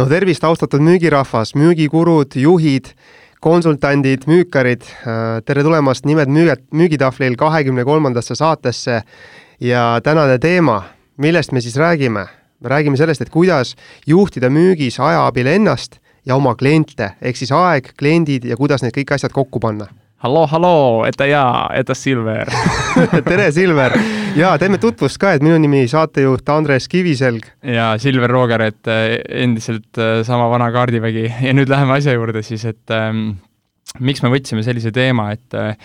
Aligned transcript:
no 0.00 0.06
tervist, 0.08 0.44
austatud 0.44 0.80
müügirahvas, 0.80 1.52
müügikurud, 1.58 2.32
juhid, 2.40 2.86
konsultandid, 3.44 4.24
müükarid, 4.30 4.86
tere 5.44 5.64
tulemast 5.66 6.06
Nimed 6.08 6.32
müüjad, 6.32 6.62
müügitahvlil 6.72 7.36
kahekümne 7.40 7.84
kolmandasse 7.84 8.34
saatesse. 8.34 9.02
Ja 9.60 10.00
tänane 10.04 10.38
teema, 10.40 10.82
millest 11.20 11.52
me 11.52 11.60
siis 11.60 11.76
räägime? 11.76 12.26
me 12.60 12.68
räägime 12.68 12.96
sellest, 12.96 13.20
et 13.20 13.30
kuidas 13.30 13.74
juhtida 14.06 14.48
müügis 14.52 15.00
aja 15.00 15.26
abil 15.26 15.46
ennast 15.46 15.96
ja 16.26 16.36
oma 16.36 16.54
kliente, 16.54 17.14
ehk 17.20 17.36
siis 17.36 17.52
aeg, 17.52 17.92
kliendid 17.96 18.44
ja 18.44 18.56
kuidas 18.56 18.84
need 18.84 18.92
kõik 18.96 19.14
asjad 19.16 19.32
kokku 19.32 19.60
panna 19.60 19.88
halloo, 20.24 20.46
halloo, 20.50 21.04
eta 21.08 21.26
jaa, 21.28 21.70
eta 21.76 21.96
Silver 21.96 22.50
tere, 23.28 23.48
Silver! 23.56 23.96
jaa, 24.36 24.52
teeme 24.60 24.80
tutvust 24.82 25.20
ka, 25.20 25.34
et 25.36 25.44
minu 25.44 25.56
nimi 25.62 25.86
saatejuht 25.90 26.48
Andres 26.52 26.88
Kiviselg. 26.92 27.48
ja 27.64 27.94
Silver 28.00 28.30
Rooger, 28.32 28.66
et 28.68 28.90
äh, 28.90 29.16
endiselt 29.44 29.98
äh, 29.98 30.20
sama 30.26 30.50
vana 30.52 30.70
kaardivägi 30.74 31.26
ja 31.30 31.56
nüüd 31.56 31.72
läheme 31.72 31.96
asja 31.96 32.16
juurde 32.16 32.44
siis, 32.46 32.66
et 32.68 32.96
ähm, 32.96 33.38
miks 33.98 34.24
me 34.24 34.32
võtsime 34.32 34.64
sellise 34.66 34.92
teema, 34.94 35.30
et 35.36 35.58
äh, 35.58 35.76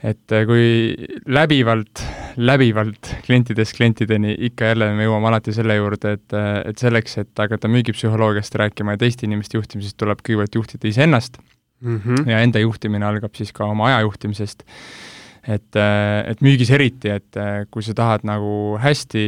et 0.00 0.32
kui 0.48 0.94
läbivalt, 1.28 2.00
läbivalt 2.40 3.10
klientidest 3.26 3.74
klientideni 3.76 4.32
ikka 4.48 4.70
jälle 4.70 4.88
me 4.96 5.04
jõuame 5.04 5.28
alati 5.28 5.52
selle 5.52 5.76
juurde, 5.76 6.14
et, 6.16 6.36
et 6.70 6.80
selleks, 6.80 7.18
et 7.20 7.42
hakata 7.44 7.68
müügipsühholoogiast 7.68 8.56
rääkima 8.62 8.96
ja 8.96 9.02
teiste 9.04 9.28
inimeste 9.28 9.60
juhtimisest, 9.60 9.98
tuleb 10.00 10.24
kõigepealt 10.24 10.56
juhtida 10.56 10.88
iseennast 10.88 11.36
mm. 11.80 12.00
-hmm. 12.04 12.30
ja 12.30 12.40
enda 12.40 12.58
juhtimine 12.58 13.06
algab 13.06 13.34
siis 13.34 13.52
ka 13.52 13.64
oma 13.64 13.86
aja 13.86 14.00
juhtimisest. 14.00 14.64
et, 15.48 15.76
äh, 15.76 16.30
et 16.30 16.40
müügis 16.44 16.70
eriti, 16.70 17.08
et 17.08 17.36
äh, 17.36 17.66
kui 17.70 17.82
sa 17.82 17.94
tahad 17.94 18.20
nagu 18.28 18.76
hästi 18.78 19.22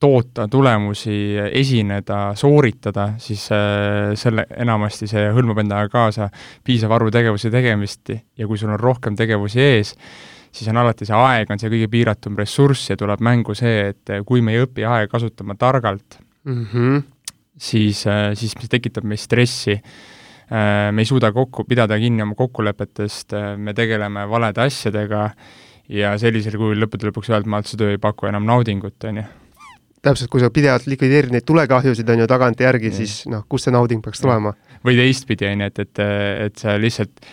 toota 0.00 0.46
tulemusi, 0.48 1.34
esineda, 1.52 2.34
sooritada, 2.34 3.08
siis 3.18 3.48
äh, 3.52 4.14
selle, 4.14 4.46
enamasti 4.56 5.08
see 5.10 5.24
hõlmab 5.34 5.58
endaga 5.58 5.88
kaasa 5.88 6.28
piisava 6.64 6.94
arvu 6.94 7.10
tegevuse 7.10 7.50
tegemist 7.50 8.12
ja 8.38 8.46
kui 8.46 8.58
sul 8.58 8.70
on 8.70 8.78
rohkem 8.78 9.16
tegevusi 9.16 9.60
ees, 9.60 9.96
siis 10.52 10.70
on 10.70 10.76
alati 10.76 11.04
see 11.04 11.18
aeg, 11.18 11.50
on 11.50 11.58
see 11.58 11.72
kõige 11.72 11.88
piiratum 11.90 12.38
ressurss 12.38 12.90
ja 12.90 12.96
tuleb 12.96 13.20
mängu 13.20 13.58
see, 13.58 13.88
et 13.88 14.14
kui 14.26 14.40
me 14.40 14.54
ei 14.54 14.62
õpi 14.62 14.86
aega 14.86 15.10
kasutama 15.10 15.58
targalt 15.58 16.20
mm, 16.44 16.66
-hmm. 16.72 17.02
siis, 17.56 18.06
siis 18.34 18.54
see 18.54 18.70
tekitab 18.70 19.04
meis 19.04 19.26
stressi 19.26 19.80
Äh, 19.82 20.17
me 20.50 21.02
ei 21.02 21.08
suuda 21.08 21.32
kokku, 21.32 21.64
pidada 21.68 21.98
kinni 22.00 22.24
oma 22.24 22.36
kokkulepetest, 22.38 23.34
äh, 23.36 23.50
me 23.56 23.74
tegeleme 23.76 24.24
valede 24.30 24.62
asjadega 24.64 25.26
ja 25.92 26.14
sellisel 26.20 26.56
kujul 26.60 26.80
lõppude 26.84 27.08
lõpuks 27.08 27.32
öelda, 27.32 27.60
et 27.60 27.68
see 27.68 27.80
töö 27.80 27.96
ei 27.96 28.00
paku 28.00 28.28
enam 28.30 28.46
naudingut, 28.48 28.96
on 29.08 29.20
ju. 29.22 29.26
täpselt, 30.04 30.30
kui 30.32 30.40
sa 30.40 30.50
pidevalt 30.54 30.86
likvideerid 30.88 31.34
neid 31.34 31.44
tulekahjusid, 31.48 32.08
on 32.14 32.22
ju, 32.22 32.30
tagantjärgi, 32.30 32.92
siis 32.94 33.18
noh, 33.28 33.44
kust 33.48 33.68
see 33.68 33.74
nauding 33.74 34.04
peaks 34.04 34.24
tulema? 34.24 34.54
või 34.86 34.96
teistpidi, 35.00 35.48
on 35.50 35.64
ju, 35.64 35.68
et, 35.72 35.84
et, 35.84 36.02
et 36.46 36.64
sa 36.64 36.78
lihtsalt 36.80 37.28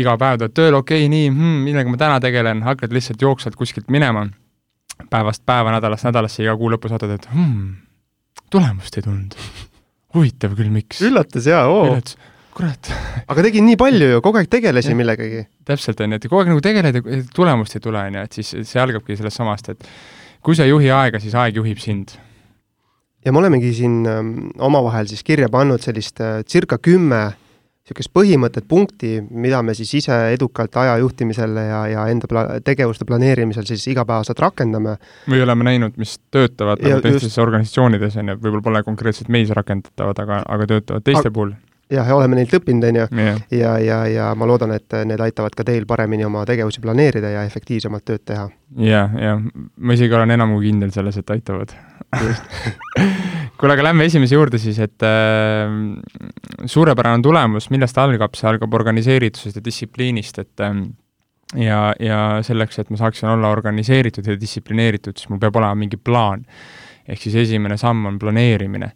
iga 0.00 0.16
päev 0.18 0.40
tuled 0.40 0.56
tööle, 0.56 0.80
okei 0.82 1.04
okay,, 1.04 1.12
nii 1.12 1.28
hmm,, 1.28 1.62
millega 1.68 1.92
ma 1.92 2.00
täna 2.00 2.18
tegelen, 2.24 2.64
hakkad 2.66 2.94
lihtsalt 2.94 3.22
jooksvalt 3.22 3.58
kuskilt 3.58 3.90
minema, 3.94 4.26
päevast 5.10 5.44
päeva, 5.46 5.74
nädalast 5.76 6.08
nädalasse, 6.08 6.42
iga 6.42 6.56
kuu 6.58 6.70
lõpus 6.72 6.94
vaatad, 6.94 7.14
et 7.14 7.30
hmm, 7.30 7.70
tulemust 8.50 8.98
ei 8.98 9.06
tulnud. 9.06 9.38
huvitav 10.14 10.58
küll, 10.58 10.72
miks. 10.74 11.02
üllatas 11.06 11.46
jaa, 11.46 11.66
oo 11.70 12.00
kurat. 12.60 12.92
aga 13.30 13.44
tegin 13.46 13.66
nii 13.68 13.78
palju 13.80 14.14
ju, 14.14 14.22
kogu 14.24 14.40
aeg 14.40 14.48
tegelesin 14.52 14.98
millegagi. 14.98 15.44
täpselt, 15.68 16.00
on 16.04 16.14
ju, 16.14 16.20
et 16.20 16.28
kogu 16.28 16.42
aeg 16.42 16.52
nagu 16.52 16.64
tegeled 16.64 16.98
ja 17.00 17.20
tulemust 17.34 17.76
ei 17.76 17.84
tule, 17.84 18.06
on 18.10 18.18
ju, 18.20 18.24
et 18.28 18.40
siis 18.40 18.54
see 18.68 18.82
algabki 18.82 19.16
sellest 19.18 19.40
samast, 19.40 19.70
et 19.72 19.86
kui 20.44 20.56
sa 20.56 20.66
ei 20.66 20.74
juhi 20.74 20.90
aega, 20.92 21.20
siis 21.22 21.36
aeg 21.38 21.60
juhib 21.60 21.80
sind. 21.80 22.16
ja 23.24 23.32
me 23.32 23.40
olemegi 23.42 23.72
siin 23.76 24.00
ähm, 24.08 24.34
omavahel 24.58 25.08
siis 25.08 25.24
kirja 25.24 25.48
pannud 25.52 25.82
sellist 25.84 26.20
äh, 26.24 26.42
circa 26.48 26.78
kümme 26.80 27.30
niisugust 27.90 28.12
põhimõtet, 28.14 28.66
punkti, 28.70 29.16
mida 29.34 29.64
me 29.66 29.72
siis 29.74 29.90
ise 29.98 30.14
edukalt 30.30 30.76
aja 30.78 30.92
juhtimisel 31.00 31.56
ja, 31.58 31.80
ja 31.90 32.04
enda 32.12 32.28
pla-, 32.30 32.60
tegevuste 32.62 33.06
planeerimisel 33.08 33.66
siis 33.66 33.88
igapäevaselt 33.90 34.38
rakendame. 34.38 34.94
või 35.26 35.42
oleme 35.42 35.66
näinud, 35.66 35.96
mis 35.98 36.18
töötavad 36.30 36.84
nagu 36.84 37.00
teistes 37.02 37.32
just... 37.32 37.40
organisatsioonides, 37.42 38.20
on 38.20 38.30
ju, 38.30 38.38
võib-olla 38.44 38.62
pole 38.68 38.84
konkreetselt 38.86 39.32
meis 39.32 39.50
rakendatavad, 39.50 40.22
aga, 40.22 40.44
aga 40.46 40.70
töötavad 40.70 41.08
teiste 41.08 41.34
puhul 41.34 41.56
jah, 41.90 42.06
ja 42.06 42.16
oleme 42.16 42.38
neilt 42.38 42.52
õppinud, 42.56 42.86
on 42.88 42.98
ju, 43.00 43.06
ja, 43.56 43.74
ja, 43.82 43.98
ja 44.10 44.30
ma 44.38 44.48
loodan, 44.48 44.72
et 44.76 44.96
need 45.08 45.20
aitavad 45.22 45.54
ka 45.56 45.66
teil 45.66 45.86
paremini 45.90 46.24
oma 46.26 46.44
tegevusi 46.48 46.82
planeerida 46.84 47.32
ja 47.34 47.44
efektiivsemalt 47.48 48.06
tööd 48.06 48.24
teha. 48.30 48.48
ja, 48.84 49.04
ja 49.18 49.36
ma 49.40 49.96
isegi 49.96 50.14
olen 50.16 50.36
enam 50.36 50.54
kui 50.56 50.68
kindel 50.68 50.92
selles, 50.94 51.20
et 51.20 51.34
aitavad. 51.34 51.74
Kuule, 53.60 53.74
aga 53.76 53.84
lähme 53.90 54.06
esimese 54.08 54.34
juurde 54.34 54.58
siis, 54.58 54.78
et 54.82 55.04
äh, 55.04 55.68
suurepärane 56.70 57.22
tulemus, 57.22 57.68
millest 57.74 57.98
algab, 58.00 58.34
see 58.38 58.48
algab 58.48 58.74
organiseeritusest 58.74 59.60
ja 59.60 59.64
distsipliinist, 59.64 60.40
et 60.42 60.64
äh, 60.64 60.76
ja, 61.60 61.80
ja 62.00 62.20
selleks, 62.46 62.80
et 62.80 62.92
ma 62.92 63.00
saaksin 63.00 63.32
olla 63.34 63.50
organiseeritud 63.52 64.26
ja 64.26 64.38
distsiplineeritud, 64.40 65.18
siis 65.18 65.30
mul 65.30 65.42
peab 65.42 65.58
olema 65.60 65.78
mingi 65.82 65.98
plaan. 66.00 66.46
ehk 67.10 67.18
siis 67.18 67.34
esimene 67.34 67.74
samm 67.80 68.06
on 68.06 68.18
planeerimine 68.22 68.92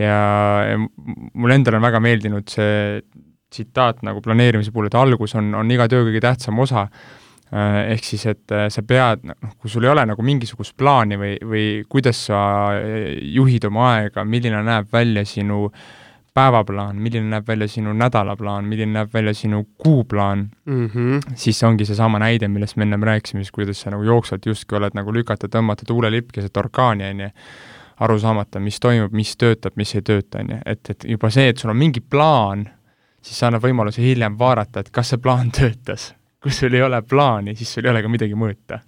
ja, 0.00 0.78
mulle 1.34 1.58
endale 1.58 1.80
on 1.80 1.86
väga 1.88 2.00
meeldinud 2.02 2.48
see 2.50 3.02
tsitaat 3.50 4.04
nagu 4.06 4.22
planeerimise 4.22 4.72
puhul, 4.72 4.88
et 4.90 4.98
algus 4.98 5.34
on, 5.38 5.52
on 5.58 5.70
iga 5.74 5.88
töö 5.90 6.04
kõige 6.06 6.22
tähtsam 6.22 6.60
osa, 6.62 6.86
äh, 7.50 7.80
ehk 7.96 8.06
siis, 8.06 8.26
et 8.30 8.54
äh, 8.54 8.68
sa 8.72 8.84
pead, 8.86 9.24
noh, 9.26 9.56
kui 9.58 9.72
sul 9.72 9.86
ei 9.86 9.92
ole 9.92 10.06
nagu 10.12 10.24
mingisugust 10.26 10.76
plaani 10.78 11.18
või, 11.20 11.32
või 11.42 11.64
kuidas 11.90 12.26
sa 12.30 12.42
äh, 12.76 13.16
juhid 13.34 13.66
oma 13.70 13.88
aega, 13.96 14.24
milline 14.24 14.62
näeb 14.66 14.92
välja 14.92 15.26
sinu 15.26 15.66
päevaplaan, 16.34 17.00
milline 17.02 17.26
näeb 17.32 17.48
välja 17.48 17.66
sinu 17.68 17.92
nädalaplaan, 17.98 18.68
milline 18.70 18.94
näeb 19.00 19.10
välja 19.14 19.34
sinu 19.34 19.64
kuuplaan 19.82 20.46
mm, 20.64 20.86
-hmm. 20.86 21.34
siis 21.34 21.58
see 21.58 21.68
ongi 21.68 21.84
seesama 21.88 22.22
näide, 22.22 22.48
millest 22.48 22.78
me 22.78 22.86
ennem 22.86 23.02
rääkisime, 23.02 23.42
siis 23.42 23.50
kuidas 23.52 23.82
sa 23.82 23.90
nagu 23.90 24.06
jooksvalt 24.06 24.46
justkui 24.46 24.78
oled 24.78 24.94
nagu 24.94 25.12
lükata, 25.14 25.50
tõmmata 25.50 25.86
tuulelipp 25.86 26.30
keset 26.32 26.56
orkaani, 26.56 27.10
on 27.10 27.26
ju 27.26 27.30
aru 28.00 28.18
saamata, 28.18 28.60
mis 28.60 28.80
toimub, 28.80 29.12
mis 29.16 29.34
töötab, 29.36 29.76
mis 29.76 29.94
ei 29.94 30.04
tööta, 30.06 30.40
on 30.40 30.54
ju, 30.54 30.60
et, 30.66 30.92
et 30.94 31.08
juba 31.14 31.30
see, 31.32 31.50
et 31.52 31.60
sul 31.60 31.72
on 31.72 31.76
mingi 31.78 32.00
plaan, 32.00 32.64
siis 33.20 33.40
see 33.40 33.48
annab 33.48 33.64
võimaluse 33.64 34.02
hiljem 34.04 34.38
vaadata, 34.40 34.84
et 34.84 34.92
kas 34.94 35.12
see 35.12 35.20
plaan 35.22 35.52
töötas. 35.56 36.14
kui 36.40 36.52
sul 36.56 36.72
ei 36.72 36.82
ole 36.82 37.02
plaani, 37.02 37.52
siis 37.56 37.72
sul 37.74 37.84
ei 37.84 37.90
ole 37.92 38.02
ka 38.02 38.08
midagi 38.08 38.38
mõõta. 38.38 38.80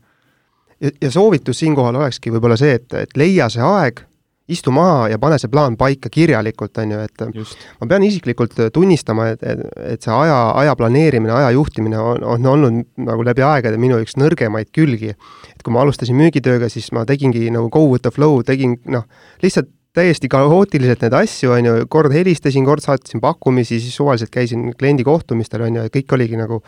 ja, 0.80 0.90
ja 1.00 1.10
soovitus 1.10 1.58
siinkohal 1.58 2.00
olekski 2.00 2.32
võib-olla 2.32 2.56
see, 2.56 2.78
et, 2.80 2.88
et 2.94 3.16
leia 3.16 3.48
see 3.52 3.62
aeg 3.62 4.06
istu 4.50 4.72
maha 4.74 5.06
ja 5.12 5.18
pane 5.22 5.38
see 5.38 5.50
plaan 5.52 5.76
paika 5.78 6.10
kirjalikult, 6.12 6.74
on 6.82 6.94
ju, 6.94 7.02
et 7.06 7.24
Just. 7.34 7.60
ma 7.80 7.88
pean 7.90 8.06
isiklikult 8.06 8.56
tunnistama, 8.74 9.28
et, 9.34 9.44
et, 9.46 9.62
et 9.94 10.02
see 10.02 10.14
aja, 10.14 10.38
aja 10.62 10.74
planeerimine, 10.78 11.32
aja 11.34 11.52
juhtimine 11.54 12.00
on, 12.00 12.24
on 12.34 12.48
olnud 12.54 12.80
nagu 13.06 13.26
läbi 13.26 13.44
aegade 13.46 13.78
minu 13.80 14.00
üks 14.02 14.18
nõrgemaid 14.20 14.72
külgi. 14.74 15.14
et 15.52 15.62
kui 15.62 15.74
ma 15.74 15.84
alustasin 15.84 16.18
müügitööga, 16.18 16.68
siis 16.72 16.90
ma 16.92 17.06
tegingi 17.08 17.46
nagu 17.54 17.70
go 17.70 17.86
with 17.90 18.02
the 18.02 18.10
flow, 18.14 18.42
tegin 18.46 18.80
noh, 18.90 19.06
lihtsalt 19.44 19.70
täiesti 19.92 20.28
kaootiliselt 20.32 21.02
neid 21.04 21.14
asju, 21.16 21.50
on 21.52 21.66
ju, 21.68 21.72
kord 21.92 22.14
helistasin, 22.14 22.64
kord 22.64 22.80
saatsin 22.84 23.20
pakkumisi, 23.20 23.76
siis 23.80 23.96
suvaliselt 23.96 24.32
käisin 24.32 24.70
kliendi 24.78 25.04
kohtumistel, 25.04 25.66
on 25.66 25.76
ju, 25.76 25.84
ja 25.84 25.92
kõik 25.92 26.14
oligi 26.16 26.38
nagu 26.40 26.62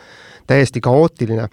täiesti 0.47 0.81
kaootiline 0.85 1.47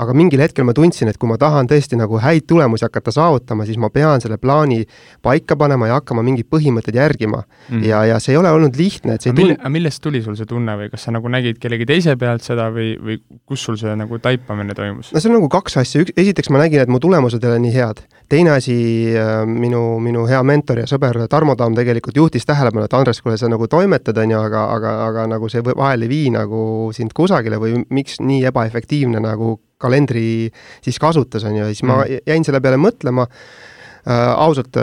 aga 0.00 0.14
mingil 0.16 0.42
hetkel 0.42 0.66
ma 0.66 0.74
tundsin, 0.74 1.08
et 1.10 1.18
kui 1.20 1.30
ma 1.30 1.36
tahan 1.38 1.68
tõesti 1.70 1.98
nagu 1.98 2.18
häid 2.22 2.48
tulemusi 2.50 2.86
hakata 2.86 3.12
saavutama, 3.14 3.66
siis 3.68 3.78
ma 3.80 3.90
pean 3.94 4.22
selle 4.22 4.38
plaani 4.42 4.82
paika 5.22 5.56
panema 5.58 5.90
ja 5.90 6.00
hakkama 6.00 6.24
mingeid 6.26 6.48
põhimõtteid 6.50 6.98
järgima 6.98 7.44
mm.. 7.44 7.84
ja, 7.86 8.02
ja 8.10 8.18
see 8.22 8.34
ei 8.34 8.40
ole 8.40 8.50
olnud 8.54 8.74
lihtne, 8.78 9.14
et 9.14 9.24
see 9.24 9.30
aga 9.30 9.40
mille, 9.40 9.58
aga 9.60 9.72
millest 9.76 10.02
tuli 10.02 10.22
sul 10.24 10.34
see 10.38 10.48
tunne 10.50 10.74
või 10.80 10.90
kas 10.90 11.06
sa 11.06 11.14
nagu 11.14 11.30
nägid 11.30 11.60
kellegi 11.62 11.86
teise 11.86 12.16
pealt 12.18 12.42
seda 12.46 12.66
või, 12.74 12.94
või 12.98 13.20
kus 13.46 13.62
sul 13.68 13.78
see 13.80 13.94
nagu 13.98 14.18
taipamine 14.22 14.74
toimus? 14.74 15.12
no 15.14 15.22
see 15.22 15.30
on 15.30 15.38
nagu 15.38 15.50
kaks 15.52 15.78
asja, 15.84 16.02
üks, 16.02 16.14
esiteks 16.18 16.50
ma 16.50 16.64
nägin, 16.64 16.82
et 16.82 16.90
mu 16.90 16.98
tulemused 17.02 17.38
ei 17.38 17.52
ole 17.52 17.60
nii 17.62 17.74
head. 17.76 18.02
teine 18.28 18.56
asi, 18.56 18.76
äh, 19.20 19.44
minu, 19.46 20.00
minu 20.02 20.24
hea 20.26 20.42
mentor 20.42 20.82
ja 20.82 20.88
sõber 20.90 21.20
Tarmo 21.30 21.54
Tamm 21.60 21.76
tegelikult 21.78 22.16
juhtis 22.18 22.46
tähelepanu, 22.48 22.88
et 22.88 22.98
Andres, 22.98 23.20
kuule, 23.22 23.36
sa 23.38 23.46
nagu 23.52 23.68
toimetad, 23.70 24.18
on 24.18 24.34
ju, 24.34 24.40
aga, 24.48 24.64
aga, 24.74 24.96
aga 25.06 25.28
nagu 25.36 25.50
see 25.52 25.62
vahel 25.68 26.06
ei 26.06 26.10
vii 26.10 26.34
nagu 26.34 26.64
sind 26.96 27.14
kusagile 27.14 27.60
või 27.62 27.84
miks 27.94 28.18
nii 28.24 28.42
ebaefektiivne 28.50 29.22
nagu 29.22 29.54
kalendri 29.84 30.24
siis 30.84 30.98
kasutas, 31.02 31.44
on 31.44 31.58
ju, 31.58 31.66
ja 31.66 31.74
siis 31.74 31.84
mm. 31.84 31.92
ma 31.92 32.22
jäin 32.32 32.46
selle 32.46 32.62
peale 32.64 32.80
mõtlema 32.80 33.28
äh,, 33.28 34.32
ausalt, 34.34 34.80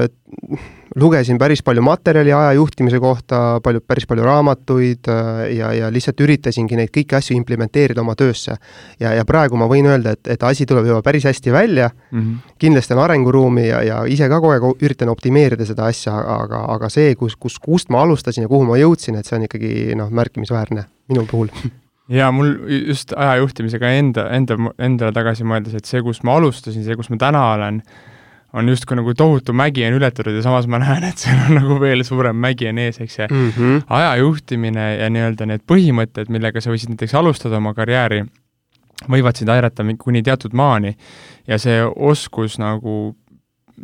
lugesin 0.95 1.37
päris 1.37 1.63
palju 1.63 1.81
materjali 1.81 2.33
aja 2.33 2.53
juhtimise 2.53 2.99
kohta, 2.99 3.59
palju, 3.63 3.81
päris 3.87 4.05
palju 4.07 4.23
raamatuid 4.25 5.07
äh, 5.07 5.41
ja, 5.55 5.71
ja 5.73 5.91
lihtsalt 5.93 6.19
üritasingi 6.21 6.75
neid 6.75 6.91
kõiki 6.91 7.15
asju 7.17 7.35
implementeerida 7.37 8.01
oma 8.01 8.15
töösse. 8.19 8.57
ja, 8.99 9.13
ja 9.13 9.25
praegu 9.25 9.57
ma 9.59 9.69
võin 9.71 9.87
öelda, 9.87 10.15
et, 10.17 10.27
et 10.35 10.43
asi 10.43 10.65
tuleb 10.65 10.89
juba 10.89 11.01
päris 11.01 11.25
hästi 11.29 11.51
välja 11.51 11.89
mm, 11.89 12.19
-hmm. 12.19 12.55
kindlasti 12.59 12.93
on 12.93 13.03
arenguruumi 13.03 13.67
ja, 13.67 13.83
ja 13.83 14.03
ise 14.05 14.29
ka 14.29 14.39
kogu 14.39 14.51
aeg 14.51 14.83
üritan 14.83 15.09
optimeerida 15.09 15.65
seda 15.65 15.85
asja, 15.85 16.15
aga, 16.15 16.65
aga 16.75 16.89
see, 16.89 17.15
kus, 17.15 17.35
kus, 17.35 17.59
kust 17.59 17.89
ma 17.89 18.01
alustasin 18.01 18.43
ja 18.43 18.47
kuhu 18.47 18.65
ma 18.65 18.77
jõudsin, 18.77 19.15
et 19.15 19.25
see 19.25 19.37
on 19.39 19.47
ikkagi 19.47 19.95
noh, 19.95 20.09
märkimisväärne 20.09 20.85
minu 21.09 21.25
puhul 21.31 21.47
ja 22.11 22.31
mul 22.35 22.55
just 22.87 23.13
aja 23.17 23.39
juhtimisega 23.41 23.91
enda, 23.97 24.27
enda, 24.35 24.57
endale 24.79 25.15
tagasi 25.15 25.45
mõeldes, 25.47 25.75
et 25.77 25.87
see, 25.87 26.01
kus 26.05 26.21
ma 26.27 26.35
alustasin, 26.39 26.83
see, 26.85 26.97
kus 26.99 27.11
ma 27.13 27.19
täna 27.21 27.43
olen, 27.53 27.79
on 28.57 28.67
justkui 28.67 28.97
nagu 28.99 29.13
tohutu 29.15 29.55
mägi 29.55 29.85
on 29.87 29.95
ületatud 29.95 30.35
ja 30.35 30.43
samas 30.43 30.67
ma 30.67 30.81
näen, 30.83 31.05
et 31.07 31.23
seal 31.23 31.39
on 31.47 31.55
nagu 31.61 31.79
veel 31.79 32.03
suurem 32.07 32.35
mägi 32.35 32.67
on 32.71 32.81
ees, 32.83 32.99
eks, 33.03 33.17
ja 33.21 33.29
mm 33.31 33.49
-hmm. 33.49 33.81
aja 33.99 34.15
juhtimine 34.19 34.87
ja 34.97 35.09
nii-öelda 35.09 35.47
need 35.47 35.63
põhimõtted, 35.71 36.29
millega 36.29 36.61
sa 36.61 36.73
võisid 36.73 36.91
näiteks 36.91 37.15
alustada 37.15 37.57
oma 37.57 37.73
karjääri, 37.73 38.25
võivad 39.09 39.37
sind 39.37 39.49
aidata 39.49 39.83
kuni 39.97 40.21
teatud 40.23 40.53
maani 40.53 40.97
ja 41.47 41.57
see 41.57 41.81
oskus 41.95 42.59
nagu 42.59 43.15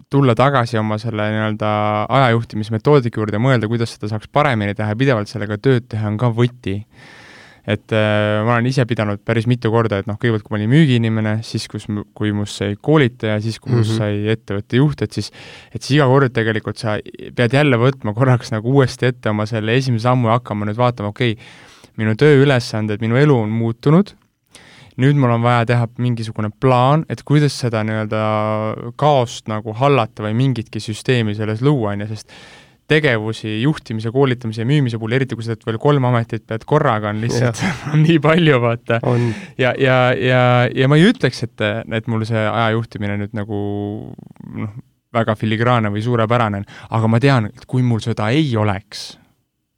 tulla 0.09 0.35
tagasi 0.35 0.77
oma 0.77 0.97
selle 0.97 1.29
nii-öelda 1.31 1.69
ajajuhtimismetoodika 2.09 3.19
juurde, 3.19 3.39
mõelda, 3.41 3.67
kuidas 3.67 3.95
seda 3.95 4.11
saaks 4.11 4.27
paremini 4.27 4.75
teha 4.75 4.89
ja 4.89 4.95
pidevalt 4.95 5.27
sellega 5.27 5.57
tööd 5.57 5.87
teha, 5.89 6.07
on 6.07 6.17
ka 6.17 6.29
võti 6.29 6.83
et 7.67 7.91
äh, 7.91 8.39
ma 8.47 8.55
olen 8.55 8.69
ise 8.69 8.85
pidanud 8.87 9.19
päris 9.27 9.47
mitu 9.49 9.71
korda, 9.73 9.99
et 9.99 10.07
noh, 10.07 10.15
kõigepealt 10.19 10.45
kui 10.45 10.55
ma 10.55 10.59
olin 10.61 10.71
müügiinimene, 10.71 11.33
siis 11.43 11.67
kus, 11.71 11.87
kui 12.15 12.31
must 12.35 12.61
sai 12.61 12.77
koolitaja, 12.79 13.41
siis 13.43 13.59
kui 13.59 13.73
must 13.73 13.91
mm 13.91 13.97
-hmm. 13.97 14.21
sai 14.23 14.35
ettevõtte 14.35 14.79
juht, 14.79 15.01
et 15.01 15.11
siis 15.11 15.31
et 15.75 15.81
siis 15.81 15.97
iga 15.97 16.07
kord 16.07 16.31
tegelikult 16.33 16.77
sa 16.77 16.97
pead 17.35 17.53
jälle 17.53 17.77
võtma 17.77 18.13
korraks 18.15 18.51
nagu 18.55 18.71
uuesti 18.71 19.11
ette 19.11 19.29
oma 19.29 19.45
selle 19.45 19.75
esimese 19.75 20.07
sammu 20.07 20.27
ja 20.27 20.39
hakkama 20.39 20.65
nüüd 20.65 20.77
vaatama, 20.77 21.09
okei 21.09 21.31
okay,, 21.31 21.43
minu 21.97 22.15
tööülesanded, 22.15 23.01
minu 23.01 23.17
elu 23.17 23.35
on 23.35 23.49
muutunud, 23.49 24.13
nüüd 24.97 25.17
mul 25.19 25.33
on 25.35 25.43
vaja 25.43 25.65
teha 25.65 25.87
mingisugune 25.97 26.49
plaan, 26.59 27.03
et 27.09 27.23
kuidas 27.27 27.57
seda 27.59 27.83
nii-öelda 27.83 28.21
kaost 28.95 29.49
nagu 29.51 29.73
hallata 29.73 30.23
või 30.23 30.37
mingitki 30.37 30.79
süsteemi 30.79 31.35
selles 31.35 31.61
luua, 31.61 31.91
on 31.91 32.05
ju, 32.05 32.07
sest 32.13 32.31
tegevusi 32.87 33.61
juhtimise, 33.61 34.11
koolitamise 34.15 34.63
ja 34.63 34.67
müümise 34.67 34.99
puhul, 34.99 35.17
eriti 35.17 35.35
kui 35.35 35.45
sa 35.45 35.55
teed 35.55 35.67
veel 35.67 35.79
kolm 35.81 36.07
ametit 36.07 36.45
pead 36.47 36.63
korraga, 36.67 37.11
on 37.11 37.21
lihtsalt 37.23 37.61
nii 38.05 38.17
palju, 38.23 38.59
vaata. 38.63 39.01
ja, 39.59 39.73
ja, 39.75 39.97
ja, 40.15 40.41
ja 40.71 40.89
ma 40.89 40.99
ei 40.99 41.07
ütleks, 41.09 41.43
et, 41.47 41.67
et 41.99 42.11
mul 42.11 42.23
see 42.27 42.39
aja 42.39 42.71
juhtimine 42.77 43.19
nüüd 43.19 43.35
nagu 43.37 43.61
noh, 44.63 44.75
väga 45.17 45.35
filigraanne 45.39 45.91
või 45.91 46.03
suurepärane 46.05 46.61
on, 46.61 46.67
aga 46.95 47.09
ma 47.11 47.19
tean, 47.23 47.49
et 47.51 47.65
kui 47.67 47.83
mul 47.83 47.99
seda 48.03 48.29
ei 48.35 48.53
oleks, 48.59 49.09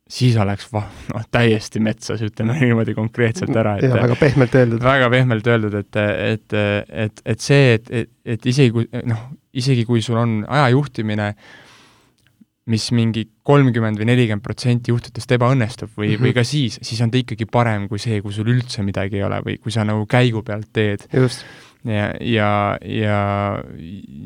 siis 0.10 0.38
oleks 0.42 0.68
va-, 0.74 0.86
noh, 1.14 1.26
täiesti 1.34 1.82
metsas, 1.82 2.22
ütleme 2.26 2.58
niimoodi 2.62 2.94
konkreetselt 2.98 3.58
ära, 3.58 3.80
et 3.80 3.88
ja, 3.90 3.96
väga 4.04 4.20
pehmelt 4.22 4.60
öeldud. 4.60 4.86
väga 4.86 5.10
pehmelt 5.16 5.50
öeldud, 5.50 5.80
et, 5.82 6.00
et, 6.04 6.60
et, 7.08 7.26
et 7.26 7.42
see, 7.42 7.74
et, 7.80 7.90
et, 8.04 8.14
et 8.38 8.48
isegi 8.54 8.76
kui 8.76 9.10
noh, 9.10 9.26
isegi 9.58 9.88
kui 9.90 10.06
sul 10.06 10.22
on 10.22 10.44
aja 10.46 10.70
juhtimine 10.76 11.32
äh, 11.32 11.58
mis 12.70 12.90
mingi 12.96 13.26
kolmkümmend 13.48 14.00
või 14.00 14.10
nelikümmend 14.12 14.46
protsenti 14.46 14.94
juhtudest 14.94 15.32
ebaõnnestub 15.36 15.92
või 15.96 16.12
mm, 16.12 16.14
-hmm. 16.14 16.28
või 16.28 16.36
ka 16.38 16.44
siis, 16.46 16.78
siis 16.86 17.02
on 17.02 17.12
ta 17.12 17.20
ikkagi 17.22 17.48
parem 17.50 17.88
kui 17.90 18.02
see, 18.02 18.22
kui 18.22 18.36
sul 18.36 18.52
üldse 18.52 18.86
midagi 18.86 19.20
ei 19.20 19.26
ole 19.26 19.42
või 19.46 19.58
kui 19.64 19.74
sa 19.74 19.86
nagu 19.88 20.06
käigu 20.10 20.44
pealt 20.46 20.70
teed. 20.74 21.08
ja, 21.88 22.10
ja, 22.22 22.52
ja 22.84 23.20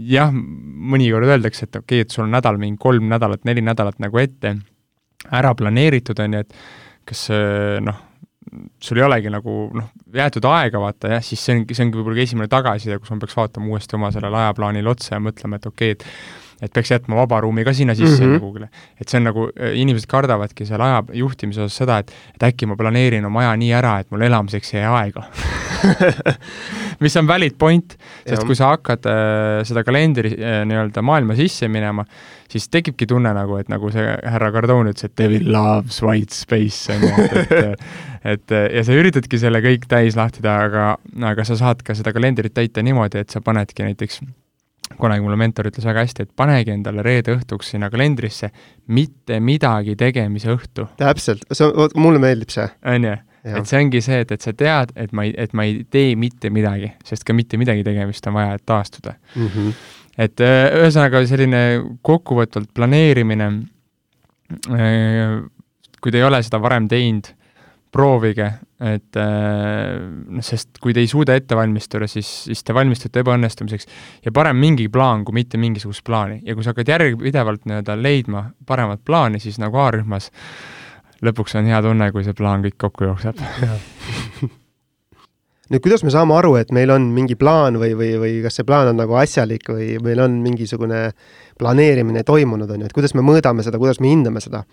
jah, 0.09 0.33
mõnikord 0.33 1.29
öeldakse, 1.29 1.67
et 1.67 1.75
okei 1.75 2.01
okay,, 2.01 2.07
et 2.07 2.15
sul 2.15 2.25
on 2.25 2.33
nädal, 2.33 2.57
mingi 2.61 2.79
kolm 2.81 3.07
nädalat, 3.11 3.43
neli 3.45 3.61
nädalat 3.61 3.99
nagu 4.03 4.17
ette 4.17 4.57
ära 5.31 5.53
planeeritud, 5.55 6.19
on 6.19 6.33
ju, 6.33 6.43
et 6.43 6.57
kas 7.07 7.27
noh, 7.83 8.01
sul 8.83 8.99
ei 8.99 9.05
olegi 9.07 9.31
nagu 9.31 9.57
noh, 9.73 9.89
jäetud 10.13 10.45
aega 10.49 10.81
vaata 10.81 11.15
jah, 11.15 11.25
siis 11.25 11.41
see 11.43 11.57
ongi, 11.57 11.75
see 11.75 11.85
ongi 11.85 11.99
võib-olla 11.99 12.19
ka 12.19 12.27
esimene 12.27 12.51
tagasiside, 12.51 12.99
kus 13.01 13.13
ma 13.13 13.21
peaks 13.23 13.37
vaatama 13.37 13.71
uuesti 13.71 13.97
oma 13.97 14.11
sellele 14.13 14.41
ajaplaanile 14.43 14.91
otsa 14.91 15.15
ja 15.15 15.23
mõtlema, 15.23 15.59
et 15.59 15.69
okei 15.69 15.95
okay,, 15.95 15.99
et 15.99 16.42
et 16.63 16.73
peaks 16.73 16.93
jätma 16.93 17.17
vaba 17.19 17.41
ruumi 17.43 17.65
ka 17.67 17.73
sinna 17.73 17.95
sisse 17.95 18.23
mm 18.23 18.35
-hmm. 18.35 18.39
kuhugile. 18.39 18.69
et 19.01 19.09
see 19.09 19.19
on 19.19 19.27
nagu, 19.29 19.49
äh, 19.59 19.75
inimesed 19.79 20.07
kardavadki 20.09 20.65
seal 20.65 20.81
aja 20.81 21.03
juhtimise 21.13 21.61
osas 21.61 21.77
seda, 21.83 21.97
et, 21.99 22.13
et 22.35 22.47
äkki 22.49 22.65
ma 22.65 22.75
planeerin 22.79 23.25
oma 23.25 23.43
aja 23.45 23.55
nii 23.57 23.73
ära, 23.73 23.99
et 23.99 24.11
mul 24.11 24.21
elamiseks 24.21 24.73
ei 24.73 24.81
jää 24.81 24.93
aega 24.97 25.23
mis 27.03 27.17
on 27.17 27.27
valid 27.27 27.57
point, 27.59 27.97
sest 28.27 28.41
ja. 28.41 28.47
kui 28.47 28.55
sa 28.55 28.71
hakkad 28.73 29.09
äh, 29.09 29.63
seda 29.67 29.83
kalendri 29.83 30.33
äh, 30.37 30.61
nii-öelda 30.69 31.01
maailma 31.01 31.35
sisse 31.35 31.67
minema, 31.67 32.05
siis 32.49 32.69
tekibki 32.69 33.07
tunne 33.09 33.33
nagu, 33.33 33.57
et 33.57 33.69
nagu 33.69 33.91
see 33.91 34.05
härra 34.23 34.51
Cardone 34.55 34.93
ütles, 34.93 35.09
et 35.09 35.17
devil 35.17 35.51
loves 35.51 36.01
white 36.03 36.33
space, 36.35 36.93
on 36.93 37.03
ju, 37.07 37.29
et, 37.31 37.51
et 37.51 37.85
et 38.23 38.53
ja 38.77 38.83
sa 38.87 38.95
üritadki 38.95 39.39
selle 39.39 39.59
kõik 39.63 39.87
täis 39.91 40.15
lahti 40.19 40.43
teha, 40.43 40.69
aga, 40.69 40.85
aga 41.31 41.47
sa 41.47 41.59
saad 41.59 41.83
ka 41.83 41.95
seda 41.97 42.13
kalendrit 42.15 42.55
täita 42.55 42.83
niimoodi, 42.85 43.23
et 43.23 43.33
sa 43.33 43.43
panedki 43.43 43.83
näiteks 43.83 44.21
kunagi 44.99 45.23
mulle 45.23 45.37
mentor 45.39 45.69
ütles 45.69 45.85
väga 45.87 46.03
hästi, 46.05 46.25
et 46.25 46.31
panegi 46.37 46.73
endale 46.73 47.03
reede 47.05 47.35
õhtuks 47.37 47.73
sinna 47.73 47.89
kalendrisse 47.93 48.49
mitte 48.93 49.39
midagi 49.43 49.95
tegemise 49.99 50.51
õhtu. 50.53 50.87
täpselt, 50.99 51.45
see, 51.51 51.69
vot 51.77 51.95
mulle 51.99 52.21
meeldib 52.23 52.53
see. 52.53 52.67
on 52.89 53.07
ju, 53.09 53.15
et 53.43 53.69
see 53.69 53.81
ongi 53.81 54.01
see, 54.03 54.21
et, 54.23 54.33
et 54.35 54.45
sa 54.45 54.53
tead, 54.57 54.93
et 54.99 55.13
ma 55.15 55.27
ei, 55.27 55.33
et 55.39 55.55
ma 55.57 55.67
ei 55.67 55.83
tee 55.91 56.13
mitte 56.19 56.51
midagi, 56.53 56.93
sest 57.07 57.25
ka 57.27 57.35
mitte 57.35 57.59
midagi 57.61 57.85
tegemist 57.85 58.27
on 58.29 58.37
vaja, 58.37 58.57
et 58.59 58.65
taastuda 58.69 59.15
mm. 59.35 59.47
-hmm. 59.47 59.85
et 60.27 60.43
äh, 60.43 60.65
ühesõnaga 60.81 61.23
selline 61.27 61.63
kokkuvõtvalt 62.01 62.73
planeerimine, 62.73 63.49
äh, 64.69 65.39
kui 66.01 66.11
te 66.11 66.21
ei 66.21 66.27
ole 66.27 66.43
seda 66.43 66.61
varem 66.61 66.87
teinud, 66.91 67.31
proovige, 67.93 68.47
et 68.83 69.19
noh, 69.19 70.43
sest 70.43 70.79
kui 70.81 70.95
te 70.95 71.03
ei 71.03 71.09
suuda 71.09 71.35
ette 71.37 71.57
valmistuda, 71.57 72.07
siis, 72.09 72.29
siis 72.47 72.65
te 72.65 72.73
valmistute 72.75 73.21
ebaõnnestumiseks. 73.21 73.87
Ja 74.25 74.33
parem 74.35 74.57
mingi 74.59 74.89
plaan 74.93 75.21
kui 75.27 75.37
mitte 75.37 75.61
mingisugust 75.61 76.03
plaani. 76.07 76.41
Ja 76.47 76.57
kui 76.57 76.65
sa 76.65 76.73
hakkad 76.73 76.89
järjepidevalt 76.95 77.69
nii-öelda 77.69 77.99
leidma 78.01 78.47
paremat 78.65 79.05
plaani, 79.05 79.41
siis 79.43 79.61
nagu 79.61 79.77
A-rühmas 79.83 80.31
lõpuks 81.23 81.55
on 81.59 81.69
hea 81.69 81.79
tunne, 81.85 82.09
kui 82.11 82.25
see 82.25 82.35
plaan 82.37 82.65
kõik 82.65 82.81
kokku 82.87 83.11
jookseb 83.11 83.39
nüüd 85.71 85.83
kuidas 85.83 86.03
me 86.03 86.11
saame 86.11 86.35
aru, 86.35 86.55
et 86.59 86.73
meil 86.75 86.91
on 86.91 87.05
mingi 87.15 87.37
plaan 87.39 87.77
või, 87.79 87.93
või, 87.95 88.11
või 88.19 88.33
kas 88.43 88.59
see 88.59 88.67
plaan 88.67 88.91
on 88.91 88.99
nagu 88.99 89.15
asjalik 89.19 89.69
või 89.71 89.93
meil 90.03 90.19
on 90.23 90.35
mingisugune 90.43 91.05
planeerimine 91.59 92.23
toimunud, 92.27 92.71
on 92.73 92.83
ju, 92.83 92.89
et 92.89 92.95
kuidas 92.95 93.13
me 93.15 93.23
mõõdame 93.23 93.63
seda, 93.63 93.79
kuidas 93.79 94.01
me 94.03 94.11
hindame 94.11 94.41
seda. 94.43 94.63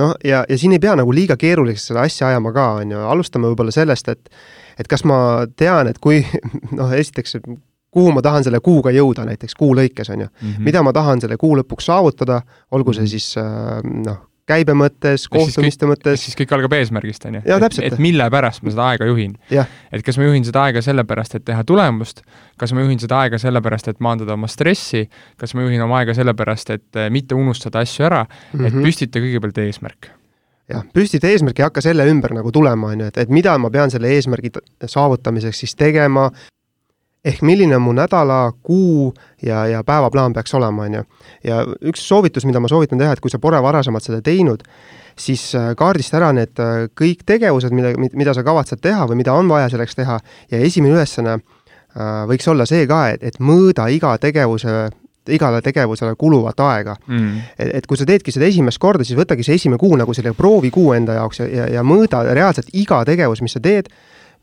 noh, 0.00 0.12
ja, 0.24 0.42
ja 0.48 0.58
siin 0.60 0.74
ei 0.76 0.82
pea 0.82 0.96
nagu 1.00 1.14
liiga 1.14 1.38
keeruliseks 1.40 1.88
seda 1.92 2.04
asja 2.04 2.28
ajama 2.28 2.52
ka, 2.52 2.66
on 2.82 2.92
ju, 2.92 3.04
alustame 3.14 3.48
võib-olla 3.52 3.72
sellest, 3.74 4.12
et 4.12 4.34
et 4.78 4.90
kas 4.90 5.04
ma 5.06 5.46
tean, 5.56 5.88
et 5.88 6.00
kui 6.02 6.20
noh, 6.78 6.92
esiteks, 6.92 7.38
kuhu 7.94 8.12
ma 8.12 8.22
tahan 8.26 8.44
selle 8.44 8.60
kuuga 8.60 8.92
jõuda, 8.92 9.24
näiteks 9.28 9.56
kuu 9.56 9.72
lõikes, 9.78 10.10
on 10.10 10.26
ju 10.26 10.28
mm. 10.28 10.50
-hmm. 10.50 10.68
mida 10.68 10.82
ma 10.82 10.92
tahan 10.92 11.22
selle 11.22 11.38
kuu 11.40 11.56
lõpuks 11.60 11.88
saavutada, 11.88 12.42
olgu 12.70 12.92
see 12.92 13.06
mhm. 13.06 13.10
siis 13.10 13.36
äh, 13.38 13.80
noh, 14.06 14.20
käibe 14.48 14.74
mõttes, 14.76 15.26
kohtumiste 15.32 15.88
mõttes. 15.88 16.24
siis 16.26 16.36
kõik 16.38 16.52
algab 16.56 16.74
eesmärgist, 16.76 17.24
on 17.28 17.38
ju. 17.38 17.42
et, 17.44 17.78
et 17.88 17.98
mille 18.02 18.26
pärast 18.32 18.64
ma 18.64 18.72
seda 18.74 18.88
aega 18.92 19.08
juhin. 19.08 19.36
et 19.50 20.04
kas 20.04 20.18
ma 20.20 20.28
juhin 20.28 20.44
seda 20.46 20.66
aega 20.68 20.82
sellepärast, 20.84 21.38
et 21.38 21.46
teha 21.48 21.64
tulemust, 21.64 22.24
kas 22.60 22.74
ma 22.76 22.84
juhin 22.84 23.00
seda 23.00 23.22
aega 23.24 23.40
sellepärast, 23.40 23.88
et 23.94 24.02
maandada 24.04 24.36
oma 24.36 24.50
stressi, 24.50 25.06
kas 25.40 25.56
ma 25.56 25.64
juhin 25.64 25.84
oma 25.84 26.02
aega 26.02 26.16
sellepärast, 26.16 26.74
et 26.76 27.00
eh, 27.00 27.08
mitte 27.14 27.38
unustada 27.38 27.84
asju 27.84 28.04
ära 28.04 28.24
mm, 28.24 28.60
-hmm. 28.60 28.66
et 28.66 28.72
mhm. 28.72 28.84
püstita 28.84 29.24
kõigepealt 29.24 29.64
eesmärk 29.64 30.10
jah, 30.70 30.84
püstita 30.96 31.28
eesmärk 31.28 31.58
ja 31.58 31.68
hakka 31.68 31.82
selle 31.84 32.06
ümber 32.08 32.34
nagu 32.36 32.52
tulema, 32.52 32.92
on 32.92 33.00
ju, 33.00 33.12
et, 33.12 33.18
et 33.24 33.32
mida 33.32 33.56
ma 33.58 33.70
pean 33.70 33.92
selle 33.92 34.12
eesmärgi 34.16 34.52
saavutamiseks 34.86 35.64
siis 35.64 35.74
tegema, 35.74 36.30
ehk 37.24 37.40
milline 37.42 37.78
mu 37.80 37.94
nädala, 37.96 38.52
kuu 38.62 39.14
ja, 39.42 39.64
ja 39.66 39.84
päevaplaan 39.84 40.32
peaks 40.32 40.54
olema, 40.54 40.84
on 40.84 40.98
ju. 40.98 41.04
ja 41.44 41.62
üks 41.90 42.04
soovitus, 42.08 42.44
mida 42.44 42.60
ma 42.60 42.68
soovitan 42.68 43.00
teha, 43.00 43.14
et 43.16 43.22
kui 43.24 43.32
sa 43.32 43.40
pole 43.40 43.60
varasemalt 43.62 44.04
seda 44.04 44.20
teinud, 44.24 44.64
siis 45.18 45.46
äh, 45.56 45.72
kaardista 45.78 46.18
ära 46.20 46.32
need 46.36 46.60
äh, 46.60 46.88
kõik 47.00 47.24
tegevused, 47.26 47.72
mida, 47.74 47.94
mida 47.96 48.34
sa 48.36 48.44
kavatsed 48.46 48.82
teha 48.84 49.06
või 49.08 49.22
mida 49.22 49.36
on 49.36 49.48
vaja 49.48 49.70
selleks 49.72 49.96
teha. 49.96 50.18
Ja 50.50 50.60
esimene 50.60 50.98
ülesanne 50.98 51.38
äh, 51.38 52.20
võiks 52.30 52.48
olla 52.50 52.66
see 52.68 52.84
ka, 52.90 53.06
et, 53.14 53.24
et 53.24 53.40
mõõda 53.40 53.88
iga 53.92 54.16
tegevuse 54.20 54.90
igale 55.32 55.62
tegevusele 55.64 56.18
kuluvat 56.20 56.58
aega. 56.60 56.98
Mm.. 57.06 57.38
et, 57.58 57.70
et 57.78 57.86
kui 57.88 57.96
sa 57.96 58.04
teedki 58.04 58.32
seda 58.34 58.44
esimest 58.44 58.76
korda, 58.76 59.06
siis 59.08 59.16
võtagi 59.16 59.46
see 59.46 59.56
esimene 59.56 59.80
kuu 59.80 59.96
nagu 59.96 60.12
selline 60.12 60.36
proovikuu 60.36 60.92
enda 60.92 61.16
jaoks 61.16 61.40
ja, 61.40 61.46
ja, 61.48 61.68
ja 61.78 61.84
mõõda 61.86 62.20
reaalselt 62.36 62.68
iga 62.76 62.98
tegevus, 63.08 63.40
mis 63.40 63.56
sa 63.56 63.62
teed 63.64 63.88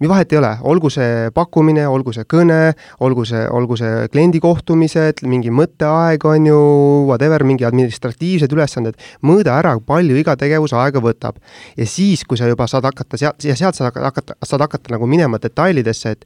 vahet 0.10 0.34
ei 0.34 0.40
ole, 0.40 0.52
olgu 0.72 0.90
see 0.94 1.30
pakkumine, 1.36 1.84
olgu 1.90 2.14
see 2.16 2.26
kõne, 2.30 2.74
olgu 3.06 3.26
see, 3.28 3.44
olgu 3.52 3.78
see 3.80 4.08
kliendi 4.14 4.42
kohtumised, 4.42 5.22
mingi 5.30 5.54
mõtteaeg, 5.54 6.26
on 6.26 6.48
ju, 6.50 6.62
whatever, 7.10 7.46
mingi 7.48 7.68
administratiivsed 7.68 8.56
ülesanded, 8.56 8.98
mõõda 9.28 9.60
ära, 9.60 9.76
palju 9.86 10.18
iga 10.18 10.38
tegevus 10.40 10.74
aega 10.74 11.04
võtab. 11.04 11.38
ja 11.78 11.86
siis, 11.86 12.24
kui 12.26 12.38
sa 12.38 12.50
juba 12.50 12.68
saad 12.68 12.88
hakata 12.90 13.18
sealt, 13.18 13.44
ja 13.44 13.56
sealt 13.56 13.76
saad 13.76 13.94
hakata, 13.94 14.40
saad 14.44 14.66
hakata 14.66 14.96
nagu 14.96 15.08
minema 15.08 15.42
detailidesse, 15.42 16.18
et 16.18 16.26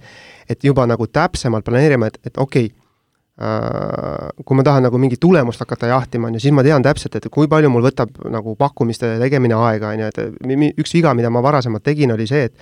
et 0.50 0.62
juba 0.64 0.86
nagu 0.86 1.08
täpsemalt 1.08 1.66
planeerima, 1.66 2.08
et, 2.08 2.20
et 2.26 2.38
okei 2.38 2.68
okay,, 2.68 2.86
Äh, 3.36 4.30
kui 4.48 4.56
ma 4.56 4.64
tahan 4.64 4.86
nagu 4.88 4.96
mingit 4.96 5.20
tulemust 5.20 5.60
hakata 5.60 5.90
jahtima, 5.90 6.30
on 6.30 6.38
ju, 6.38 6.40
siis 6.46 6.54
ma 6.56 6.64
tean 6.64 6.84
täpselt, 6.86 7.18
et 7.20 7.26
kui 7.28 7.50
palju 7.52 7.68
mul 7.68 7.84
võtab 7.84 8.14
nagu 8.32 8.54
pakkumiste 8.56 9.10
tegemine 9.20 9.58
aega, 9.60 9.90
on 9.92 10.04
ju, 10.06 10.08
et 10.08 10.78
üks 10.80 10.96
viga, 10.96 11.12
mida 11.20 11.28
ma 11.28 11.42
varasemalt 11.44 11.84
tegin, 11.84 12.14
oli 12.16 12.30
see, 12.30 12.46
et 12.48 12.56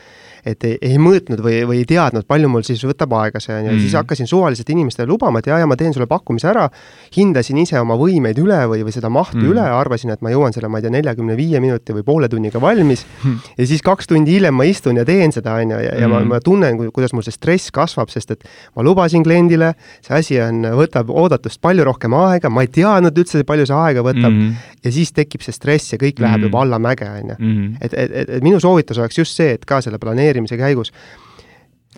et 0.45 0.63
ei, 0.67 0.77
ei 0.81 0.97
mõõtnud 1.01 1.41
või, 1.43 1.61
või 1.67 1.81
ei 1.81 1.87
teadnud, 1.87 2.25
palju 2.27 2.49
mul 2.51 2.65
siis 2.67 2.83
võtab 2.85 3.13
aega 3.19 3.39
see, 3.43 3.55
on 3.55 3.69
ju, 3.69 3.77
siis 3.79 3.93
mhm. 3.93 3.99
hakkasin 4.01 4.29
suvaliselt 4.29 4.69
inimestele 4.73 5.07
lubama, 5.09 5.39
et 5.39 5.47
jaa, 5.47 5.59
ja 5.61 5.69
ma 5.69 5.77
teen 5.79 5.95
sulle 5.95 6.07
pakkumise 6.09 6.49
ära, 6.51 6.67
hindasin 7.15 7.61
ise 7.63 7.79
oma 7.79 7.97
võimeid 7.99 8.39
üle 8.43 8.59
või, 8.71 8.83
või 8.85 8.95
seda 8.95 9.11
mahtu 9.13 9.39
mm. 9.39 9.51
üle, 9.53 9.63
arvasin, 9.63 10.13
et 10.13 10.23
ma 10.25 10.33
jõuan 10.33 10.55
selle, 10.55 10.69
ma 10.71 10.81
ei 10.81 10.85
tea, 10.85 10.93
neljakümne 10.93 11.37
viie 11.39 11.61
minuti 11.63 11.95
või 11.95 12.05
poole 12.07 12.29
tunniga 12.31 12.61
valmis 12.63 13.05
mm. 13.05 13.53
ja 13.59 13.69
siis 13.69 13.83
kaks 13.85 14.09
tundi 14.11 14.35
hiljem 14.35 14.57
ma 14.57 14.67
istun 14.67 14.99
ja 14.99 15.05
teen 15.07 15.31
seda, 15.35 15.55
on 15.61 15.75
ju, 15.75 15.81
ja, 15.85 15.95
ja 16.03 16.07
mm. 16.07 16.13
ma, 16.13 16.19
mhm. 16.19 16.33
ma 16.33 16.41
tunnen, 16.43 16.83
kuidas 16.95 17.15
mul 17.15 17.25
see 17.25 17.35
stress 17.35 17.71
kasvab, 17.73 18.11
sest 18.13 18.35
et 18.35 18.47
ma 18.75 18.85
lubasin 18.85 19.23
kliendile, 19.25 19.73
see 20.03 20.19
asi 20.19 20.41
on 20.43 20.67
võtab 20.83 21.11
oodatust 21.13 21.61
palju 21.63 21.87
rohkem 21.87 22.15
aega, 22.19 22.51
ma 22.53 22.65
ei 22.65 22.71
teadnud 22.73 23.23
üldse, 23.23 23.45
palju 23.47 23.69
see 23.69 23.79
aega 23.79 24.05
võtab 24.05 24.31
mm 24.31 24.71
ja 24.83 24.91
siis 24.91 25.13
tekib 25.15 25.43
see 25.43 25.55
stress 25.55 25.93
ja 25.93 25.99
kõik 26.01 26.19
läheb 26.19 26.41
mm 26.41 26.43
juba 26.43 26.59
allamäge, 26.65 27.07
on 27.07 27.29
ju. 27.31 27.35
Mhm. 27.39 27.67
et, 27.79 27.93
et, 27.93 28.11
et, 28.11 28.29
et 28.37 28.43
minu 28.43 28.59
soovitus 28.59 28.97
oleks 28.99 29.17
just 29.17 29.37
see, 29.37 29.53
et 29.55 29.61
ka 29.65 29.79
selle 29.81 29.99
planeerimise 30.01 30.32
käigus 30.57 30.93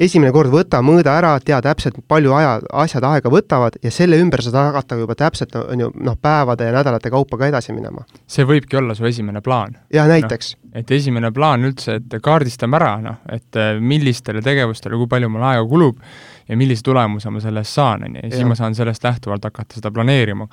esimene 0.01 0.31
kord 0.35 0.51
võta, 0.51 0.81
mõõda 0.85 1.15
ära, 1.19 1.31
tea 1.43 1.57
täpselt, 1.63 1.97
palju 2.09 2.33
aja, 2.35 2.57
asjad 2.83 3.05
aega 3.07 3.31
võtavad 3.31 3.77
ja 3.83 3.91
selle 3.93 4.19
ümber 4.21 4.43
saad 4.43 4.57
hakata 4.57 4.97
juba 4.99 5.15
täpselt, 5.19 5.55
on 5.59 5.85
ju, 5.85 5.89
noh, 6.03 6.17
päevade 6.21 6.67
ja 6.67 6.75
nädalate 6.75 7.11
kaupa 7.13 7.39
ka 7.39 7.49
edasi 7.51 7.73
minema. 7.75 8.05
see 8.27 8.45
võibki 8.47 8.79
olla 8.79 8.95
su 8.95 9.07
esimene 9.07 9.41
plaan. 9.45 9.77
jah, 9.93 10.07
näiteks 10.11 10.55
no,. 10.55 10.71
et 10.81 10.91
esimene 10.91 11.31
plaan 11.35 11.67
üldse, 11.69 11.99
et 12.01 12.17
kaardistame 12.23 12.79
ära, 12.79 12.95
noh, 13.03 13.21
et 13.31 13.59
äh, 13.59 13.75
millistele 13.79 14.43
tegevustele, 14.45 14.99
kui 14.99 15.11
palju 15.11 15.29
mul 15.31 15.45
aega 15.47 15.67
kulub 15.69 16.01
ja 16.49 16.57
millise 16.59 16.83
tulemuse 16.83 17.31
ma 17.31 17.43
selle 17.43 17.63
eest 17.63 17.79
saan, 17.79 18.09
on 18.09 18.19
ju, 18.19 18.25
ja 18.25 18.35
siis 18.35 18.49
ma 18.49 18.57
saan 18.59 18.75
sellest 18.75 19.05
lähtuvalt 19.05 19.47
hakata 19.47 19.79
seda 19.79 19.93
planeerima 19.95 20.49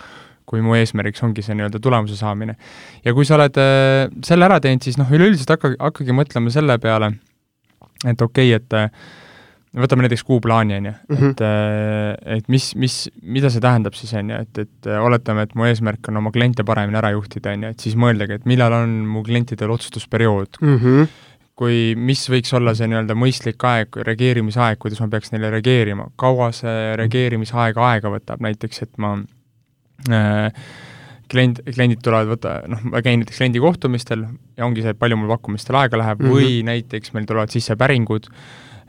kui 0.47 0.61
mu 0.61 0.75
eesmärgiks 0.75 1.23
ongi 1.23 1.43
see 1.43 1.55
nii-öelda 1.55 1.79
tulemuse 1.81 2.17
saamine. 2.19 2.57
ja 3.05 3.15
kui 3.15 3.27
sa 3.27 3.39
oled 3.39 3.59
äh, 3.59 4.07
selle 4.27 4.47
ära 4.47 4.63
teinud, 4.63 4.87
siis 4.87 4.99
noh, 5.01 5.11
üleüldiselt 5.11 5.51
hakka, 5.57 5.75
hakkagi 5.81 6.15
mõtlema 6.15 6.51
selle 6.55 6.79
peale, 6.83 7.13
et 8.07 8.23
okei 8.23 8.55
okay,, 8.55 8.61
et 8.61 8.79
äh, 8.79 8.91
võtame 9.73 10.05
näiteks 10.05 10.25
kuuplaani, 10.29 10.77
on 10.77 10.87
ju, 10.87 10.93
Mhm. 11.09 11.31
et, 11.31 11.41
äh, 11.41 12.37
et 12.37 12.49
mis, 12.49 12.75
mis, 12.77 13.11
mida 13.23 13.51
see 13.51 13.61
tähendab 13.61 13.95
siis, 13.95 14.13
on 14.15 14.31
ju, 14.31 14.37
et, 14.37 14.59
et 14.59 14.87
äh, 14.87 15.01
oletame, 15.01 15.43
et 15.43 15.55
mu 15.55 15.65
eesmärk 15.65 16.09
on 16.09 16.21
oma 16.21 16.31
kliente 16.31 16.65
paremini 16.65 16.99
ära 16.99 17.13
juhtida, 17.15 17.53
on 17.53 17.63
ju, 17.63 17.73
et 17.73 17.81
siis 17.81 17.97
mõeldagi, 17.97 18.41
et 18.41 18.47
millal 18.47 18.73
on 18.73 19.07
mu 19.09 19.23
klientidel 19.23 19.71
otsustusperiood, 19.71 20.61
mm. 20.61 20.79
-hmm. 20.79 21.09
kui, 21.57 21.95
mis 21.97 22.29
võiks 22.29 22.53
olla 22.57 22.75
see 22.75 22.89
nii-öelda 22.89 23.17
mõistlik 23.17 23.65
aeg, 23.65 23.97
reageerimisaeg, 23.97 24.79
kuidas 24.79 25.01
ma 25.01 25.09
peaks 25.09 25.33
neile 25.33 25.51
reageerima, 25.51 26.11
kaua 26.17 26.53
see 26.53 26.97
reageerimisaeg 26.97 27.77
aega 27.77 28.13
võtab, 28.13 28.41
näiteks 28.41 28.83
et 28.83 28.99
ma 28.99 29.17
äh, 30.11 30.53
klient, 31.33 31.61
kliendid 31.67 32.03
tulevad, 32.05 32.31
võta, 32.35 32.57
noh, 32.71 32.83
ma 32.93 33.03
käin 33.05 33.23
näiteks 33.23 33.41
kliendi 33.41 33.63
kohtumistel 33.63 34.27
ja 34.59 34.67
ongi 34.67 34.85
see, 34.85 34.95
et 34.95 35.01
palju 35.01 35.19
mul 35.19 35.33
pakkumistel 35.35 35.79
aega 35.81 36.01
läheb 36.01 36.21
mm. 36.23 36.29
-hmm. 36.29 36.37
või 36.37 36.61
näiteks 36.69 37.15
meil 37.17 37.29
tulevad 37.29 37.55
sisse 37.55 37.77
päringud 37.81 38.29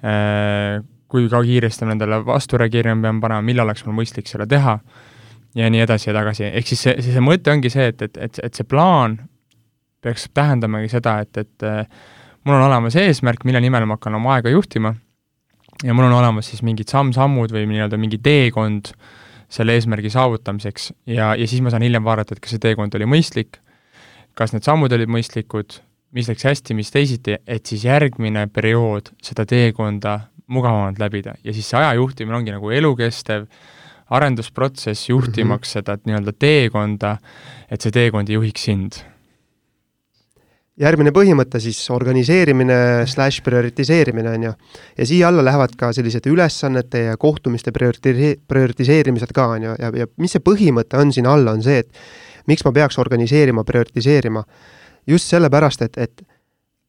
äh,, 0.03 0.83
kui 1.13 1.27
ka 1.29 1.43
kiiresti 1.45 1.85
nendele 1.85 2.23
vastu 2.25 2.57
reageerima 2.57 3.01
pean 3.01 3.19
panema, 3.21 3.45
millal 3.45 3.69
oleks 3.69 3.85
mul 3.85 4.00
mõistlik 4.01 4.29
seda 4.29 4.47
teha 4.50 4.79
ja 5.55 5.69
nii 5.69 5.83
edasi 5.85 6.09
ja 6.09 6.15
tagasi, 6.17 6.47
ehk 6.50 6.67
siis 6.67 6.81
see, 6.88 6.95
see, 7.01 7.13
see 7.13 7.23
mõte 7.23 7.53
ongi 7.53 7.69
see, 7.69 7.91
et, 7.93 8.01
et, 8.01 8.17
et, 8.17 8.39
et 8.43 8.53
see 8.53 8.65
plaan 8.65 9.19
peaks 10.03 10.27
tähendamagi 10.33 10.89
seda, 10.91 11.19
et, 11.23 11.38
et 11.38 11.67
äh, 11.69 11.85
mul 12.43 12.57
on 12.57 12.67
olemas 12.67 12.97
eesmärk, 13.00 13.45
mille 13.47 13.62
nimel 13.63 13.85
ma 13.85 14.00
hakkan 14.00 14.17
oma 14.17 14.35
aega 14.35 14.51
juhtima 14.51 14.95
ja 15.83 15.93
mul 15.93 16.07
on 16.09 16.17
olemas 16.17 16.50
siis 16.50 16.63
mingid 16.65 16.91
samm-sammud 16.91 17.53
või 17.53 17.67
nii-öelda 17.69 18.00
mingi 18.00 18.19
teekond 18.23 18.93
selle 19.53 19.75
eesmärgi 19.77 20.10
saavutamiseks. 20.13 20.91
Ja, 21.10 21.33
ja 21.38 21.48
siis 21.48 21.62
ma 21.62 21.74
saan 21.74 21.86
hiljem 21.86 22.05
vaadata, 22.05 22.36
et 22.36 22.43
kas 22.43 22.55
see 22.55 22.63
teekond 22.63 22.95
oli 22.98 23.07
mõistlik, 23.10 23.60
kas 24.38 24.53
need 24.55 24.65
sammud 24.65 24.93
olid 24.95 25.12
mõistlikud, 25.13 25.77
mis 26.13 26.29
läks 26.29 26.48
hästi, 26.50 26.77
mis 26.77 26.91
teisiti, 26.93 27.38
et 27.48 27.69
siis 27.69 27.86
järgmine 27.86 28.48
periood 28.53 29.13
seda 29.24 29.45
teekonda 29.50 30.19
mugavamalt 30.53 31.00
läbida. 31.01 31.38
Ja 31.45 31.53
siis 31.53 31.69
see 31.69 31.79
aja 31.79 31.93
juhtimine 31.98 32.38
ongi 32.38 32.53
nagu 32.53 32.74
elukestev 32.74 33.48
arendusprotsess, 34.13 35.10
juhtimaks 35.10 35.69
mm 35.75 35.79
-hmm. 35.79 35.86
seda 35.86 35.98
nii-öelda 36.05 36.33
teekonda, 36.39 37.17
et 37.72 37.81
see 37.81 37.91
teekond 37.91 38.29
ei 38.29 38.36
juhiks 38.41 38.69
sind 38.69 39.01
järgmine 40.80 41.13
põhimõte 41.13 41.60
siis 41.62 41.77
organiseerimine 41.94 42.75
slaš 43.10 43.39
prioritiseerimine, 43.46 44.34
on 44.38 44.48
ju. 44.48 44.53
ja 44.98 45.06
siia 45.06 45.30
alla 45.30 45.46
lähevad 45.46 45.75
ka 45.77 45.92
sellised 45.94 46.25
ülesannete 46.30 47.06
ja 47.10 47.18
kohtumiste 47.18 47.72
prioriti-, 47.72 48.39
prioritiseerimised 48.48 49.34
ka, 49.36 49.48
on 49.58 49.70
ju, 49.70 49.75
ja, 49.80 49.92
ja 50.03 50.10
mis 50.18 50.34
see 50.34 50.44
põhimõte 50.44 50.98
on 50.98 51.13
siin 51.13 51.30
all, 51.30 51.48
on 51.48 51.62
see, 51.63 51.84
et 51.84 52.48
miks 52.50 52.65
ma 52.65 52.74
peaks 52.74 52.98
organiseerima, 53.00 53.63
prioritiseerima. 53.63 54.44
just 55.08 55.30
sellepärast, 55.30 55.82
et, 55.82 55.98
et 55.98 56.22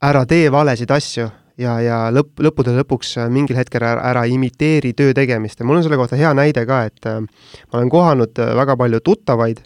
ära 0.02 0.24
tee 0.26 0.50
valesid 0.52 0.90
asju 0.90 1.28
ja, 1.58 1.76
ja 1.82 1.98
lõpp, 2.14 2.40
lõppude 2.42 2.74
lõpuks 2.78 3.16
mingil 3.32 3.58
hetkel 3.58 3.82
ära, 3.82 4.02
ära 4.10 4.24
imiteeri 4.30 4.94
töö 4.96 5.14
tegemist 5.14 5.60
ja 5.60 5.66
mul 5.66 5.78
on 5.78 5.86
selle 5.86 5.98
kohta 6.00 6.18
hea 6.18 6.32
näide 6.36 6.64
ka, 6.66 6.84
et 6.88 7.10
äh, 7.10 7.20
ma 7.20 7.80
olen 7.80 7.92
kohanud 7.92 8.40
äh, 8.42 8.54
väga 8.56 8.76
palju 8.80 9.00
tuttavaid 9.04 9.62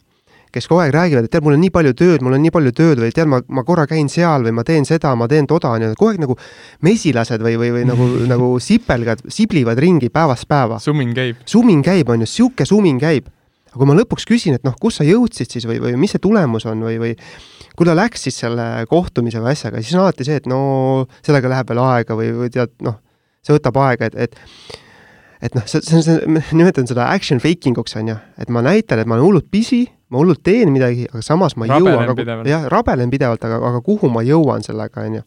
kes 0.58 0.68
kogu 0.68 0.82
aeg 0.82 0.92
räägivad, 0.94 1.28
et 1.28 1.32
tead, 1.32 1.44
mul 1.46 1.56
on 1.56 1.62
nii 1.62 1.72
palju 1.74 1.94
tööd, 1.98 2.24
mul 2.24 2.36
on 2.36 2.42
nii 2.44 2.52
palju 2.54 2.74
tööd 2.76 3.02
või 3.02 3.14
tead, 3.14 3.30
ma, 3.30 3.40
ma 3.54 3.64
korra 3.66 3.86
käin 3.90 4.10
seal 4.12 4.44
või 4.46 4.54
ma 4.58 4.64
teen 4.66 4.86
seda, 4.88 5.14
ma 5.18 5.28
teen 5.30 5.48
toda, 5.50 5.72
on 5.76 5.86
ju, 5.86 5.90
kogu 5.98 6.12
aeg 6.12 6.22
nagu 6.24 6.36
mesilased 6.86 7.44
või, 7.44 7.56
või, 7.60 7.72
või 7.78 7.88
nagu 7.88 8.08
nagu 8.32 8.52
sipelgad 8.62 9.24
siblivad 9.32 9.80
ringi 9.82 10.10
päevast 10.12 10.48
päeva. 10.50 10.80
sumin 10.82 11.14
käib. 11.16 11.42
sumin 11.48 11.82
käib, 11.86 12.10
on 12.12 12.24
ju, 12.24 12.30
sihuke 12.30 12.66
sumin 12.68 13.00
käib. 13.02 13.30
aga 13.68 13.80
kui 13.80 13.90
ma 13.90 13.96
lõpuks 13.98 14.26
küsin, 14.28 14.56
et 14.58 14.64
noh, 14.66 14.74
kus 14.80 15.00
sa 15.00 15.06
jõudsid 15.06 15.52
siis 15.52 15.68
või, 15.68 15.78
või 15.82 15.96
mis 16.00 16.14
see 16.16 16.22
tulemus 16.24 16.66
on 16.66 16.82
või, 16.86 16.96
või 17.00 17.14
kuidas 17.78 17.98
läks 17.98 18.26
siis 18.26 18.40
selle 18.42 18.86
kohtumise 18.90 19.42
või 19.44 19.52
asjaga, 19.54 19.82
siis 19.82 19.94
on 19.94 20.06
alati 20.06 20.26
see, 20.26 20.40
et 20.40 20.48
no 20.50 21.06
sellega 21.20 21.52
läheb 21.52 21.70
veel 21.70 21.82
aega 21.84 22.16
või, 22.18 22.32
või 22.34 22.52
tead, 22.54 22.72
noh, 22.82 22.98
see 23.44 23.54
võtab 23.54 23.78
aega, 23.84 24.08
et, 24.08 24.16
et 24.26 24.40
et 25.42 25.54
noh, 25.54 25.66
see, 25.70 25.82
see 25.84 25.98
on, 25.98 26.02
see, 26.02 26.32
ma 26.34 26.42
nimetan 26.58 26.88
seda 26.90 27.06
action 27.12 27.38
faking 27.42 27.78
uks, 27.78 27.94
on 27.98 28.10
ju, 28.12 28.16
et 28.42 28.50
ma 28.50 28.64
näitan, 28.64 28.98
et 28.98 29.08
ma 29.08 29.16
olen 29.16 29.28
hullult 29.28 29.50
busy, 29.52 29.84
ma 30.08 30.20
hullult 30.22 30.40
teen 30.44 30.70
midagi, 30.72 31.04
aga 31.10 31.20
samas 31.24 31.54
ma 31.60 31.66
ei 31.66 31.72
Rabelen 31.74 32.06
jõua, 32.06 32.14
pidevalt. 32.16 32.48
jah, 32.48 32.64
rabelen 32.72 33.10
pidevalt, 33.12 33.42
aga, 33.44 33.58
aga 33.70 33.80
kuhu 33.84 34.08
ma 34.12 34.22
jõuan 34.24 34.64
sellega, 34.64 35.04
on 35.04 35.18
ju. 35.18 35.24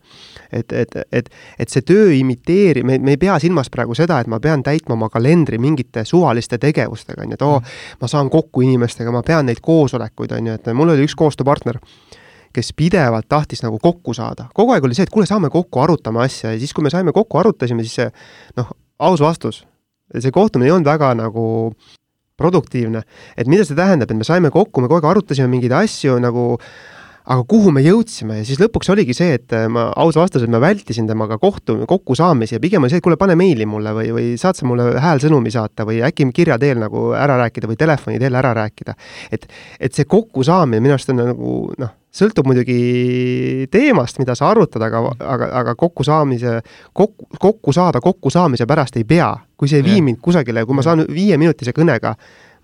et, 0.52 0.74
et, 0.74 0.98
et, 1.12 1.30
et 1.62 1.74
see 1.74 1.86
töö 1.86 2.10
imiteeri-, 2.18 2.84
me, 2.88 2.98
me 2.98 3.16
ei 3.16 3.22
pea 3.22 3.38
silmas 3.44 3.70
praegu 3.74 3.96
seda, 3.98 4.20
et 4.22 4.32
ma 4.32 4.42
pean 4.42 4.64
täitma 4.66 4.98
oma 4.98 5.12
kalendri 5.14 5.62
mingite 5.62 6.06
suvaliste 6.08 6.58
tegevustega, 6.62 7.22
on 7.22 7.36
ju, 7.36 7.38
et 7.38 7.46
oo 7.46 7.60
oh,, 7.60 7.78
ma 8.02 8.10
saan 8.10 8.32
kokku 8.34 8.66
inimestega, 8.66 9.14
ma 9.14 9.22
pean 9.28 9.46
neid 9.52 9.62
koosolekuid, 9.62 10.34
on 10.40 10.50
ju, 10.50 10.58
et 10.58 10.74
mul 10.74 10.96
oli 10.96 11.06
üks 11.06 11.16
koostööpartner, 11.20 11.78
kes 12.52 12.74
pidevalt 12.76 13.30
tahtis 13.30 13.62
nagu 13.64 13.78
kokku 13.80 14.18
saada. 14.18 14.50
kogu 14.54 14.74
aeg 14.74 14.90
oli 14.90 14.98
see, 14.98 15.06
et 15.06 15.14
kuule, 15.14 15.30
saame 15.30 15.54
kokku, 15.54 15.86
arutame 15.86 16.26
asja 16.26 16.56
ja 16.56 16.60
siis, 16.60 16.74
kui 16.74 16.84
me 16.84 16.90
saime 16.90 17.14
kokku, 17.14 17.38
arutasime, 17.38 17.86
siis 17.86 18.02
see 18.02 18.12
noh, 18.58 18.74
aus 19.00 19.22
vastus, 19.22 19.62
see 20.18 20.34
kohtumine 20.34 20.72
ei 20.72 20.74
olnud 20.74 20.90
väga 20.90 21.14
nagu 21.22 21.46
produktiivne. 22.42 23.04
et 23.38 23.48
mida 23.48 23.66
see 23.68 23.78
tähendab, 23.78 24.12
et 24.12 24.18
me 24.18 24.28
saime 24.28 24.52
kokku, 24.54 24.82
me 24.82 24.90
kogu 24.90 25.02
aeg 25.02 25.12
arutasime 25.16 25.52
mingeid 25.52 25.78
asju 25.84 26.18
nagu 26.22 26.58
aga 27.22 27.44
kuhu 27.48 27.72
me 27.74 27.84
jõudsime 27.86 28.40
ja 28.40 28.46
siis 28.48 28.60
lõpuks 28.62 28.90
oligi 28.94 29.14
see, 29.16 29.36
et 29.38 29.54
äh, 29.56 29.68
ma 29.72 29.90
aus 30.02 30.18
vastus, 30.18 30.44
et 30.46 30.52
ma 30.52 30.62
vältisin 30.62 31.08
temaga 31.10 31.38
kohtu, 31.42 31.78
kokkusaamisi 31.90 32.58
ja 32.58 32.62
pigem 32.64 32.84
oli 32.84 32.94
see, 32.94 33.02
et 33.02 33.06
kuule, 33.06 33.20
pane 33.22 33.38
meili 33.40 33.68
mulle 33.70 33.94
või, 33.98 34.10
või 34.16 34.28
saad 34.42 34.58
sa 34.58 34.68
mulle 34.70 34.90
häälsõnumi 35.02 35.54
saata 35.54 35.86
või 35.88 36.02
äkki 36.08 36.32
kirja 36.36 36.58
teel 36.62 36.82
nagu 36.82 37.12
ära 37.18 37.38
rääkida 37.44 37.70
või 37.70 37.80
telefoni 37.80 38.20
teel 38.22 38.38
ära 38.42 38.56
rääkida. 38.58 38.98
et, 39.32 39.46
et 39.80 39.94
see 39.94 40.10
kokkusaamine 40.10 40.82
minu 40.82 40.98
arust 40.98 41.14
on 41.14 41.22
nagu 41.22 41.58
noh, 41.82 41.94
sõltub 42.12 42.48
muidugi 42.50 43.68
teemast, 43.72 44.20
mida 44.20 44.36
sa 44.36 44.52
arutad, 44.52 44.84
aga, 44.84 45.02
aga, 45.24 45.50
aga 45.62 45.76
kokkusaamise, 45.80 46.60
kokku, 46.94 47.30
kokku 47.40 47.74
saada 47.76 48.02
kokkusaamise 48.04 48.68
pärast 48.68 49.00
ei 49.00 49.08
pea. 49.08 49.34
kui 49.62 49.70
see 49.70 49.78
ei 49.78 49.86
vii 49.86 50.02
mind 50.02 50.18
kusagile, 50.26 50.64
kui 50.66 50.74
ma 50.74 50.82
saan 50.82 51.04
viieminutise 51.06 51.70
kõnega 51.78 52.16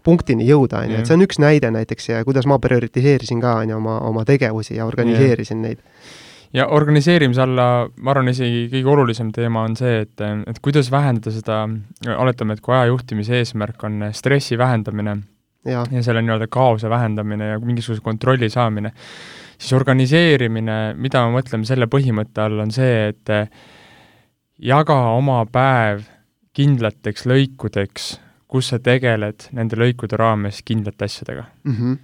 punktini 0.03 0.47
jõuda, 0.47 0.81
on 0.81 0.91
ju, 0.91 1.01
et 1.01 1.09
see 1.09 1.13
on 1.13 1.25
üks 1.27 1.37
näide 1.37 1.69
näiteks 1.69 2.09
ja 2.09 2.23
kuidas 2.25 2.47
ma 2.49 2.57
prioritiseerisin 2.63 3.43
ka, 3.43 3.59
on 3.61 3.69
ju, 3.69 3.77
oma, 3.77 3.99
oma 4.07 4.23
tegevusi 4.25 4.79
ja 4.79 4.87
organiseerisin 4.89 5.61
neid. 5.61 5.83
ja 6.57 6.67
organiseerimise 6.73 7.43
alla, 7.43 7.67
ma 8.01 8.11
arvan, 8.15 8.31
isegi 8.33 8.65
kõige 8.73 8.93
olulisem 8.95 9.31
teema 9.35 9.67
on 9.67 9.77
see, 9.77 10.01
et, 10.07 10.25
et 10.49 10.59
kuidas 10.63 10.89
vähendada 10.91 11.35
seda, 11.35 11.63
oletame, 12.17 12.57
et 12.57 12.65
kui 12.65 12.73
aja 12.75 12.89
juhtimise 12.89 13.37
eesmärk 13.43 13.83
on 13.83 14.09
stressi 14.17 14.57
vähendamine 14.57 15.19
ja, 15.67 15.83
ja 15.91 16.03
selle 16.03 16.24
nii-öelda 16.24 16.47
kaose 16.51 16.89
vähendamine 16.89 17.53
ja 17.53 17.59
mingisuguse 17.59 18.03
kontrolli 18.03 18.50
saamine, 18.50 18.93
siis 19.57 19.74
organiseerimine, 19.77 20.77
mida 20.97 21.25
me 21.25 21.39
mõtleme 21.39 21.67
selle 21.67 21.89
põhimõtte 21.91 22.45
all, 22.45 22.62
on 22.63 22.74
see, 22.74 23.09
et 23.12 23.33
jaga 24.57 24.97
oma 25.15 25.41
päev 25.51 26.05
kindlateks 26.57 27.27
lõikudeks, 27.29 28.12
kus 28.50 28.71
sa 28.71 28.79
tegeled 28.81 29.50
nende 29.55 29.77
lõikude 29.77 30.17
raames 30.17 30.63
kindlate 30.65 31.05
asjadega 31.05 31.43
mm. 31.67 31.74
-hmm. 31.74 31.97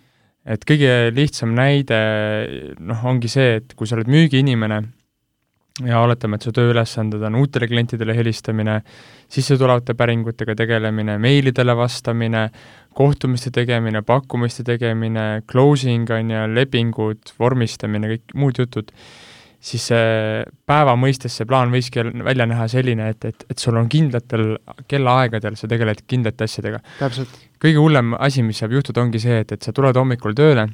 et 0.56 0.66
kõige 0.68 0.92
lihtsam 1.16 1.56
näide 1.56 2.00
noh, 2.80 3.06
ongi 3.06 3.32
see, 3.32 3.62
et 3.62 3.74
kui 3.80 3.88
sa 3.88 3.96
oled 3.96 4.12
müügiinimene 4.12 4.82
ja 5.82 6.04
oletame, 6.06 6.38
et 6.38 6.46
su 6.46 6.54
tööülesanded 6.54 7.24
on 7.26 7.40
uutele 7.40 7.68
klientidele 7.70 8.14
helistamine, 8.14 8.78
sissetulevate 9.34 9.96
päringutega 9.98 10.56
tegelemine, 10.60 11.18
meilidele 11.22 11.74
vastamine, 11.78 12.46
kohtumiste 12.94 13.50
tegemine, 13.54 14.04
pakkumiste 14.06 14.66
tegemine, 14.68 15.42
closing 15.50 16.10
on 16.14 16.30
ju, 16.36 16.44
lepingud, 16.54 17.34
vormistamine, 17.40 18.12
kõik 18.14 18.36
muud 18.38 18.62
jutud, 18.62 18.94
siis 19.64 19.88
see 19.90 20.44
päeva 20.68 20.94
mõistes 21.00 21.40
see 21.40 21.50
plaan 21.50 21.74
võikski 21.74 22.06
välja 22.22 22.46
näha 22.50 22.68
selline, 22.70 23.10
et, 23.16 23.26
et, 23.32 23.46
et 23.50 23.58
sul 23.58 23.80
on 23.80 23.90
kindlatel 23.90 24.58
kellaaegadel, 24.92 25.58
sa 25.58 25.72
tegeled 25.72 26.04
kindlate 26.06 26.46
asjadega. 26.46 26.84
Kõige 27.64 27.80
hullem 27.80 28.14
asi, 28.20 28.44
mis 28.46 28.60
saab 28.62 28.76
juhtuda, 28.76 29.02
ongi 29.02 29.24
see, 29.24 29.42
et, 29.42 29.56
et 29.56 29.66
sa 29.66 29.74
tuled 29.74 29.98
hommikul 29.98 30.36
tööle, 30.38 30.68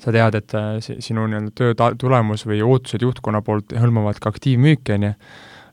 sa 0.00 0.12
tead, 0.14 0.34
et 0.38 0.54
äh, 0.58 0.70
si- 0.84 0.96
sinu 1.04 1.26
nii-öelda 1.30 1.52
töö 1.54 1.74
ta-, 1.78 1.94
tulemus 1.98 2.46
või 2.48 2.62
ootused 2.66 3.02
juhtkonna 3.02 3.42
poolt 3.46 3.74
hõlmavad 3.78 4.18
ka 4.22 4.32
aktiivmüüki, 4.34 4.96
on 4.96 5.08
ju, 5.08 5.12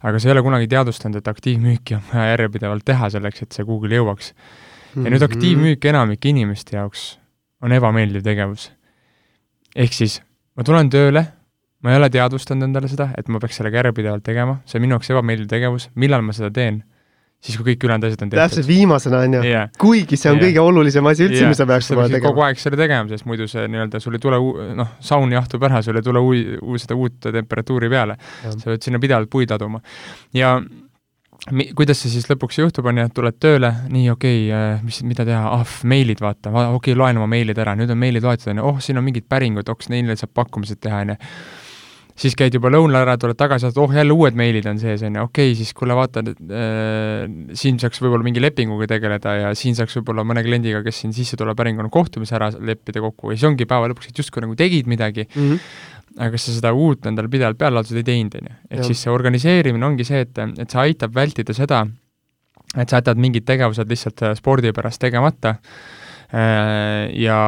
aga 0.02 0.20
sa 0.20 0.30
ei 0.30 0.36
ole 0.36 0.44
kunagi 0.46 0.70
teadvustanud, 0.72 1.22
et 1.22 1.32
aktiivmüüki 1.32 1.98
on 1.98 2.04
vaja 2.12 2.36
järjepidevalt 2.36 2.86
teha 2.86 3.10
selleks, 3.14 3.42
et 3.46 3.58
see 3.58 3.66
kuhugile 3.66 4.02
jõuaks. 4.02 4.34
ja 4.96 5.10
nüüd 5.10 5.24
aktiivmüük 5.24 5.86
enamike 5.88 6.30
inimeste 6.30 6.76
jaoks 6.76 7.18
on 7.62 7.72
ebameeldiv 7.72 8.24
tegevus. 8.26 8.72
ehk 9.76 9.94
siis 9.94 10.22
ma 10.58 10.64
tulen 10.64 10.90
tööle, 10.90 11.26
ma 11.82 11.92
ei 11.92 11.98
ole 11.98 12.10
teadvustanud 12.10 12.64
endale 12.64 12.88
seda, 12.92 13.12
et 13.18 13.28
ma 13.28 13.40
peaks 13.40 13.58
sellega 13.58 13.78
järjepidevalt 13.78 14.24
tegema, 14.24 14.60
see 14.66 14.78
on 14.78 14.82
minu 14.86 14.98
jaoks 14.98 15.10
ebameeldiv 15.10 15.48
tegevus, 15.48 15.90
millal 15.96 16.22
ma 16.22 16.34
seda 16.34 16.52
teen? 16.52 16.84
Siis, 17.42 17.58
kui 17.58 17.72
kõik 17.72 17.86
ülejäänud 17.88 18.08
asjad 18.08 18.26
on 18.26 18.32
tehtud. 18.32 18.42
täpselt 18.44 18.68
viimasena, 18.70 19.24
on 19.26 19.38
ju 19.40 19.42
yeah.. 19.48 19.72
kuigi 19.82 20.20
see 20.20 20.30
on 20.32 20.38
Yeah. 20.38 20.48
kõige 20.48 20.62
olulisem 20.62 21.10
asi 21.10 21.26
üldse 21.28 21.42
Jah, 21.42 21.50
mis 21.50 21.60
sa 21.62 21.68
peaks 21.70 21.90
sa 21.90 21.98
kohe 21.98 22.06
peaksid 22.08 22.24
kogu 22.24 22.36
tegema. 22.36 22.48
aeg 22.48 22.62
selle 22.62 22.80
tegema, 22.80 23.10
sest 23.10 23.28
muidu 23.30 23.48
see 23.50 23.66
nii-öelda, 23.72 24.04
sul 24.04 24.18
ei 24.18 24.22
tule 24.22 24.40
uu-, 24.42 24.68
noh, 24.78 24.94
saun 25.02 25.34
jahtub 25.34 25.66
ära, 25.68 25.82
sul 25.86 25.98
ei 25.98 26.06
tule 26.06 26.22
ui-, 26.22 26.46
uu-, 26.62 26.80
seda 26.82 26.98
uut 26.98 27.18
temperatuuri 27.26 27.90
peale. 27.92 28.18
Sa 28.46 28.70
pead 28.70 28.86
sinna 28.86 29.02
pidevalt 29.02 29.30
puid 29.32 29.52
laduma. 29.52 29.82
ja 30.38 30.54
mi-, 31.50 31.72
kuidas 31.78 32.04
see 32.04 32.14
siis 32.14 32.30
lõpuks 32.30 32.62
juhtub, 32.62 32.86
on 32.92 33.02
ju, 33.02 33.08
et 33.10 33.16
tuled 33.18 33.40
tööle, 33.42 33.72
nii 33.90 34.12
okei 34.14 34.44
okay,, 34.52 34.78
mis, 34.86 35.02
mida 35.08 35.26
teha, 35.28 35.56
ah, 35.58 35.76
meilid 35.90 36.22
vaata, 36.22 36.54
okei 36.54 36.78
okay,, 36.78 37.00
loen 37.00 37.22
oma 37.22 37.30
meilid 37.32 37.58
ära, 37.62 37.74
nüüd 37.80 37.90
on 37.94 38.00
meilid 38.02 38.26
loetud, 38.28 38.52
on 38.54 38.62
ju, 38.62 38.68
oh, 38.70 38.80
siin 38.84 39.02
on 39.02 39.08
mingid 39.08 39.26
päringud, 39.32 39.70
oks, 39.74 39.90
neile 39.94 40.18
saab 40.20 40.36
pakkumised 40.38 40.82
teha, 40.84 41.02
on 41.06 41.16
ju 41.16 41.20
siis 42.22 42.36
käid 42.38 42.54
juba 42.54 42.70
lõunal 42.74 43.02
ära, 43.02 43.16
tuled 43.20 43.38
tagasi, 43.40 43.72
oh 43.82 43.94
jälle 43.96 44.14
uued 44.14 44.36
meilid 44.38 44.68
on 44.70 44.80
sees, 44.82 45.02
on 45.08 45.16
ju, 45.18 45.24
okei 45.28 45.52
okay,, 45.52 45.58
siis 45.58 45.72
kuule 45.78 45.96
vaata 45.98 46.24
äh,, 46.26 47.24
siin 47.58 47.80
saaks 47.82 48.02
võib-olla 48.04 48.28
mingi 48.28 48.44
lepinguga 48.44 48.88
tegeleda 48.92 49.36
ja 49.40 49.54
siin 49.58 49.78
saaks 49.78 49.98
võib-olla 50.00 50.26
mõne 50.28 50.44
kliendiga, 50.46 50.84
kes 50.86 51.02
siin 51.04 51.16
sisse 51.18 51.40
tuleb 51.40 51.58
päringuna 51.58 51.90
kohtumise 51.94 52.38
ära 52.38 52.52
leppida 52.60 53.02
kokku 53.04 53.32
ja 53.34 53.40
siis 53.40 53.48
ongi 53.50 53.68
päeva 53.70 53.90
lõpuks, 53.92 54.12
et 54.12 54.22
justkui 54.24 54.46
nagu 54.46 54.58
tegid 54.60 54.90
midagi, 54.92 55.28
Mhm. 55.32 55.58
aga 56.18 56.32
kas 56.36 56.46
sa 56.50 56.58
seda 56.58 56.74
uut 56.76 57.06
endale 57.08 57.32
pidevalt 57.32 57.58
peale 57.58 57.80
laadused 57.80 57.98
ei 57.98 58.04
teinud, 58.04 58.36
on 58.36 58.50
ju. 58.50 58.56
ehk 58.70 58.84
siis 58.92 59.02
see 59.06 59.12
organiseerimine 59.14 59.86
ongi 59.88 60.04
see, 60.08 60.22
et, 60.28 60.38
et 60.60 60.70
see 60.70 60.82
aitab 60.84 61.16
vältida 61.16 61.56
seda, 61.56 61.86
et 62.76 62.90
sa 62.90 63.00
jätad 63.00 63.18
mingid 63.20 63.46
tegevused 63.48 63.88
lihtsalt 63.90 64.22
äh, 64.28 64.36
spordi 64.38 64.72
pärast 64.76 65.02
tegemata 65.02 65.56
ja, 66.32 67.40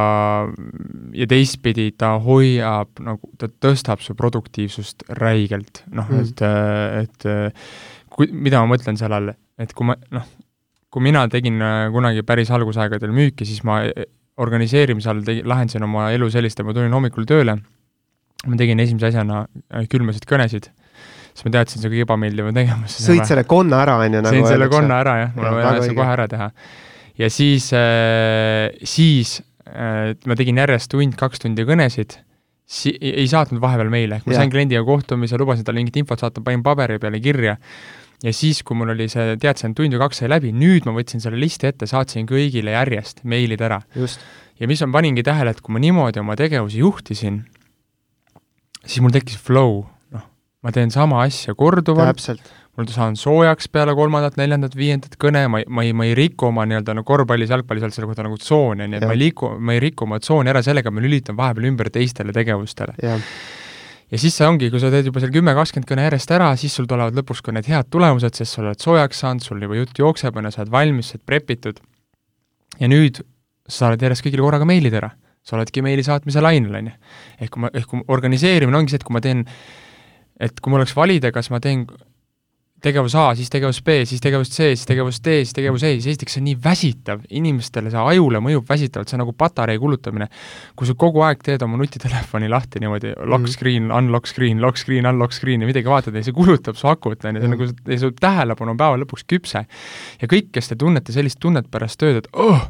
ja 1.16 1.28
teistpidi 1.32 1.86
ta 1.98 2.18
hoiab 2.20 3.00
nagu, 3.00 3.30
ta 3.40 3.48
tõstab 3.48 4.04
su 4.04 4.16
produktiivsust 4.20 5.06
räigelt, 5.22 5.86
noh 5.94 6.10
Mm. 6.12 6.20
et, 6.20 6.44
et 7.04 7.28
kui, 8.14 8.28
mida 8.32 8.60
ma 8.62 8.74
mõtlen 8.76 9.00
selle 9.00 9.20
all, 9.20 9.34
et 9.62 9.72
kui 9.78 9.88
ma 9.88 9.96
noh, 10.14 10.28
kui 10.94 11.02
mina 11.02 11.26
tegin 11.32 11.58
äh, 11.64 11.88
kunagi 11.94 12.22
päris 12.28 12.52
algusaegadel 12.54 13.14
müüki, 13.16 13.48
siis 13.50 13.64
ma 13.66 13.82
äh, 13.88 14.06
organiseerimise 14.44 15.10
all 15.10 15.24
tegi, 15.26 15.44
lahendasin 15.48 15.86
oma 15.86 16.12
elu 16.14 16.30
sellist, 16.34 16.60
et 16.60 16.68
ma 16.68 16.76
tulin 16.76 16.94
hommikul 16.94 17.26
tööle, 17.30 17.58
ma 18.46 18.60
tegin 18.60 18.82
esimese 18.84 19.10
asjana 19.10 19.44
äh, 19.48 19.88
külmasid 19.90 20.28
kõnesid, 20.30 20.70
siis 21.34 21.48
ma 21.48 21.56
teadsin, 21.58 21.82
see 21.82 21.90
on 21.90 21.96
kõige 21.96 22.08
ebameeldivam 22.08 22.58
tegevus. 22.58 22.98
sõid 23.08 23.26
selle 23.30 23.46
konna 23.50 23.82
ära, 23.86 23.98
on 24.06 24.20
ju, 24.20 24.24
nagu 24.26 24.38
sõin 24.38 24.50
selle 24.52 24.70
konna 24.74 25.02
ära 25.02 25.20
jah, 25.24 25.36
mul 25.38 25.50
on 25.50 25.60
vaja 25.62 25.86
see 25.88 25.98
kohe 25.98 26.18
ära 26.18 26.28
teha. 26.30 26.50
Ja 27.20 27.30
siis 27.30 27.70
äh,, 27.78 28.74
siis 28.84 29.40
äh, 29.68 30.14
ma 30.26 30.38
tegin 30.40 30.62
järjest 30.62 30.92
tund-kaks 30.94 31.44
tundi 31.44 31.66
kõnesid, 31.68 32.18
si-, 32.66 32.96
ei 33.00 33.26
saatnud 33.30 33.62
vahepeal 33.64 33.92
meile, 33.94 34.22
ma 34.26 34.38
sain 34.38 34.52
kliendiga 34.54 34.84
kohtumise, 34.88 35.40
lubasin 35.40 35.68
talle 35.68 35.84
mingit 35.84 36.00
infot 36.02 36.24
saata, 36.24 36.44
panin 36.46 36.64
paberi 36.66 37.00
peale 37.02 37.22
kirja. 37.24 37.58
Ja 38.24 38.32
siis, 38.32 38.62
kui 38.64 38.78
mul 38.80 38.94
oli 38.94 39.10
see, 39.12 39.34
teadsin, 39.42 39.74
tund 39.76 39.92
või 39.92 40.00
kaks 40.06 40.22
sai 40.22 40.30
läbi, 40.32 40.54
nüüd 40.56 40.86
ma 40.88 40.94
võtsin 40.96 41.20
selle 41.20 41.36
listi 41.36 41.68
ette, 41.68 41.90
saatsin 41.90 42.28
kõigile 42.30 42.72
järjest 42.72 43.20
meilid 43.28 43.62
ära. 43.66 43.82
just, 44.00 44.22
ja 44.62 44.70
mis 44.70 44.80
ma 44.86 44.94
paningi 44.96 45.26
tähele, 45.28 45.52
et 45.52 45.60
kui 45.60 45.76
ma 45.76 45.82
niimoodi 45.84 46.22
oma 46.22 46.38
tegevusi 46.40 46.80
juhtisin, 46.80 47.42
siis 48.80 49.04
mul 49.04 49.12
tekkis 49.12 49.42
flow, 49.44 49.82
noh, 50.16 50.24
ma 50.64 50.72
teen 50.72 50.94
sama 50.94 51.20
asja 51.26 51.56
korduvalt, 51.60 52.24
mul 52.78 52.90
saan 52.90 53.18
soojaks 53.20 53.68
peale 53.74 53.94
kolmandat, 53.98 54.38
neljandat, 54.40 54.76
viiendat 54.78 55.18
kõne, 55.22 55.46
ma 55.52 55.62
ei, 55.62 55.66
ma 55.70 55.84
ei, 55.86 55.94
ma 55.94 56.06
ei 56.08 56.16
riku 56.18 56.48
oma 56.50 56.66
nii-öelda 56.70 56.96
no 56.98 57.04
korvpallis, 57.06 57.52
jalgpallis 57.54 57.86
olnud 57.86 57.98
selle 57.98 58.10
kohta 58.10 58.26
nagu 58.26 58.38
tsooni, 58.42 58.88
on 58.88 58.96
ju, 58.96 59.00
et 59.00 59.06
ma 59.06 59.12
Jah. 59.12 59.18
ei 59.18 59.22
liigu, 59.22 59.50
ma 59.60 59.76
ei 59.76 59.82
riku 59.84 60.08
oma 60.08 60.18
tsooni 60.24 60.50
ära 60.50 60.64
sellega, 60.66 60.94
ma 60.94 61.04
lülitan 61.04 61.38
vahepeal 61.38 61.68
ümber 61.70 61.92
teistele 61.94 62.34
tegevustele. 62.34 62.96
ja 63.04 64.22
siis 64.22 64.38
see 64.40 64.48
ongi, 64.48 64.72
kui 64.74 64.82
sa 64.82 64.90
teed 64.94 65.10
juba 65.10 65.22
seal 65.22 65.34
kümme, 65.34 65.54
kakskümmend 65.58 65.90
kõne 65.90 66.08
järjest 66.08 66.34
ära, 66.34 66.50
siis 66.58 66.74
sul 66.74 66.90
tulevad 66.90 67.18
lõpuks 67.18 67.44
ka 67.46 67.54
need 67.54 67.70
head 67.70 67.92
tulemused, 67.94 68.40
sest 68.40 68.58
sa 68.58 68.64
oled 68.64 68.82
soojaks 68.82 69.22
saanud, 69.22 69.46
sul 69.46 69.62
juba 69.62 69.78
jutt 69.78 70.02
jookseb, 70.02 70.38
on 70.38 70.50
ju, 70.50 70.54
sa 70.56 70.64
oled 70.64 70.74
valmis, 70.74 71.12
sa 71.12 71.20
oled 71.20 71.26
prepitud. 71.30 71.82
ja 72.80 72.90
nüüd 72.90 73.22
sa 73.70 73.92
oled 73.92 74.02
järjest 74.02 74.26
kõigile 74.26 74.42
korraga 74.42 74.66
meilid 74.66 74.98
ära, 74.98 75.12
sa 75.46 75.60
oledki 75.60 75.84
meili 75.86 76.02
saatmise 76.06 76.42
lainel, 76.42 76.74
on 76.82 76.90
ju. 76.90 76.96
ehk 77.38 77.54
kui 77.54 77.62
ma, 77.62 77.70
ehk 77.70 77.86
kui 77.92 78.02
organiseerimine 78.08 78.82
ongi 78.82 78.96
see, 78.96 79.02
et 79.02 79.06
kui 79.06 79.14
ma 79.14 79.22
teen, 79.22 79.46
et 80.42 80.58
kui 80.60 80.74
mul 80.74 80.82
oleks 80.82 80.98
valida, 80.98 81.30
kas 81.32 81.52
ma 81.54 81.62
teen 81.62 81.86
tegevus 82.84 83.16
A, 83.16 83.30
siis 83.38 83.50
tegevus 83.54 83.80
B, 83.86 84.02
siis 84.10 84.22
tegevus 84.24 84.52
C, 84.52 84.74
siis 84.76 84.86
tegevus 84.90 85.22
D, 85.24 85.40
siis 85.46 85.56
tegevus 85.56 85.84
E, 85.88 85.94
siis 85.98 86.12
esiteks 86.14 86.36
see 86.38 86.42
on 86.44 86.48
nii 86.50 86.58
väsitav, 86.64 87.24
inimestele 87.32 87.92
see 87.94 88.04
ajule 88.14 88.42
mõjub 88.44 88.68
väsitavalt, 88.70 89.10
see 89.10 89.18
on 89.18 89.24
nagu 89.24 89.34
patarei 89.38 89.80
kulutamine 89.80 90.28
kui 90.76 90.90
sa 90.90 90.96
kogu 91.00 91.24
aeg 91.26 91.42
teed 91.46 91.64
oma 91.66 91.78
nutitelefoni 91.82 92.50
lahti 92.52 92.82
niimoodi 92.84 93.16
lock 93.24 93.44
Mhm. 93.44 93.54
screen, 93.56 93.92
unlock 93.92 94.28
screen, 94.28 94.62
lock 94.62 94.78
screen, 94.78 95.06
unlock 95.10 95.34
screen 95.34 95.62
ja 95.62 95.68
midagi 95.70 95.90
vaatad 95.90 96.16
ja 96.16 96.24
see 96.24 96.36
kulutab 96.36 96.76
su 96.80 96.88
akut, 96.88 97.24
on 97.26 97.36
ju, 97.36 97.42
see 97.42 97.50
on 97.50 97.56
nagu, 97.58 97.72
ja 97.88 98.00
su 98.00 98.12
tähelepanu 98.12 98.76
on 98.76 98.78
päeva 98.78 99.00
lõpuks 99.02 99.28
küpse. 99.28 99.66
ja 100.22 100.28
kõik, 100.28 100.52
kes 100.52 100.68
te 100.72 100.76
tunnete 100.76 101.14
sellist 101.16 101.40
tunnet 101.40 101.70
pärast 101.72 102.00
tööd, 102.00 102.24
et 102.24 102.28
oh, 102.34 102.68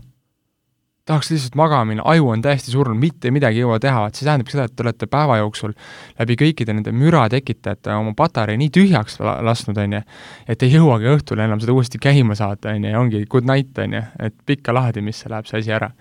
tahaks 1.06 1.32
lihtsalt 1.34 1.58
magama 1.60 1.90
minna, 1.90 2.04
aju 2.08 2.30
on 2.32 2.42
täiesti 2.44 2.72
surnud, 2.72 2.96
mitte 3.00 3.32
midagi 3.36 3.60
ei 3.60 3.66
jõua 3.66 3.80
teha, 3.84 4.06
et 4.08 4.16
see 4.16 4.28
tähendab 4.28 4.52
seda, 4.52 4.68
et 4.70 4.76
te 4.76 4.86
olete 4.86 5.10
päeva 5.12 5.38
jooksul 5.42 5.76
läbi 6.20 6.38
kõikide 6.40 6.76
nende 6.78 6.94
müra 6.96 7.26
tekitajate 7.34 7.92
oma 7.98 8.16
patarei 8.18 8.56
nii 8.62 8.72
tühjaks 8.78 9.20
la- 9.20 9.42
lasknud, 9.44 9.82
on 9.84 9.98
ju, 10.00 10.02
et 10.48 10.64
ei 10.64 10.72
jõuagi 10.78 11.12
õhtul 11.12 11.44
enam 11.44 11.60
seda 11.60 11.76
uuesti 11.76 12.00
käima 12.00 12.38
saada, 12.40 12.72
on 12.72 12.88
ju, 12.88 12.96
ja 12.96 13.04
ongi 13.04 13.24
good 13.28 13.48
night, 13.50 13.76
on 13.84 14.00
ju, 14.00 14.04
et 14.24 14.36
pikka 14.48 14.76
lahedimisse 14.76 15.32
läheb 15.32 15.50
see 15.50 15.60
asi 15.60 15.76
ära. 15.76 15.92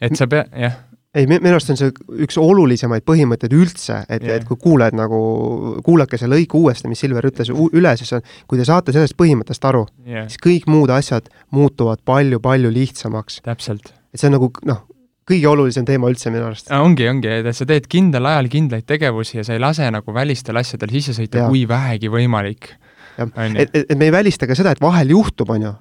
et 0.00 0.14
sa 0.16 0.30
pea-, 0.30 0.46
jah 0.62 0.82
ei, 1.14 1.26
minu 1.30 1.54
arust 1.54 1.70
on 1.70 1.78
see 1.78 1.90
üks 2.26 2.38
olulisemaid 2.42 3.04
põhimõtteid 3.06 3.54
üldse, 3.54 4.00
et 4.08 4.22
yeah., 4.22 4.38
et 4.38 4.46
kui 4.46 4.58
kuuled 4.60 4.96
nagu, 4.98 5.18
kuulake 5.86 6.18
see 6.18 6.30
lõik 6.30 6.54
uuesti, 6.58 6.90
mis 6.90 7.02
Silver 7.02 7.26
ütles 7.30 7.50
üle, 7.54 7.96
siis 7.98 8.14
on, 8.18 8.24
kui 8.50 8.58
te 8.58 8.66
saate 8.66 8.94
sellest 8.94 9.18
põhimõttest 9.18 9.70
aru, 9.70 9.84
yeah., 10.06 10.26
siis 10.30 10.42
kõik 10.42 10.70
muud 10.70 10.94
asjad 10.94 11.30
muutuvad 11.54 12.02
palju-palju 12.06 12.74
lihtsamaks. 12.74 13.42
täpselt 13.46 13.94
et 14.14 14.22
see 14.22 14.30
on 14.30 14.36
nagu 14.38 14.50
noh, 14.68 14.84
kõige 15.28 15.50
olulisem 15.50 15.86
teema 15.88 16.08
üldse 16.12 16.32
minu 16.32 16.48
arust. 16.48 16.70
ongi, 16.74 17.06
ongi, 17.10 17.30
et 17.40 17.50
sa 17.56 17.66
teed 17.68 17.88
kindlal 17.90 18.28
ajal 18.32 18.50
kindlaid 18.52 18.86
tegevusi 18.88 19.40
ja 19.40 19.46
sa 19.46 19.56
ei 19.56 19.62
lase 19.62 19.88
nagu 19.92 20.14
välistel 20.14 20.60
asjadel 20.60 20.92
sisse 20.94 21.16
sõita 21.16 21.48
kui 21.48 21.64
vähegi 21.68 22.12
võimalik. 22.12 22.74
Et, 23.14 23.56
et, 23.62 23.80
et 23.84 23.96
me 23.98 24.08
ei 24.08 24.12
välista 24.12 24.48
ka 24.50 24.56
seda, 24.58 24.72
et 24.74 24.82
vahel 24.82 25.12
juhtub, 25.14 25.50
on 25.54 25.68
ju, 25.68 25.72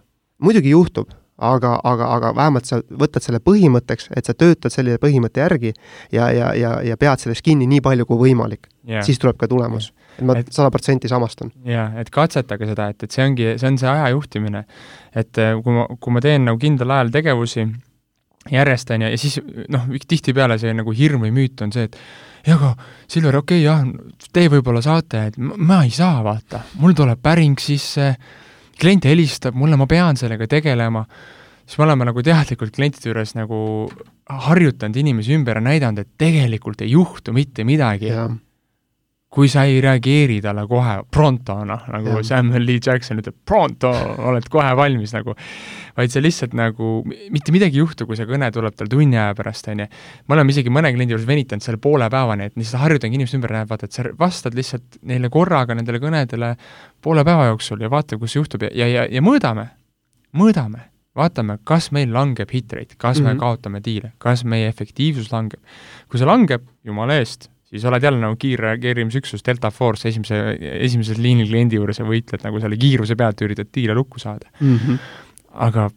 muidugi 0.45 0.69
juhtub, 0.69 1.09
aga, 1.43 1.73
aga, 1.83 2.09
aga 2.15 2.31
vähemalt 2.37 2.69
sa 2.69 2.79
võtad 2.85 3.25
selle 3.25 3.39
põhimõtteks, 3.43 4.11
et 4.15 4.29
sa 4.29 4.35
töötad 4.37 4.73
selle 4.73 4.99
põhimõtte 5.01 5.41
järgi 5.41 5.73
ja, 6.13 6.29
ja, 6.29 6.51
ja, 6.57 6.75
ja 6.85 6.97
pead 6.99 7.23
sellest 7.23 7.43
kinni 7.45 7.67
nii 7.69 7.81
palju 7.83 8.05
kui 8.09 8.21
võimalik, 8.27 8.69
yeah. 8.87 9.03
siis 9.05 9.19
tuleb 9.21 9.39
ka 9.41 9.49
tulemus. 9.49 9.91
et 10.19 10.27
ma 10.29 10.37
sada 10.45 10.69
protsenti 10.71 11.09
samastun. 11.09 11.51
jaa, 11.65 11.89
et 11.99 12.13
katsetage 12.13 12.69
seda, 12.69 12.91
et, 12.93 13.03
et 13.03 13.17
see 13.17 13.25
ongi, 13.25 13.49
see 13.57 13.71
on 13.71 13.81
see 13.81 13.89
aja 13.89 14.13
juhtimine. 14.13 14.63
et 15.15 15.41
eh, 15.41 15.55
kui 15.63 15.73
ma, 15.73 15.87
kui 15.99 16.13
ma 16.13 16.21
teen 16.21 16.45
nagu 16.45 16.61
kindlal 16.61 16.99
ajal 16.99 17.11
tegevusi 17.17 17.65
järjest, 18.51 18.91
on 18.91 19.05
ju, 19.05 19.09
ja 19.13 19.19
siis 19.19 19.39
noh, 19.71 19.87
tihtipeale 20.07 20.57
see 20.61 20.73
nagu 20.75 20.93
hirm 20.95 21.23
või 21.25 21.33
müüt 21.35 21.63
on 21.63 21.71
see, 21.75 21.87
et 21.87 21.97
jah, 22.47 22.57
aga 22.57 22.73
Silver, 23.07 23.39
okei 23.39 23.63
okay, 23.63 23.67
jah, 23.67 24.29
te 24.35 24.47
võib-olla 24.51 24.83
saate, 24.83 25.27
et 25.31 25.37
ma, 25.39 25.57
ma 25.57 25.81
ei 25.87 25.93
saa, 25.95 26.21
vaata, 26.25 26.63
mul 26.81 26.95
tuleb 26.97 27.21
päring 27.23 27.59
sisse, 27.61 28.13
klient 28.79 29.07
helistab 29.07 29.55
mulle, 29.55 29.79
ma 29.79 29.87
pean 29.89 30.19
sellega 30.19 30.47
tegelema, 30.51 31.05
siis 31.63 31.79
me 31.79 31.87
oleme 31.87 32.09
nagu 32.09 32.23
teadlikult 32.25 32.75
klientide 32.75 33.11
juures 33.11 33.35
nagu 33.39 33.59
harjutanud 34.47 34.97
inimesi 34.99 35.35
ümber 35.37 35.59
ja 35.59 35.67
näidanud, 35.69 36.03
et 36.03 36.17
tegelikult 36.19 36.83
ei 36.83 36.93
juhtu 36.95 37.35
mitte 37.35 37.67
midagi 37.67 38.11
kui 39.33 39.49
sa 39.49 39.63
ei 39.65 39.79
reageeri 39.81 40.37
talle 40.43 40.67
kohe 40.69 40.99
pronto, 41.09 41.55
noh, 41.65 41.87
nagu 41.89 42.19
ja. 42.19 42.23
Samuel 42.27 42.67
Lee 42.67 42.81
Jackson 42.83 43.17
ütleb, 43.17 43.39
pronto, 43.49 43.89
oled 44.29 44.45
kohe 44.51 44.69
valmis 44.77 45.15
nagu, 45.15 45.33
vaid 45.97 46.13
see 46.13 46.21
lihtsalt 46.21 46.53
nagu, 46.57 46.99
mitte 47.33 47.53
midagi 47.55 47.79
ei 47.79 47.81
juhtu, 47.81 48.05
kui 48.05 48.17
see 48.19 48.27
kõne 48.29 48.51
tuleb 48.53 48.75
tal 48.77 48.91
tunni 48.91 49.17
aja 49.17 49.33
pärast, 49.37 49.71
on 49.73 49.81
ju. 49.81 49.87
me 50.27 50.37
oleme 50.37 50.53
isegi 50.53 50.73
mõne 50.73 50.91
kliendi 50.93 51.15
juures 51.15 51.25
venitanud 51.25 51.65
selle 51.65 51.81
poole 51.81 52.09
päevani, 52.13 52.51
et 52.51 52.59
lihtsalt 52.61 52.83
harjutangi 52.83 53.17
inimest 53.17 53.37
ümber, 53.39 53.55
näed, 53.57 53.69
vaata, 53.71 53.89
et 53.89 53.97
sa 53.97 54.05
vastad 54.19 54.57
lihtsalt 54.57 54.99
neile 55.09 55.31
korraga 55.33 55.77
nendele 55.77 56.01
kõnedele 56.03 56.51
poole 57.01 57.25
päeva 57.25 57.49
jooksul 57.49 57.81
ja 57.81 57.89
vaata, 57.93 58.19
kus 58.21 58.37
juhtub 58.37 58.67
ja, 58.67 58.69
ja, 58.83 58.89
ja, 58.91 59.07
ja 59.09 59.23
mõõdame, 59.25 59.65
mõõdame, 60.37 60.91
vaatame, 61.17 61.57
kas 61.65 61.89
meil 61.95 62.13
langeb 62.13 62.53
hit 62.53 62.73
rate, 62.73 62.93
kas 62.97 63.17
mm 63.17 63.25
-hmm. 63.25 63.33
Mhm. 63.33 63.33
me 63.33 63.39
kaotame 63.47 63.81
diile, 63.81 64.13
kas 64.17 64.45
meie 64.45 64.69
efektiivsus 64.69 65.31
langeb. 65.33 65.59
kui 66.09 66.21
see 66.21 66.29
langeb, 66.29 66.61
jumala 66.85 67.17
eest, 67.17 67.49
siis 67.73 67.85
oled 67.89 68.03
jälle 68.05 68.21
nagu 68.21 68.37
kiirreageerimisüksus 68.39 69.41
Delta 69.45 69.71
Force 69.73 70.07
esimese, 70.09 70.39
esimesel 70.77 71.21
liinil 71.21 71.49
kliendi 71.49 71.79
juures 71.79 71.99
ja 71.99 72.05
võitled 72.05 72.45
nagu 72.45 72.61
selle 72.61 72.77
kiiruse 72.77 73.17
pealt 73.17 73.41
ja 73.41 73.49
üritad 73.49 73.71
diile 73.73 73.97
lukku 73.97 74.21
saada. 74.21 74.51
Mhm. 74.61 75.01
aga 75.53 75.89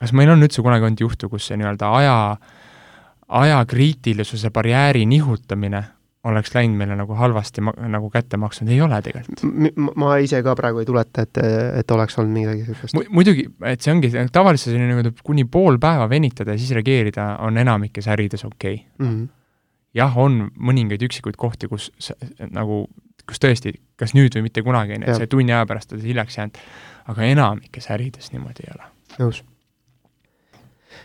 kas 0.00 0.12
meil 0.16 0.30
on 0.32 0.42
üldse 0.42 0.62
kunagi 0.62 0.86
olnud 0.86 1.00
juhtu, 1.02 1.28
kus 1.28 1.48
see 1.50 1.58
nii-öelda 1.60 1.88
aja, 1.98 2.18
aja 3.40 3.64
kriitilisuse 3.68 4.50
barjääri 4.54 5.06
nihutamine 5.06 5.82
oleks 6.28 6.52
läinud 6.54 6.76
meile 6.76 6.96
nagu 6.98 7.16
halvasti 7.16 7.62
ma 7.64 7.72
nagu 7.88 8.10
kätte 8.12 8.36
maksnud, 8.40 8.68
ei 8.68 8.80
ole 8.84 8.98
tegelikult. 9.02 9.40
ma 9.96 10.16
ise 10.20 10.42
ka 10.44 10.54
praegu 10.56 10.82
ei 10.82 10.88
tuleta, 10.88 11.24
et, 11.24 11.40
et 11.80 11.94
oleks 11.96 12.18
olnud 12.20 12.34
midagi 12.34 12.64
niisugust 12.66 12.96
Mu,. 12.96 13.04
muidugi, 13.20 13.46
et 13.64 13.80
see 13.80 13.94
ongi, 13.94 14.12
tavaliselt 14.32 14.74
selline 14.74 14.98
nagu 14.98 15.14
kuni 15.24 15.46
pool 15.48 15.80
päeva 15.80 16.08
venitada 16.10 16.56
ja 16.56 16.60
siis 16.60 16.74
reageerida 16.76 17.32
on 17.46 17.60
enamikes 17.60 18.08
ärides 18.12 18.44
okei 18.44 18.74
okay. 18.74 18.86
mm. 18.98 19.14
-hmm. 19.14 19.28
Jah, 19.96 20.16
on 20.18 20.50
mõningaid 20.56 21.02
üksikuid 21.06 21.38
kohti, 21.40 21.68
kus 21.70 21.90
nagu, 22.50 22.82
kus 23.28 23.42
tõesti, 23.42 23.74
kas 24.00 24.14
nüüd 24.16 24.36
või 24.36 24.48
mitte 24.48 24.64
kunagi, 24.66 24.96
on 24.98 25.06
ju, 25.06 25.12
et 25.12 25.22
see 25.22 25.30
tunni 25.30 25.54
aja 25.54 25.68
pärast 25.68 25.94
oled 25.94 26.06
hiljaks 26.06 26.38
jäänud, 26.38 26.60
aga 27.12 27.30
enamikes 27.30 27.90
ärides 27.94 28.32
niimoodi 28.34 28.66
ei 28.66 28.76
ole. 28.76 28.90
nõus 29.18 29.42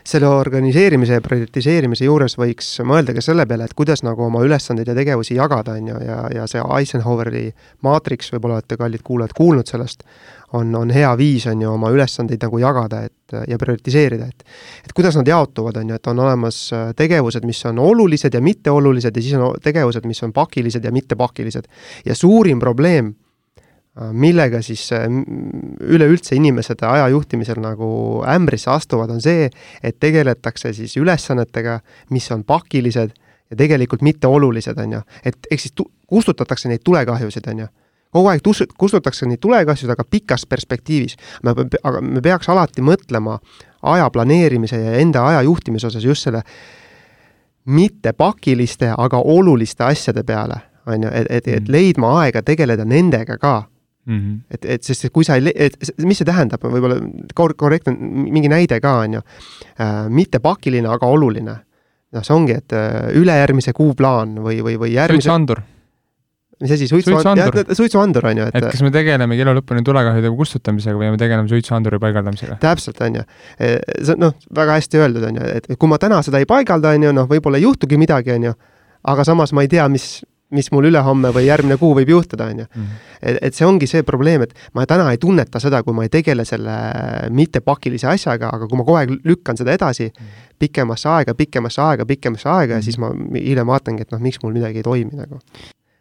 selle 0.06 0.28
organiseerimise 0.30 1.18
ja 1.18 1.22
prioritiseerimise 1.24 2.06
juures 2.06 2.36
võiks 2.38 2.68
mõelda 2.86 3.16
ka 3.16 3.24
selle 3.24 3.46
peale, 3.48 3.66
et 3.66 3.74
kuidas 3.74 4.04
nagu 4.06 4.26
oma 4.28 4.42
ülesandeid 4.46 4.88
ja 4.90 4.94
tegevusi 4.94 5.34
jagada, 5.34 5.74
on 5.80 5.90
ju, 5.90 5.98
ja, 6.06 6.18
ja 6.34 6.46
see 6.50 6.62
Eisenhoweri 6.78 7.48
maatriks, 7.86 8.30
võib-olla 8.34 8.60
olete, 8.60 8.78
kallid 8.78 9.02
kuulajad, 9.06 9.34
kuulnud 9.36 9.66
sellest, 9.66 10.06
on, 10.54 10.70
on 10.78 10.94
hea 10.94 11.10
viis, 11.18 11.48
on 11.50 11.64
ju, 11.64 11.72
oma 11.74 11.90
ülesandeid 11.94 12.46
nagu 12.46 12.62
jagada, 12.62 13.02
et 13.08 13.36
ja 13.50 13.58
prioritiseerida, 13.58 14.30
et 14.30 14.46
et 14.86 14.94
kuidas 14.94 15.18
nad 15.18 15.26
jaotuvad, 15.26 15.80
on 15.82 15.90
ju, 15.90 15.98
et 15.98 16.10
on 16.12 16.22
olemas 16.22 16.62
tegevused, 16.96 17.46
mis 17.48 17.64
on 17.66 17.82
olulised 17.82 18.34
ja 18.34 18.40
mitteolulised 18.40 19.16
ja 19.16 19.22
siis 19.22 19.34
on 19.34 19.58
tegevused, 19.62 20.06
mis 20.06 20.22
on 20.22 20.32
pakilised 20.32 20.84
ja 20.84 20.94
mittepakilised. 20.94 21.66
ja 22.06 22.14
suurim 22.14 22.62
probleem 22.62 23.14
millega 24.12 24.60
siis 24.62 24.90
äh, 24.92 25.06
üleüldse 25.80 26.36
inimesed 26.36 26.82
aja 26.84 27.08
juhtimisel 27.08 27.60
nagu 27.62 27.88
ämbrisse 28.28 28.70
astuvad, 28.70 29.10
on 29.10 29.22
see, 29.24 29.48
et 29.82 29.96
tegeletakse 30.00 30.72
siis 30.76 30.96
ülesannetega, 31.00 31.78
mis 32.10 32.28
on 32.32 32.44
pakilised 32.44 33.14
ja 33.50 33.56
tegelikult 33.56 34.02
mitteolulised, 34.02 34.78
on 34.78 34.92
ju. 34.98 35.00
et 35.24 35.36
ehk 35.50 35.60
siis 35.60 35.72
tu-, 35.72 35.90
kustutatakse 36.06 36.68
neid 36.68 36.84
tulekahjusid, 36.84 37.48
on 37.48 37.64
ju. 37.64 37.68
kogu 38.12 38.28
aeg 38.28 38.42
tus-, 38.44 38.66
kustutatakse 38.78 39.26
neid 39.26 39.40
tulekahjusid, 39.40 39.90
aga 39.90 40.04
pikas 40.04 40.46
perspektiivis. 40.46 41.16
aga 41.82 42.00
me 42.00 42.20
peaks 42.20 42.48
alati 42.48 42.82
mõtlema 42.82 43.38
aja 43.82 44.10
planeerimise 44.10 44.80
ja 44.82 44.98
enda 45.00 45.26
aja 45.28 45.42
juhtimise 45.42 45.86
osas 45.86 46.04
just 46.04 46.28
selle 46.28 46.42
mitte 47.66 48.12
pakiliste, 48.12 48.92
aga 48.98 49.18
oluliste 49.18 49.84
asjade 49.84 50.22
peale, 50.22 50.60
on 50.86 51.02
ju, 51.02 51.08
et, 51.12 51.26
et, 51.30 51.48
et 51.48 51.62
mm. 51.64 51.72
leidma 51.72 52.12
aega 52.20 52.42
tegeleda 52.42 52.84
nendega 52.84 53.38
ka 53.38 53.62
Mm 54.06 54.18
-hmm. 54.18 54.54
et, 54.54 54.64
et 54.64 54.82
sest 54.84 55.04
et 55.04 55.12
kui 55.12 55.24
sa 55.26 55.34
ei, 55.34 55.50
et 55.54 55.74
mis 56.06 56.18
see 56.18 56.26
tähendab, 56.26 56.62
võib-olla 56.62 57.00
kor-, 57.34 57.56
korrektne 57.58 57.96
mingi 57.98 58.48
näide 58.48 58.78
ka, 58.80 58.98
on 59.02 59.16
ju 59.18 59.22
äh,, 59.80 60.06
mitte 60.08 60.38
pakiline, 60.38 60.86
aga 60.88 61.06
oluline. 61.06 61.56
noh, 62.14 62.22
see 62.22 62.34
ongi, 62.34 62.54
et 62.54 62.72
äh, 62.72 63.08
ülejärgmise 63.18 63.72
kuu 63.74 63.94
plaan 63.94 64.36
või, 64.38 64.60
või, 64.62 64.76
või 64.78 64.92
järgmise 64.94 65.26
suitsuandur. 65.26 65.60
mis 66.62 66.70
asi, 66.76 66.86
suitsuandur? 66.88 67.74
suitsuandur, 67.74 68.26
on 68.30 68.38
ju, 68.38 68.46
et 68.46 68.54
et 68.54 68.68
kas 68.70 68.82
me 68.86 68.92
tegeleme 68.94 69.40
elu 69.42 69.56
lõpuni 69.58 69.82
tulekahjude 69.82 70.30
kustutamisega 70.38 70.96
või 71.02 71.10
me 71.10 71.18
tegeleme 71.18 71.48
suitsuanduri 71.48 71.98
paigaldamisega? 71.98 72.60
täpselt, 72.62 73.02
on 73.02 73.18
ju. 73.20 73.26
E, 73.58 73.74
see 74.04 74.14
on 74.14 74.22
noh, 74.28 74.38
väga 74.54 74.78
hästi 74.78 75.02
öeldud, 75.02 75.26
on 75.32 75.42
ju, 75.42 75.50
et 75.58 75.68
kui 75.74 75.90
ma 75.90 75.98
täna 75.98 76.22
seda 76.22 76.38
ei 76.38 76.46
paigalda, 76.46 76.94
on 76.94 77.10
ju, 77.10 77.12
noh, 77.12 77.26
võib-olla 77.26 77.58
ei 77.58 77.66
juhtugi 77.66 77.98
midagi, 77.98 78.36
on 78.38 78.48
ju, 78.52 78.56
aga 79.02 79.26
samas 79.26 79.52
ma 79.52 79.66
ei 79.66 79.68
tea, 79.68 79.88
mis 79.88 80.22
mis 80.54 80.68
mul 80.70 80.86
ülehomme 80.90 81.32
või 81.34 81.46
järgmine 81.48 81.78
kuu 81.80 81.94
võib 81.98 82.10
juhtuda, 82.12 82.50
on 82.52 82.62
ju. 82.62 82.66
Mhm. 82.74 82.98
et, 83.20 83.38
et 83.48 83.54
see 83.54 83.66
ongi 83.66 83.88
see 83.90 84.02
probleem, 84.06 84.44
et 84.46 84.54
ma 84.74 84.86
täna 84.86 85.08
ei 85.10 85.18
tunneta 85.18 85.60
seda, 85.62 85.82
kui 85.82 85.94
ma 85.96 86.06
ei 86.06 86.12
tegele 86.12 86.44
selle 86.44 86.76
mittepakilise 87.34 88.10
asjaga, 88.12 88.52
aga 88.54 88.68
kui 88.68 88.78
ma 88.78 88.84
kogu 88.86 89.00
aeg 89.00 89.16
lükkan 89.24 89.58
seda 89.58 89.74
edasi 89.74 90.10
mm. 90.10 90.44
pikemasse 90.58 91.08
aega, 91.08 91.34
pikemasse 91.34 91.82
aega, 91.82 92.06
pikemasse 92.06 92.48
aega 92.52 92.78
ja 92.78 92.84
siis 92.84 92.98
ma 93.02 93.10
hiljem 93.34 93.66
vaatangi, 93.66 94.06
et 94.06 94.14
noh, 94.14 94.22
miks 94.22 94.38
mul 94.44 94.54
midagi 94.54 94.82
ei 94.82 94.86
toimi 94.86 95.18
nagu 95.18 95.40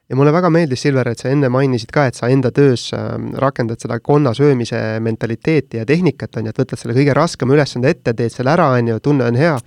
ja 0.09 0.15
mulle 0.15 0.33
väga 0.33 0.49
meeldis, 0.53 0.83
Silver, 0.85 1.09
et 1.09 1.21
sa 1.21 1.31
enne 1.33 1.49
mainisid 1.49 1.89
ka, 1.93 2.05
et 2.09 2.17
sa 2.17 2.29
enda 2.29 2.51
töös 2.53 2.91
äh, 2.93 3.15
rakendad 3.41 3.81
seda 3.81 3.97
konna 3.99 4.35
söömise 4.37 4.99
mentaliteeti 5.01 5.81
ja 5.81 5.85
tehnikat, 5.85 6.37
on 6.37 6.45
ju, 6.45 6.53
et 6.53 6.61
võtad 6.61 6.81
selle 6.81 6.97
kõige 6.97 7.15
raskema 7.17 7.57
ülesande 7.57 7.89
ette, 7.89 8.13
teed 8.13 8.33
selle 8.33 8.53
ära, 8.53 8.69
on 8.77 8.93
ju, 8.93 8.99
tunne 9.01 9.25
on 9.31 9.39
hea 9.39 9.57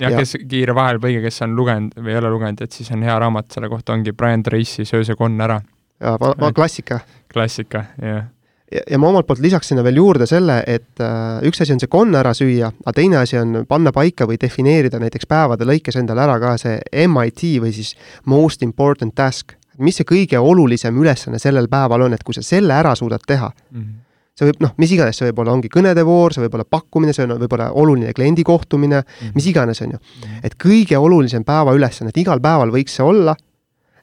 ja., 0.00 0.10
kes, 0.16 0.36
kiire 0.48 0.74
vahelepõige, 0.76 1.22
kes 1.26 1.42
on 1.46 1.54
lugenud 1.58 1.96
või 2.00 2.14
ei 2.14 2.20
ole 2.22 2.32
lugenud, 2.32 2.64
et 2.64 2.72
siis 2.76 2.90
on 2.94 3.04
hea 3.06 3.18
raamat 3.22 3.50
selle 3.54 3.70
kohta, 3.72 3.94
ongi 3.96 4.12
Brian 4.16 4.42
Tracy 4.46 4.84
Söö 4.88 5.04
see 5.06 5.18
konn 5.18 5.40
ära. 5.40 5.60
jaa, 6.00 6.18
vana 6.20 6.52
klassika. 6.56 7.00
klassika, 7.32 7.84
jah 8.02 8.28
ja, 8.72 8.82
ja 8.90 8.98
ma 8.98 9.10
omalt 9.10 9.28
poolt 9.28 9.42
lisaks 9.42 9.70
sinna 9.70 9.84
veel 9.86 9.98
juurde 10.00 10.26
selle, 10.30 10.60
et 10.70 11.02
äh, 11.02 11.40
üks 11.48 11.62
asi 11.62 11.74
on 11.74 11.82
see 11.82 11.90
konn 11.90 12.16
ära 12.18 12.32
süüa, 12.36 12.70
aga 12.84 12.96
teine 12.96 13.20
asi 13.20 13.38
on 13.40 13.64
panna 13.68 13.92
paika 13.94 14.28
või 14.30 14.38
defineerida 14.40 15.00
näiteks 15.02 15.28
päevade 15.30 15.66
lõikes 15.68 15.98
endale 16.00 16.24
ära 16.26 16.36
ka 16.42 16.56
see 16.60 16.78
MIT 17.06 17.56
või 17.64 17.74
siis 17.76 17.96
most 18.30 18.62
important 18.66 19.14
task. 19.14 19.56
mis 19.80 19.96
see 19.96 20.04
kõige 20.04 20.38
olulisem 20.38 20.96
ülesanne 21.00 21.38
sellel 21.40 21.68
päeval 21.68 22.02
on, 22.04 22.12
et 22.12 22.22
kui 22.22 22.34
sa 22.36 22.42
selle 22.44 22.74
ära 22.74 22.94
suudad 22.94 23.22
teha 23.26 23.50
mm, 23.50 23.80
-hmm 23.80 24.06
see 24.40 24.48
võib 24.48 24.64
noh, 24.64 24.72
mis 24.80 24.94
iganes, 24.96 25.20
see 25.20 25.28
võib 25.28 25.42
olla, 25.44 25.52
ongi 25.58 25.68
kõnede 25.72 26.04
voor, 26.08 26.34
see 26.34 26.44
võib 26.46 26.56
olla 26.56 26.66
pakkumine, 26.76 27.12
see 27.16 27.26
on 27.26 27.36
võib-olla 27.42 27.70
oluline 27.76 28.14
kliendi 28.16 28.44
kohtumine 28.46 29.02
mm, 29.02 29.12
-hmm. 29.12 29.36
mis 29.36 29.46
iganes, 29.52 29.82
on 29.84 29.94
ju. 29.96 30.00
Mhm. 30.00 30.40
et 30.48 30.56
kõige 30.56 30.98
olulisem 30.98 31.44
päeva 31.44 31.76
ülesanne, 31.76 32.14
et 32.14 32.22
igal 32.24 32.40
päeval 32.40 32.72
võiks 32.72 32.96
see 32.96 33.04
olla 33.04 33.36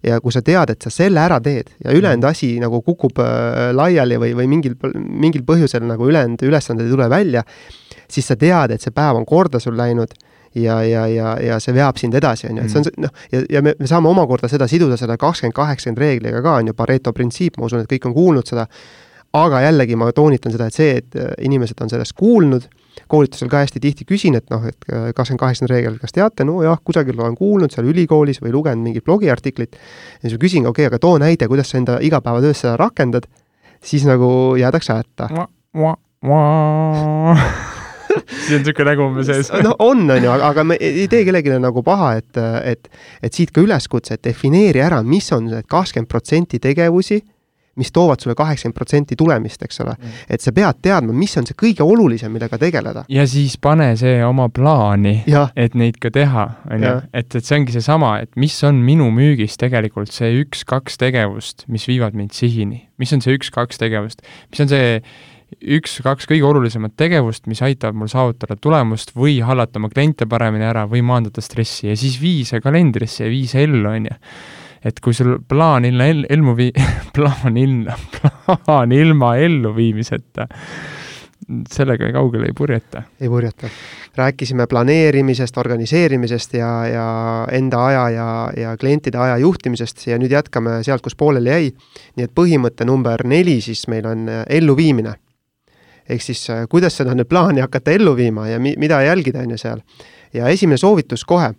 ja 0.06 0.20
kui 0.22 0.32
sa 0.32 0.44
tead, 0.46 0.70
et 0.70 0.86
sa 0.86 0.94
selle 0.94 1.20
ära 1.20 1.40
teed 1.42 1.74
ja 1.84 1.92
ülejäänud 1.92 2.24
-hmm. 2.24 2.30
asi 2.30 2.60
nagu 2.60 2.82
kukub 2.82 3.20
äh, 3.20 3.74
laiali 3.74 4.18
või, 4.18 4.36
või 4.38 4.48
mingil, 4.48 4.76
mingil 4.94 5.44
põhjusel 5.44 5.84
nagu 5.88 6.08
ülejäänud 6.08 6.42
ülesanded 6.44 6.86
ei 6.86 6.92
tule 6.92 7.10
välja, 7.10 7.44
siis 8.10 8.28
sa 8.28 8.36
tead, 8.36 8.72
et 8.72 8.82
see 8.82 8.92
päev 8.92 9.16
on 9.16 9.26
korda 9.26 9.60
sul 9.60 9.78
läinud 9.78 10.14
ja, 10.56 10.84
ja, 10.84 11.08
ja, 11.08 11.38
ja 11.42 11.60
see 11.60 11.74
veab 11.74 11.98
sind 11.98 12.16
edasi, 12.18 12.48
on 12.50 12.58
ju, 12.58 12.64
et 12.64 12.72
see 12.72 12.80
on 12.80 12.86
mhm. 12.86 13.02
noh, 13.02 13.26
ja, 13.32 13.42
ja 13.58 13.62
me, 13.62 13.74
me 13.80 13.88
saame 13.88 14.10
omakorda 14.10 14.48
seda 14.48 14.68
siduda 14.68 14.98
selle 14.98 15.18
kakskümmend, 15.18 15.56
kaheksakümmend 15.56 16.02
reegliga 16.04 16.42
ka, 16.42 16.58
on 16.62 16.72
ju, 16.72 16.78
Pareto 16.78 17.14
printsiip, 17.14 17.58
ma 17.58 17.66
usun, 17.70 17.84
et 17.84 17.92
kõik 17.92 18.10
on 18.10 18.16
kuulnud 18.16 18.48
seda, 18.48 18.68
aga 19.34 19.62
jällegi 19.62 19.96
ma 20.00 20.10
toonitan 20.16 20.54
seda, 20.54 20.68
et 20.68 20.78
see, 20.78 20.98
et 21.02 21.18
äh, 21.20 21.32
inimesed 21.48 21.80
on 21.84 21.92
sellest 21.92 22.16
kuulnud, 22.18 22.68
koolitusel 23.12 23.50
ka 23.52 23.62
hästi 23.62 23.82
tihti 23.84 24.08
küsin, 24.10 24.38
et 24.40 24.48
noh, 24.54 24.64
et 24.68 24.90
äh, 24.92 25.10
kakskümmend 25.16 25.44
kaheksakümmend 25.44 25.74
reegel, 25.74 25.98
kas 26.02 26.16
teate, 26.16 26.48
no 26.48 26.60
jah, 26.66 26.80
kusagil 26.84 27.20
olen 27.20 27.38
kuulnud 27.38 27.74
seal 27.74 27.88
ülikoolis 27.90 28.42
või 28.44 28.54
lugenud 28.56 28.84
mingit 28.84 29.06
blogiartiklit, 29.08 29.78
ja 29.78 30.26
siis 30.26 30.38
ma 30.38 30.44
küsin, 30.44 30.68
okei 30.68 30.88
okay,, 30.88 30.92
aga 30.92 31.02
too 31.04 31.18
näide, 31.22 31.50
kuidas 31.52 31.72
sa 31.72 31.82
enda 31.82 32.00
igapäevatöös 32.04 32.64
seda 32.64 32.78
rakendad, 32.80 33.30
siis 33.84 34.08
nagu 34.10 34.30
jäädakse 34.60 34.98
hätta. 34.98 35.30
siis 38.18 38.58
on 38.58 38.64
niisugune 38.64 38.90
nägu 38.90 39.06
umbes 39.06 39.28
sees. 39.30 39.52
no 39.64 39.76
on, 39.84 40.08
on 40.10 40.24
ju, 40.24 40.32
aga, 40.34 40.52
aga 40.52 40.64
me 40.66 40.78
ei 40.82 41.08
tee 41.12 41.24
kellelegi 41.28 41.60
nagu 41.62 41.84
paha, 41.86 42.16
et, 42.22 42.40
et, 42.64 42.90
et 43.24 43.34
siit 43.34 43.54
ka 43.54 43.62
üleskutse, 43.62 44.18
et 44.18 44.24
defineeri 44.26 44.82
ära, 44.82 45.04
mis 45.06 45.30
on 45.36 45.52
need 45.52 45.68
kakskümmend 45.70 46.10
protsenti 46.10 46.60
tegevusi 46.64 47.22
mis 47.78 47.92
toovad 47.96 48.24
sulle 48.24 48.36
kaheksakümmend 48.38 48.78
protsenti 48.78 49.18
tulemist, 49.20 49.64
eks 49.64 49.82
ole. 49.86 49.96
Mm.. 49.98 50.26
et 50.30 50.44
sa 50.44 50.54
pead 50.56 50.82
teadma, 50.84 51.14
mis 51.16 51.38
on 51.40 51.48
see 51.48 51.58
kõige 51.58 51.86
olulisem, 51.86 52.34
millega 52.34 52.60
tegeleda. 52.62 53.06
ja 53.12 53.28
siis 53.30 53.58
pane 53.62 53.92
see 54.00 54.20
oma 54.26 54.50
plaani, 54.54 55.22
et 55.56 55.78
neid 55.78 56.02
ka 56.04 56.12
teha, 56.14 56.48
on 56.72 56.86
ju, 56.88 56.98
et, 57.14 57.30
et 57.30 57.40
see 57.40 57.60
ongi 57.60 57.78
seesama, 57.78 58.18
et 58.26 58.34
mis 58.40 58.58
on 58.68 58.82
minu 58.84 59.10
müügis 59.14 59.58
tegelikult 59.62 60.14
see 60.14 60.34
üks-kaks 60.44 61.00
tegevust, 61.02 61.66
mis 61.72 61.88
viivad 61.90 62.18
mind 62.18 62.36
sihini. 62.38 62.84
mis 62.98 63.14
on 63.14 63.24
see 63.24 63.38
üks-kaks 63.38 63.82
tegevust, 63.82 64.24
mis 64.52 64.66
on 64.66 64.72
see 64.74 65.02
üks-kaks 65.78 66.28
kõige 66.28 66.44
olulisemat 66.44 66.98
tegevust, 67.00 67.46
mis 67.48 67.62
aitab 67.64 67.96
mul 67.96 68.10
saavutada 68.12 68.58
tulemust 68.60 69.14
või 69.16 69.38
hallata 69.46 69.80
oma 69.80 69.90
kliente 69.94 70.28
paremini 70.30 70.68
ära 70.68 70.84
või 70.92 71.04
maandada 71.08 71.42
stressi. 71.44 71.88
Ja 71.88 71.96
siis 72.00 72.18
vii 72.22 72.44
see 72.50 72.64
kalendrisse 72.64 73.24
ja 73.26 73.32
vii 73.32 73.48
see 73.48 73.64
ellu, 73.68 73.86
on 73.90 74.10
ju 74.10 74.18
et 74.86 75.00
kui 75.04 75.14
sul 75.14 75.38
plaan 75.48 75.86
ilma 75.86 76.08
el-, 76.12 76.26
elmu 76.30 76.56
vii-, 76.58 76.86
plaan 77.16 77.58
ilma, 77.58 77.98
plaan 78.46 78.92
ilma 78.92 79.36
elluviimiseta, 79.42 80.48
sellega 81.72 82.12
kaugele 82.12 82.50
ei 82.50 82.56
purjeta. 82.58 83.04
ei 83.22 83.30
purjeta. 83.30 83.70
rääkisime 84.16 84.68
planeerimisest, 84.68 85.58
organiseerimisest 85.58 86.54
ja, 86.54 86.72
ja 86.88 87.08
enda 87.52 87.86
aja 87.86 88.10
ja, 88.10 88.28
ja 88.58 88.78
klientide 88.78 89.18
aja 89.18 89.38
juhtimisest 89.38 90.08
ja 90.08 90.18
nüüd 90.18 90.34
jätkame 90.34 90.82
sealt, 90.84 91.02
kus 91.02 91.16
pooleli 91.16 91.50
jäi. 91.50 91.72
nii 92.16 92.26
et 92.26 92.34
põhimõte 92.36 92.86
number 92.86 93.24
neli 93.28 93.62
siis 93.62 93.88
meil 93.88 94.06
on 94.08 94.28
äh, 94.30 94.44
elluviimine. 94.50 95.16
ehk 96.10 96.22
siis 96.22 96.50
äh, 96.50 96.66
kuidas 96.70 96.98
seda 96.98 97.16
nüüd 97.16 97.30
plaani 97.30 97.62
hakata 97.62 97.92
ellu 97.92 98.16
viima 98.16 98.48
ja 98.48 98.60
mi-, 98.60 98.76
mida 98.78 99.02
jälgida, 99.02 99.40
on 99.40 99.56
ju 99.56 99.58
seal. 99.58 99.80
ja 100.34 100.48
esimene 100.48 100.78
soovitus 100.78 101.26
kohe 101.26 101.54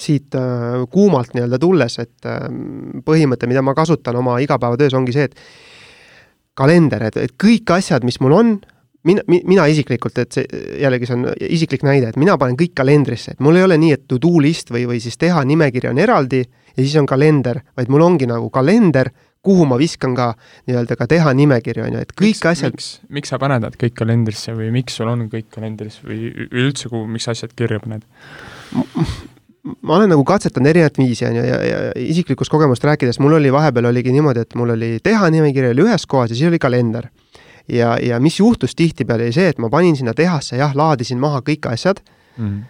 siit 0.00 0.34
äh, 0.38 0.82
kuumalt 0.92 1.34
nii-öelda 1.36 1.58
tulles, 1.62 1.98
et 2.02 2.28
äh, 2.28 2.46
põhimõte, 3.04 3.48
mida 3.50 3.62
ma 3.64 3.74
kasutan 3.76 4.16
oma 4.20 4.38
igapäevatöös, 4.44 4.94
ongi 4.98 5.14
see, 5.16 5.28
et 5.30 5.36
kalender, 6.58 7.08
et, 7.08 7.16
et 7.16 7.34
kõik 7.40 7.72
asjad, 7.74 8.04
mis 8.04 8.20
mul 8.20 8.36
on, 8.36 8.54
mina, 9.08 9.24
mina 9.28 9.66
isiklikult, 9.70 10.18
et 10.22 10.38
see 10.38 10.62
jällegi 10.82 11.08
see 11.08 11.18
on 11.18 11.26
isiklik 11.48 11.84
näide, 11.86 12.12
et 12.12 12.20
mina 12.20 12.36
panen 12.40 12.58
kõik 12.60 12.74
kalendrisse, 12.78 13.34
et 13.34 13.44
mul 13.44 13.58
ei 13.58 13.66
ole 13.66 13.78
nii, 13.80 13.96
et 13.96 14.06
to-do 14.10 14.36
list 14.42 14.72
või, 14.74 14.86
või 14.90 15.02
siis 15.02 15.18
teha 15.20 15.44
nimekiri 15.48 15.90
on 15.90 16.00
eraldi 16.02 16.42
ja 16.42 16.80
siis 16.80 16.96
on 17.00 17.08
kalender, 17.08 17.62
vaid 17.76 17.92
mul 17.92 18.04
ongi 18.04 18.28
nagu 18.30 18.50
kalender, 18.52 19.12
kuhu 19.42 19.66
ma 19.66 19.76
viskan 19.78 20.14
ka 20.14 20.28
nii-öelda 20.70 20.96
ka 20.98 21.08
teha 21.10 21.32
nimekirju, 21.34 21.84
on 21.88 21.96
ju, 21.96 22.04
et 22.06 22.14
kõik 22.14 22.36
miks, 22.36 22.46
asjad 22.52 22.76
miks, 22.76 22.90
miks 23.10 23.32
sa 23.32 23.40
paned 23.42 23.64
nad 23.64 23.76
kõik 23.78 23.96
kalendrisse 23.98 24.54
või 24.54 24.70
miks 24.74 25.00
sul 25.00 25.10
on 25.10 25.26
kõik 25.32 25.50
kalendris 25.52 25.98
või 26.04 26.30
üldse, 26.46 26.92
kuhu, 26.92 27.08
miks 27.10 27.26
asjad 27.32 27.54
kirja 27.58 27.82
paned? 27.82 28.06
Ma 29.62 29.96
olen 29.96 30.10
nagu 30.10 30.24
katsetanud 30.26 30.70
erinevat 30.72 30.98
viisi, 30.98 31.26
on 31.28 31.36
ju, 31.38 31.44
ja, 31.46 31.58
ja 31.66 31.80
isiklikust 32.02 32.50
kogemust 32.50 32.84
rääkides, 32.84 33.20
mul 33.22 33.38
oli 33.38 33.52
vahepeal 33.54 33.90
oligi 33.92 34.14
niimoodi, 34.14 34.42
et 34.46 34.56
mul 34.58 34.74
oli 34.74 34.96
teha 35.04 35.30
nimekiri 35.30 35.70
oli 35.70 35.86
ühes 35.86 36.06
kohas 36.10 36.32
ja 36.32 36.38
siis 36.38 36.50
oli 36.50 36.58
kalender. 36.62 37.08
ja, 37.68 37.96
ja 38.02 38.20
mis 38.20 38.40
juhtus 38.40 38.74
tihtipeale, 38.74 39.28
oli 39.30 39.32
see, 39.32 39.48
et 39.54 39.58
ma 39.62 39.70
panin 39.70 39.96
sinna 39.96 40.14
tehasse, 40.14 40.56
jah, 40.58 40.74
laadisin 40.74 41.20
maha 41.22 41.42
kõik 41.46 41.70
asjad 41.70 42.02
mm. 42.36 42.48
-hmm 42.48 42.62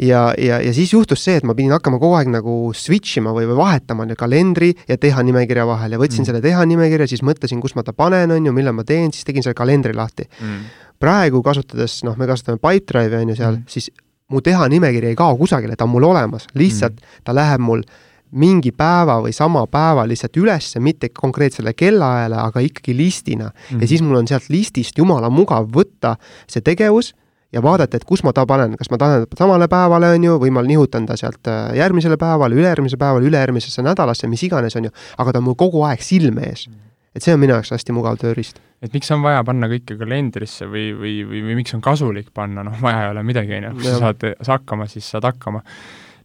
ja, 0.00 0.34
ja, 0.38 0.60
ja 0.64 0.72
siis 0.74 0.92
juhtus 0.92 1.22
see, 1.24 1.36
et 1.36 1.46
ma 1.46 1.54
pidin 1.56 1.74
hakkama 1.74 1.98
kogu 2.00 2.16
aeg 2.18 2.30
nagu 2.32 2.56
switch 2.76 3.20
ima 3.20 3.34
või, 3.36 3.46
või 3.50 3.58
vahetama 3.58 4.06
on 4.06 4.14
ju 4.14 4.18
kalendri 4.18 4.70
ja 4.88 4.96
teha 5.00 5.22
nimekirja 5.26 5.66
vahel 5.68 5.96
ja 5.96 6.00
võtsin 6.00 6.22
mm. 6.22 6.28
selle 6.30 6.40
teha 6.44 6.64
nimekirja, 6.68 7.08
siis 7.10 7.24
mõtlesin, 7.26 7.60
kus 7.60 7.76
ma 7.76 7.84
ta 7.86 7.92
panen, 7.96 8.32
on 8.32 8.46
ju, 8.46 8.54
millal 8.56 8.76
ma 8.76 8.84
teen, 8.88 9.12
siis 9.12 9.28
tegin 9.28 9.44
selle 9.44 9.58
kalendri 9.58 9.94
lahti 9.96 10.24
mm. 10.24 10.62
praegu 11.02 11.42
kasutades, 11.46 12.00
noh, 12.08 12.16
me 12.20 12.28
kasutame 12.30 12.62
Pipedrive'i 12.62 13.26
on 13.26 13.34
ju 13.34 13.40
seal 13.42 13.58
mm., 13.58 13.66
siis 13.70 13.90
mu 14.30 14.40
teha 14.44 14.68
nimekiri 14.68 15.12
ei 15.12 15.18
kao 15.18 15.36
kusagile, 15.38 15.76
ta 15.76 15.84
on 15.84 15.94
mul 15.94 16.06
olemas, 16.10 16.46
lihtsalt 16.54 16.98
mm. 16.98 17.24
ta 17.24 17.34
läheb 17.36 17.62
mul 17.64 17.84
mingi 18.30 18.70
päeva 18.70 19.18
või 19.24 19.32
sama 19.34 19.64
päeva 19.66 20.04
lihtsalt 20.06 20.36
ülesse, 20.38 20.80
mitte 20.80 21.10
konkreetsele 21.14 21.74
kellaajale, 21.74 22.36
aga 22.38 22.62
ikkagi 22.62 22.94
listina 22.96 23.48
mm. 23.50 23.54
-hmm. 23.70 23.82
ja 23.82 23.88
siis 23.88 24.02
mul 24.02 24.20
on 24.22 24.28
sealt 24.28 24.48
listist 24.48 24.98
jumala 24.98 25.30
mugav 25.30 25.66
võtta 25.74 26.16
see 26.46 26.62
tegevus 26.62 27.14
ja 27.52 27.62
vaadata, 27.62 27.96
et 27.96 28.04
kus 28.04 28.22
ma 28.22 28.32
ta 28.32 28.46
panen, 28.46 28.76
kas 28.78 28.90
ma 28.90 28.98
panen 28.98 29.26
samale 29.38 29.68
päevale, 29.68 30.12
on 30.14 30.24
ju, 30.24 30.36
või 30.38 30.50
ma 30.54 30.62
nihutan 30.62 31.06
ta 31.06 31.16
sealt 31.16 31.48
äh, 31.48 31.74
järgmisele 31.74 32.16
päevale, 32.16 32.54
ülejärgmisele 32.54 32.98
päevale, 32.98 33.26
ülejärgmisesse 33.26 33.82
nädalasse, 33.82 34.28
mis 34.30 34.42
iganes, 34.42 34.76
on 34.76 34.84
ju, 34.84 34.90
aga 35.18 35.32
ta 35.32 35.42
on 35.42 35.44
mul 35.44 35.58
kogu 35.58 35.82
aeg 35.82 36.02
silme 36.02 36.46
ees 36.46 36.68
mm 36.68 36.89
et 37.14 37.24
see 37.24 37.34
on 37.34 37.40
minu 37.42 37.56
jaoks 37.56 37.72
hästi 37.74 37.94
mugav 37.94 38.18
tööriist. 38.20 38.60
et 38.80 38.92
miks 38.94 39.10
on 39.14 39.24
vaja 39.24 39.42
panna 39.46 39.68
kõike 39.70 39.96
kalendrisse 40.00 40.68
või, 40.70 40.90
või, 40.96 41.14
või, 41.28 41.42
või 41.48 41.56
miks 41.60 41.74
on 41.76 41.82
kasulik 41.84 42.30
panna, 42.34 42.64
noh, 42.66 42.76
vaja 42.82 43.06
ei 43.06 43.14
ole 43.14 43.24
midagi, 43.26 43.56
on 43.58 43.70
ju, 43.70 43.72
kui 43.80 43.88
sa 43.88 43.96
saad, 44.04 44.28
sa 44.40 44.54
hakkama, 44.58 44.86
siis 44.90 45.08
saad 45.14 45.26
hakkama. 45.28 45.64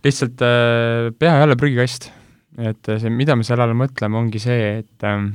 lihtsalt 0.06 0.46
äh, 0.46 1.10
pea 1.20 1.40
ei 1.40 1.48
ole 1.48 1.58
prügikast. 1.60 2.12
et 2.58 2.94
see, 3.02 3.12
mida 3.12 3.36
me 3.36 3.44
selle 3.44 3.66
all 3.66 3.76
mõtleme, 3.76 4.22
ongi 4.22 4.40
see, 4.40 4.70
et 4.84 5.08
äh, 5.08 5.26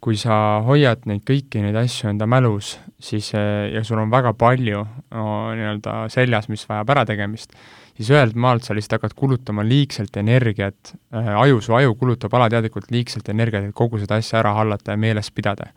kui 0.00 0.18
sa 0.20 0.62
hoiad 0.62 1.02
neid 1.10 1.24
kõiki 1.26 1.64
neid 1.64 1.76
asju 1.80 2.12
enda 2.12 2.28
mälus, 2.30 2.76
siis 3.02 3.32
äh, 3.34 3.72
ja 3.74 3.82
sul 3.84 3.98
on 3.98 4.12
väga 4.12 4.36
palju 4.38 4.84
no, 4.86 5.26
nii-öelda 5.56 6.06
seljas, 6.14 6.46
mis 6.52 6.62
vajab 6.68 6.94
ärategemist, 6.94 7.58
siis 7.96 8.12
ühelt 8.12 8.36
maalt 8.38 8.66
sa 8.66 8.76
lihtsalt 8.76 8.98
hakkad 8.98 9.16
kulutama 9.18 9.64
liigselt 9.66 10.16
energiat 10.20 10.94
äh,, 11.14 11.32
aju, 11.42 11.60
su 11.64 11.76
aju 11.76 11.96
kulutab 11.98 12.34
alateadlikult 12.38 12.90
liigselt 12.94 13.28
energiat, 13.32 13.68
et 13.68 13.76
kogu 13.76 14.00
seda 14.02 14.20
asja 14.20 14.40
ära 14.42 14.54
hallata 14.58 14.94
ja 14.94 15.00
meeles 15.00 15.30
pidada. 15.34 15.70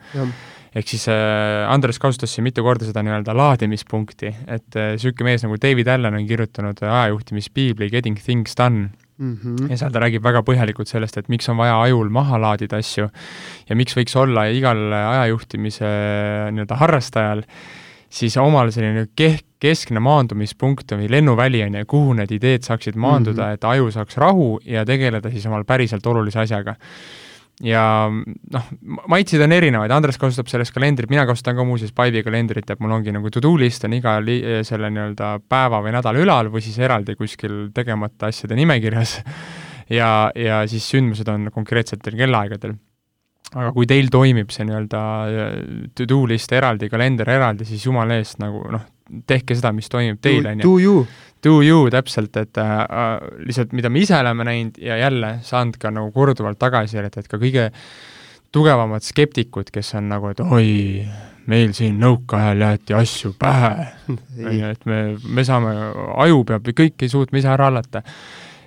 ehk 0.75 0.87
siis 0.87 1.07
äh, 1.09 1.65
Andres 1.71 1.97
kasutas 1.99 2.33
siin 2.35 2.45
mitu 2.45 2.63
korda 2.63 2.85
seda 2.85 3.01
nii-öelda 3.05 3.33
laadimispunkti, 3.33 4.33
et 4.47 4.75
niisugune 4.75 5.25
äh, 5.25 5.29
mees 5.31 5.45
nagu 5.45 5.57
David 5.61 5.87
Allan 5.87 6.19
on 6.19 6.27
kirjutanud 6.27 6.83
ajajuhtimispiibli 6.83 7.89
Getting 7.89 8.19
Things 8.19 8.57
Done, 8.57 8.89
Mm 9.19 9.37
-hmm. 9.43 9.71
ja 9.71 9.77
seal 9.77 9.91
ta 9.91 9.99
räägib 9.99 10.23
väga 10.23 10.39
põhjalikult 10.47 10.87
sellest, 10.87 11.17
et 11.17 11.27
miks 11.27 11.49
on 11.49 11.57
vaja 11.57 11.81
ajul 11.81 12.09
maha 12.09 12.37
laadida 12.39 12.77
asju 12.77 13.09
ja 13.69 13.75
miks 13.75 13.97
võiks 13.97 14.15
olla 14.15 14.45
igal 14.47 14.93
ajajuhtimise 14.93 15.89
nii-öelda 16.51 16.75
harrastajal 16.79 17.43
siis 18.09 18.35
omal 18.41 18.71
selline 18.73 19.07
keh-, 19.17 19.41
keskne 19.61 20.01
maandumispunkt 20.03 20.95
või 20.97 21.09
lennuväli 21.11 21.63
on 21.65 21.79
ju, 21.81 21.87
kuhu 21.89 22.17
need 22.19 22.31
ideed 22.35 22.65
saaksid 22.67 22.97
maanduda 22.99 23.43
mm, 23.43 23.47
-hmm. 23.47 23.59
et 23.59 23.71
aju 23.71 23.91
saaks 23.95 24.17
rahu 24.17 24.51
ja 24.65 24.85
tegeleda 24.85 25.31
siis 25.31 25.45
omal 25.45 25.65
päriselt 25.67 26.05
olulise 26.07 26.39
asjaga. 26.39 26.75
ja 27.63 28.09
noh, 28.53 28.67
maitseid 29.07 29.41
on 29.43 29.51
erinevaid, 29.51 29.91
Andres 29.91 30.17
kasutab 30.17 30.47
selles 30.47 30.71
kalendrit, 30.71 31.09
mina 31.09 31.25
kasutan 31.27 31.55
ka 31.55 31.63
muuseas 31.63 31.91
Pipe'i 31.91 32.23
kalendrit, 32.23 32.69
et 32.69 32.79
mul 32.79 32.91
ongi 32.91 33.11
nagu 33.11 33.29
to-do 33.29 33.57
list 33.57 33.83
on 33.83 33.93
iga 33.93 34.19
li-, 34.23 34.63
selle 34.63 34.89
nii-öelda 34.89 35.39
päeva 35.49 35.81
või 35.83 35.91
nädala 35.91 36.19
ülal 36.23 36.51
või 36.53 36.63
siis 36.63 36.79
eraldi 36.79 37.15
kuskil 37.19 37.67
tegemata 37.75 38.31
asjade 38.31 38.55
nimekirjas 38.55 39.19
ja, 39.89 40.31
ja 40.35 40.67
siis 40.67 40.87
sündmused 40.89 41.27
on 41.27 41.51
konkreetsetel 41.51 42.15
kellaaegadel 42.15 42.77
aga 43.55 43.71
kui 43.73 43.87
teil 43.89 44.11
toimib 44.13 44.51
see 44.53 44.67
nii-öelda 44.67 45.01
äh, 45.25 45.57
to-do 45.97 46.21
list 46.29 46.53
eraldi, 46.53 46.89
kalender 46.91 47.29
eraldi, 47.33 47.65
siis 47.67 47.85
jumala 47.87 48.19
eest 48.19 48.41
nagu 48.43 48.61
noh, 48.73 48.85
tehke 49.29 49.57
seda, 49.57 49.71
mis 49.75 49.89
toimib 49.89 50.19
teil, 50.21 50.45
on 50.45 50.61
ju. 50.61 50.67
Do 50.67 50.77
you. 50.83 51.07
Do 51.39 51.61
you, 51.63 51.87
täpselt, 51.87 52.35
et 52.35 52.57
äh, 52.59 52.75
äh, 52.83 53.13
lihtsalt 53.47 53.71
mida 53.71 53.89
me 53.89 54.03
ise 54.03 54.17
oleme 54.17 54.43
näinud 54.43 54.77
ja 54.83 54.97
jälle 54.99 55.37
saanud 55.47 55.79
ka 55.79 55.91
nagu 55.95 56.11
korduvalt 56.11 56.59
tagasisidet, 56.59 57.15
et 57.15 57.29
ka 57.31 57.39
kõige 57.39 57.69
tugevamad 58.51 59.05
skeptikud, 59.05 59.69
kes 59.71 59.93
on 59.95 60.09
nagu, 60.11 60.33
et 60.33 60.41
oi, 60.43 61.05
meil 61.49 61.71
siin 61.77 61.95
nõukaajal 62.01 62.65
jäeti 62.65 62.97
asju 62.97 63.31
pähe, 63.39 63.87
on 64.11 64.51
ju, 64.51 64.73
et 64.75 64.85
me, 64.89 64.99
me 65.23 65.47
saame, 65.47 65.73
aju 66.25 66.43
peab 66.51 66.69
kõike 66.75 67.09
suutma 67.09 67.39
ise 67.39 67.53
ära 67.55 67.71
hallata 67.71 68.03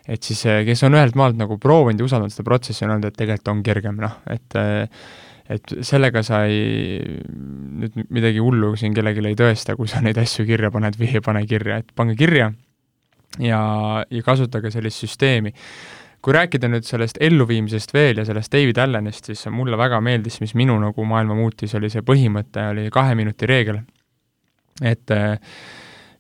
et 0.09 0.23
siis 0.23 0.45
eh, 0.51 0.63
kes 0.67 0.83
on 0.89 0.97
ühelt 0.99 1.19
maalt 1.19 1.39
nagu 1.39 1.59
proovinud 1.63 2.01
ja 2.03 2.09
usaldanud 2.09 2.35
seda 2.35 2.47
protsessi, 2.47 2.85
on 2.87 2.97
öelnud, 2.97 3.11
et 3.11 3.19
tegelikult 3.19 3.53
on 3.55 3.63
kergem, 3.67 4.01
noh, 4.03 4.19
et 4.33 4.59
eh, 4.61 5.05
et 5.53 5.73
sellega 5.85 6.23
sa 6.25 6.45
ei, 6.49 7.01
nüüd 7.83 7.97
midagi 8.15 8.41
hullu 8.41 8.73
siin 8.79 8.95
kellelegi 8.95 9.25
ei 9.27 9.39
tõesta, 9.39 9.75
kui 9.77 9.91
sa 9.91 10.01
neid 10.05 10.19
asju 10.23 10.47
kirja 10.49 10.71
paned 10.73 10.97
või 11.01 11.11
ei 11.19 11.25
pane 11.25 11.43
kirja, 11.51 11.81
et 11.83 11.91
pange 11.99 12.15
kirja 12.17 12.53
ja, 13.43 13.61
ja 14.11 14.23
kasutage 14.25 14.71
sellist 14.73 15.03
süsteemi. 15.03 15.53
kui 16.23 16.37
rääkida 16.37 16.69
nüüd 16.71 16.87
sellest 16.87 17.17
elluviimisest 17.19 17.91
veel 17.95 18.21
ja 18.21 18.25
sellest 18.25 18.53
David 18.55 18.79
Allanist, 18.79 19.27
siis 19.27 19.41
mulle 19.51 19.75
väga 19.75 19.99
meeldis, 20.01 20.39
mis 20.41 20.53
minu 20.55 20.77
nagu 20.79 21.05
maailma 21.05 21.35
muutis, 21.35 21.75
oli 21.75 21.91
see 21.91 22.05
põhimõte, 22.07 22.63
oli 22.71 22.85
kahe 22.95 23.17
minuti 23.19 23.47
reegel. 23.51 23.81
et 24.81 25.11
äh, 25.11 25.39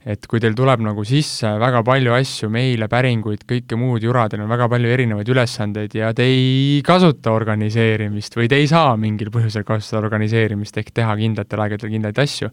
et 0.02 0.26
kui 0.26 0.40
teil 0.42 0.54
tuleb 0.58 0.82
nagu 0.82 1.04
sisse 1.06 1.46
väga 1.62 1.82
palju 1.86 2.14
asju, 2.16 2.48
meile, 2.52 2.88
päringuid, 2.90 3.44
kõike 3.48 3.78
muud 3.78 4.02
jura, 4.02 4.26
teil 4.30 4.42
on 4.42 4.50
väga 4.50 4.66
palju 4.72 4.90
erinevaid 4.90 5.30
ülesandeid 5.30 5.94
ja 5.94 6.10
te 6.16 6.26
ei 6.26 6.80
kasuta 6.86 7.34
organiseerimist 7.36 8.36
või 8.38 8.50
te 8.50 8.58
ei 8.58 8.66
saa 8.70 8.96
mingil 8.98 9.30
põhjusel 9.34 9.66
kasutada 9.68 10.02
organiseerimist 10.02 10.82
ehk 10.82 10.90
teha 10.96 11.14
kindlatel 11.20 11.64
aegadel 11.66 11.94
kindlaid 11.94 12.18
asju, 12.18 12.50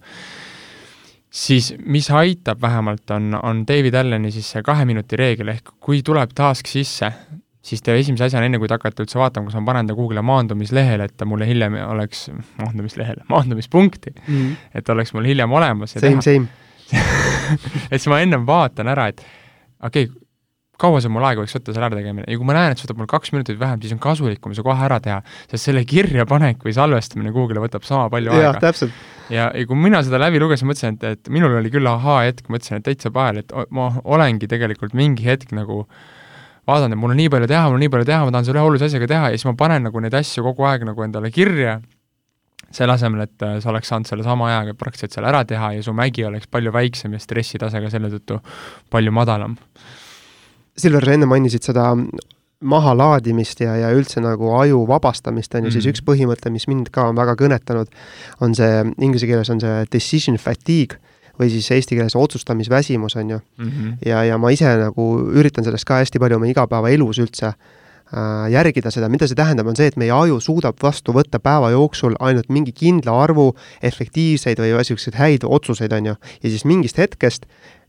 siis 1.42 1.74
mis 1.90 2.12
aitab 2.14 2.62
vähemalt, 2.62 3.08
on, 3.18 3.34
on 3.42 3.66
David 3.68 3.98
Allani 3.98 4.34
siis 4.36 4.54
see 4.54 4.64
kahe 4.66 4.86
minuti 4.90 5.18
reegel, 5.18 5.56
ehk 5.56 5.74
kui 5.82 6.04
tuleb 6.06 6.38
task 6.38 6.70
sisse, 6.70 7.10
siis 7.66 7.82
te 7.82 7.98
esimese 7.98 8.30
asjana, 8.30 8.46
enne 8.46 8.62
kui 8.62 8.70
te 8.70 8.78
hakkate 8.78 9.08
üldse 9.08 9.18
vaatama, 9.18 9.50
kas 9.50 9.58
ma 9.58 9.66
panen 9.74 9.90
ta 9.90 9.98
kuhugile 9.98 10.22
maandumislehele, 10.22 11.10
et 11.10 11.18
ta 11.18 11.26
mulle 11.26 11.50
hiljem 11.50 11.82
oleks, 11.90 12.28
maandumislehele, 12.62 13.26
maandumispunkti 13.34 14.14
mm, 14.16 14.34
-hmm. 14.38 14.58
et 14.78 14.90
oleks 14.90 15.18
mul 15.18 15.34
hiljem 15.34 15.52
olemas. 15.52 15.98
Same, 15.98 16.22
same 16.22 16.69
et 17.92 17.98
siis 17.98 18.10
ma 18.12 18.22
ennem 18.24 18.48
vaatan 18.48 18.90
ära, 18.92 19.10
et 19.14 19.24
okei 19.86 20.10
okay,, 20.10 20.26
kaua 20.80 21.02
see 21.04 21.12
mul 21.12 21.26
aega 21.28 21.44
võiks 21.44 21.56
võtta 21.58 21.74
selle 21.76 21.88
ärategemine? 21.90 22.26
Ja 22.30 22.40
kui 22.40 22.48
ma 22.48 22.56
näen, 22.56 22.74
et 22.74 22.80
see 22.80 22.88
võtab 22.88 23.02
mul 23.02 23.10
kaks 23.12 23.34
minutit 23.36 23.60
vähem, 23.60 23.82
siis 23.84 23.94
on 23.96 24.02
kasulikum 24.04 24.54
see 24.56 24.66
kohe 24.66 24.86
ära 24.86 25.00
teha, 25.04 25.18
sest 25.52 25.68
selle 25.68 25.84
kirjapanek 25.88 26.64
või 26.66 26.76
salvestamine 26.78 27.34
kuhugile 27.36 27.64
võtab 27.64 27.88
sama 27.88 28.08
palju 28.14 28.32
ja, 28.32 28.54
aega. 28.54 28.62
ja, 29.34 29.50
ja 29.52 29.68
kui 29.68 29.80
mina 29.80 30.02
seda 30.08 30.22
läbi 30.22 30.40
lugesin, 30.42 30.70
mõtlesin, 30.70 30.96
et, 30.96 31.20
et 31.20 31.34
minul 31.36 31.58
oli 31.60 31.74
küll 31.74 31.90
ahaa-hetk, 31.92 32.48
mõtlesin, 32.48 32.80
et 32.80 32.88
täitsa 32.88 33.12
pahel, 33.16 33.44
et 33.44 33.54
ma 33.76 33.92
olengi 34.06 34.48
tegelikult 34.52 34.96
mingi 34.98 35.28
hetk 35.28 35.52
nagu 35.58 35.84
vaadanud, 36.70 36.96
et 36.96 37.02
mul 37.02 37.16
on 37.16 37.20
nii 37.20 37.32
palju 37.34 37.52
teha, 37.52 37.68
mul 37.68 37.80
on 37.80 37.84
nii 37.84 37.94
palju 37.98 38.08
teha, 38.08 38.24
ma 38.24 38.36
tahan 38.36 38.48
selle 38.48 38.62
ühe 38.62 38.72
olulise 38.72 38.88
asjaga 38.88 39.12
teha 39.12 39.32
ja 39.34 39.40
siis 39.40 39.48
ma 39.50 39.56
panen 39.60 39.90
nagu 39.90 40.04
neid 40.04 40.16
asju 40.16 40.46
kogu 40.48 40.68
aeg 40.70 40.88
nagu 40.88 41.04
endale 41.04 41.32
kirja 41.34 41.80
selle 42.72 42.94
asemel, 42.94 43.26
et 43.26 43.46
äh, 43.46 43.58
sa 43.64 43.72
oleks 43.72 43.90
saanud 43.92 44.10
selle 44.10 44.26
sama 44.26 44.50
ajaga 44.50 44.76
praktiliselt 44.78 45.16
selle 45.18 45.30
ära 45.32 45.44
teha 45.48 45.74
ja 45.78 45.86
su 45.86 45.94
mägi 45.96 46.26
oleks 46.28 46.50
palju 46.52 46.74
väiksem 46.76 47.16
ja 47.16 47.22
stressitase 47.22 47.82
ka 47.84 47.92
selle 47.94 48.12
tõttu 48.14 48.40
palju 48.94 49.14
madalam. 49.16 49.58
Silver, 50.80 51.06
sa 51.06 51.16
enne 51.18 51.28
mainisid 51.30 51.66
seda 51.66 51.92
mahalaadimist 52.60 53.62
ja, 53.64 53.76
ja 53.80 53.90
üldse 53.96 54.22
nagu 54.24 54.52
aju 54.60 54.84
vabastamist, 54.88 55.54
on 55.56 55.68
ju, 55.68 55.76
siis 55.76 55.86
mm. 55.86 55.94
üks 55.94 56.04
põhimõte, 56.08 56.52
mis 56.52 56.68
mind 56.68 56.92
ka 56.96 57.08
on 57.12 57.20
väga 57.20 57.38
kõnetanud, 57.40 57.92
on 58.44 58.56
see, 58.56 58.84
inglise 59.00 59.30
keeles 59.30 59.52
on 59.54 59.62
see 59.64 59.86
decision 59.94 60.40
fatigue 60.40 61.00
või 61.40 61.48
siis 61.54 61.70
eesti 61.72 61.96
keeles 61.96 62.18
otsustamisväsimus, 62.20 63.16
on 63.16 63.36
ju 63.36 63.40
mm. 63.40 63.70
-hmm. 63.70 63.94
ja, 64.06 64.24
ja 64.28 64.38
ma 64.38 64.52
ise 64.52 64.76
nagu 64.82 65.10
üritan 65.32 65.64
sellest 65.64 65.88
ka 65.88 66.02
hästi 66.04 66.20
palju 66.20 66.36
oma 66.36 66.52
igapäevaelus 66.52 67.24
üldse 67.24 67.54
Äh, 67.54 67.79
järgida 68.50 68.92
seda, 68.94 69.10
mida 69.10 69.28
see 69.30 69.38
tähendab, 69.38 69.68
on 69.70 69.78
see, 69.78 69.90
et 69.92 69.98
meie 70.00 70.14
aju 70.14 70.40
suudab 70.42 70.80
vastu 70.82 71.14
võtta 71.14 71.42
päeva 71.44 71.70
jooksul 71.76 72.16
ainult 72.20 72.50
mingi 72.50 72.74
kindla 72.74 73.14
arvu 73.24 73.52
efektiivseid 73.86 74.62
või 74.62 74.74
niisuguseid 74.74 75.20
häid 75.20 75.46
otsuseid, 75.46 75.94
on 75.94 76.14
ju, 76.14 76.16
ja 76.44 76.50
siis 76.50 76.66
mingist 76.66 76.98
hetkest 76.98 77.46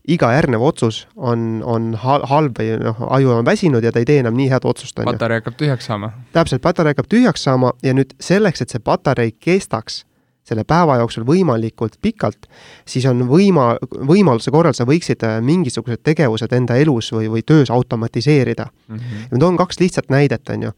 iga 0.09 0.31
järgnev 0.33 0.61
otsus 0.65 1.03
on, 1.15 1.61
on 1.65 1.93
halb 2.01 2.57
või 2.57 2.77
noh, 2.81 3.01
aju 3.17 3.35
on 3.37 3.45
väsinud 3.45 3.85
ja 3.85 3.91
ta 3.93 4.01
ei 4.01 4.07
tee 4.09 4.21
enam 4.21 4.37
nii 4.37 4.49
head 4.49 4.65
otsust, 4.65 4.97
patarei 4.97 5.41
hakkab 5.41 5.57
tühjaks 5.59 5.89
saama. 5.89 6.13
täpselt, 6.33 6.61
patarei 6.61 6.95
hakkab 6.95 7.09
tühjaks 7.11 7.43
saama 7.45 7.73
ja 7.85 7.93
nüüd 7.97 8.15
selleks, 8.21 8.61
et 8.61 8.73
see 8.73 8.81
patarei 8.81 9.33
kestaks 9.33 10.03
selle 10.51 10.65
päeva 10.67 10.97
jooksul 11.01 11.25
võimalikult 11.27 11.97
pikalt, 12.03 12.49
siis 12.87 13.05
on 13.09 13.23
võima-, 13.29 13.75
võimaluse 14.07 14.51
korral 14.53 14.75
sa 14.77 14.87
võiksid 14.89 15.23
äh, 15.27 15.39
mingisugused 15.45 16.03
tegevused 16.03 16.51
enda 16.57 16.77
elus 16.81 17.11
või, 17.15 17.29
või 17.31 17.45
töös 17.47 17.71
automatiseerida 17.71 18.67
mm. 18.67 18.97
-hmm. 18.97 19.23
ja 19.31 19.37
ma 19.37 19.41
toon 19.45 19.57
kaks 19.61 19.79
lihtsat 19.79 20.11
näidet, 20.13 20.49
on 20.49 20.69
ju. 20.69 20.75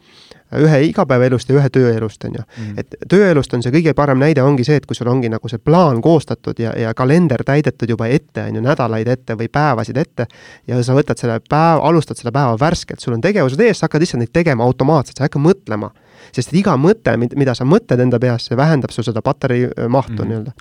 ühe 0.53 0.79
igapäevaelust 0.85 1.49
ja 1.49 1.55
ühe 1.57 1.69
tööelust, 1.73 2.25
on 2.29 2.35
ju. 2.37 2.43
Mm. 2.57 2.73
et 2.77 2.95
tööelust 3.09 3.53
on 3.53 3.63
see 3.65 3.73
kõige 3.73 3.95
parem 3.97 4.19
näide 4.21 4.43
ongi 4.45 4.63
see, 4.63 4.77
et 4.77 4.85
kui 4.85 4.95
sul 4.95 5.09
ongi 5.09 5.29
nagu 5.33 5.49
see 5.49 5.57
plaan 5.57 6.01
koostatud 6.01 6.59
ja, 6.61 6.75
ja 6.77 6.93
kalender 6.93 7.41
täidetud 7.43 7.89
juba 7.89 8.07
ette, 8.07 8.43
on 8.43 8.59
ju, 8.59 8.61
nädalaid 8.61 9.07
ette 9.07 9.37
või 9.39 9.49
päevasid 9.49 9.97
ette, 9.97 10.27
ja 10.67 10.83
sa 10.83 10.93
võtad 10.93 11.17
selle 11.17 11.39
päeva, 11.49 11.81
alustad 11.89 12.21
selle 12.21 12.31
päeva 12.31 12.53
värskelt, 12.59 13.01
sul 13.01 13.17
on 13.17 13.21
tegevused 13.21 13.59
ees, 13.65 13.79
sa 13.79 13.89
hakkad 13.89 14.05
lihtsalt 14.05 14.21
neid 14.21 14.33
tegema 14.33 14.63
automaatselt, 14.63 15.17
sa 15.17 15.25
ei 15.25 15.31
hakka 15.31 15.41
mõtlema 15.41 15.89
sest 16.31 16.53
iga 16.57 16.75
mõte, 16.79 17.15
mida 17.19 17.55
sa 17.57 17.65
mõtled 17.67 18.01
enda 18.05 18.19
peas, 18.21 18.47
see 18.49 18.57
vähendab 18.57 18.93
su 18.93 19.03
seda 19.05 19.21
patarei 19.25 19.65
äh, 19.67 19.87
mahtu 19.91 20.19
mm. 20.23 20.29
nii-öelda. 20.29 20.53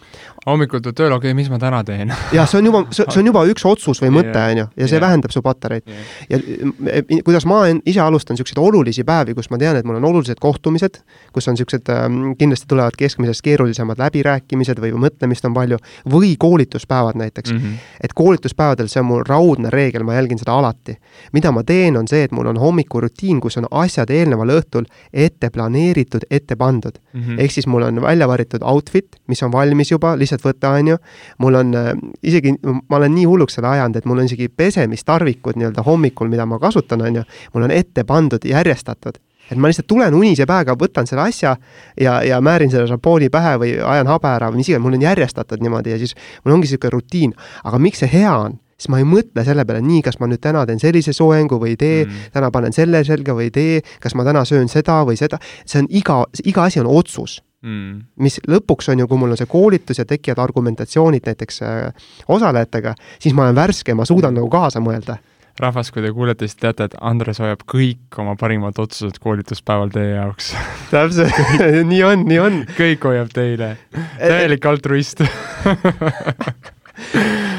hommikul 0.46 0.83
tuled 0.83 0.98
tööle, 0.98 1.16
okei 1.16 1.33
okay,, 1.33 1.38
mis 1.38 1.51
ma 1.53 1.61
täna 1.62 1.83
teen 1.87 2.12
jah, 2.37 2.48
see 2.48 2.61
on 2.61 2.70
juba, 2.70 2.85
see 2.94 3.20
on 3.20 3.31
juba 3.33 3.44
üks 3.53 3.66
otsus 3.68 4.03
või 4.03 4.12
mõte, 4.18 4.38
on 4.38 4.62
ju, 4.62 4.66
ja 4.77 4.88
see 4.88 4.98
yeah. 4.98 5.07
vähendab 5.07 5.35
su 5.35 5.42
patareid 5.44 5.87
yeah.. 5.87 6.12
ja 6.33 7.22
kuidas 7.27 7.46
ma 7.48 7.64
ise 7.85 8.01
alustan 8.03 8.37
niisuguseid 8.37 8.62
olulisi 8.62 9.05
päevi, 9.07 9.37
kus 9.38 9.51
ma 9.53 9.61
tean, 9.61 9.79
et 9.79 9.88
mul 9.88 9.98
on 10.01 10.09
olulised 10.12 10.40
kohtumised, 10.42 11.01
kus 11.35 11.48
on 11.48 11.57
niisugused 11.57 11.90
ähm,, 11.92 12.33
kindlasti 12.38 12.68
tulevad 12.70 12.96
keskmisest 12.98 13.44
keerulisemad 13.44 14.01
läbirääkimised 14.03 14.81
või 14.83 14.94
mõtlemist 15.07 15.46
on 15.48 15.57
palju, 15.57 15.79
või 16.11 16.35
koolituspäevad 16.38 17.18
näiteks 17.20 17.53
mm. 17.53 17.59
-hmm. 17.59 17.90
et 18.05 18.14
koolituspäevadel, 18.14 18.88
see 18.92 19.03
on 19.03 19.09
mul 19.11 19.25
raudne 19.29 19.70
reegel, 19.70 20.07
ma 20.07 20.14
jälgin 20.14 20.38
seda 20.38 20.55
alati. 20.59 20.96
mida 21.33 21.53
ma 21.53 21.62
teen, 21.62 21.96
on 21.96 22.09
see, 22.09 22.22
et 22.25 22.33
mul 22.33 22.46
on 22.46 22.59
hommikurutiin, 22.59 23.40
kus 23.40 23.57
on 23.57 23.66
asjad 23.70 24.11
eelneval 24.11 24.57
õhtul 24.59 24.88
ette 25.12 25.51
planeeritud, 25.53 26.27
ette 26.31 26.57
pandud. 26.57 26.99
Mm 27.12 27.21
-hmm.. 27.21 27.41
ehk 27.41 27.53
siis 27.53 27.67
mul 27.67 27.83
on 27.83 28.03
välja 28.03 28.29
varitud 28.29 28.62
outfit, 28.62 29.17
mis 29.27 29.43
on 29.43 29.53
valmis 29.53 29.91
juba, 29.91 30.17
lihtsalt 30.19 30.45
võtta, 30.45 30.73
on 30.79 30.88
ju, 30.88 30.97
mul 31.38 31.55
on 31.55 31.75
äh, 31.75 31.93
isegi, 32.23 32.55
ma 32.62 32.97
olen 32.97 33.15
nii 33.15 33.25
hulluks 33.25 33.55
selle 33.55 33.69
ajanud, 33.69 33.97
et 33.97 34.05
mul 34.05 34.19
on 34.19 34.25
isegi 34.25 34.49
pesemistarvikud 34.49 35.57
nii-öelda 35.57 35.83
hommikul, 35.87 36.29
mida 36.29 36.47
ma 36.47 36.59
kasutan, 36.59 37.03
on 37.03 37.21
ju, 37.21 37.23
mul 37.55 37.69
on 37.69 37.71
ette 37.71 38.05
pandud, 38.05 38.45
järjestatud. 38.45 39.21
Et 39.51 39.59
ma 39.59 39.69
lihtsalt 39.69 39.87
tulen 39.91 40.15
unise 40.15 40.47
päevaga, 40.49 40.77
võtan 40.79 41.09
selle 41.09 41.27
asja 41.29 41.57
ja, 42.01 42.23
ja 42.25 42.41
määrin 42.41 42.71
selle 42.71 42.87
šampooni 42.88 43.29
pähe 43.33 43.57
või 43.61 43.73
ajan 43.85 44.09
habe 44.09 44.29
ära 44.31 44.51
või 44.53 44.62
mis 44.62 44.71
iganes, 44.71 44.85
mul 44.87 44.97
on 44.97 45.03
järjestatud 45.03 45.61
niimoodi 45.65 45.93
ja 45.93 45.99
siis 45.99 46.15
mul 46.45 46.55
ongi 46.55 46.71
niisugune 46.71 46.95
rutiin. 46.95 47.35
aga 47.65 47.79
miks 47.79 48.01
see 48.05 48.12
hea 48.12 48.33
on? 48.33 48.59
Siis 48.83 48.90
ma 48.90 48.99
ei 48.99 49.07
mõtle 49.07 49.45
selle 49.47 49.64
peale, 49.68 49.83
nii, 49.87 50.03
kas 50.03 50.18
ma 50.18 50.29
nüüd 50.31 50.42
täna 50.42 50.64
teen 50.66 50.83
sellise 50.83 51.14
soengu 51.14 51.61
või 51.62 51.77
ei 51.77 51.81
tee 51.81 52.03
mm., 52.03 52.35
täna 52.35 52.51
panen 52.55 52.75
selle 52.75 53.05
selga 53.07 53.37
või 53.38 53.49
ei 53.51 53.55
tee, 53.55 53.81
kas 54.03 54.16
ma 54.18 54.27
täna 54.27 54.42
söön 54.49 54.71
seda 54.73 55.03
või 55.07 55.18
seda, 55.21 55.38
see 55.62 55.85
on 55.85 55.90
iga, 55.95 56.23
iga 56.45 56.68
asi 56.68 56.83
on 56.83 56.90
otsus. 56.90 57.40
Mm.. 57.62 58.09
mis 58.18 58.40
lõpuks 58.51 58.88
on 58.90 58.99
ju, 58.99 59.05
kui 59.07 59.21
mul 59.21 59.37
on 59.37 59.38
see 59.38 59.47
koolitus 59.47 60.01
ja 60.01 60.05
tekivad 60.11 60.40
argumentatsioonid 60.42 61.29
näiteks 61.31 61.61
äh, 61.62 62.09
osalejatega, 62.27 62.97
siis 63.23 63.37
ma 63.38 63.45
olen 63.45 63.55
värske, 63.55 63.95
ma 63.95 64.03
suudan 64.09 64.35
nagu 64.35 64.49
kaasa 64.51 64.83
mõelda. 64.83 65.21
Rahvas, 65.62 65.92
kui 65.95 66.03
te 66.03 66.11
kuulete, 66.11 66.49
siis 66.49 66.59
teate, 66.59 66.88
et 66.88 66.99
Andres 66.99 67.38
hoiab 67.38 67.62
kõik 67.71 68.18
oma 68.18 68.35
parimad 68.40 68.83
otsused 68.83 69.21
koolituspäeval 69.23 69.95
teie 69.95 70.16
jaoks. 70.16 70.51
Täpselt. 70.90 71.38
Nii 71.92 72.03
on, 72.09 72.27
nii 72.27 72.42
on. 72.42 72.61
kõik 72.75 73.07
hoiab 73.07 73.31
teile, 73.37 73.77
täielik 74.18 74.66
altruist 74.66 75.23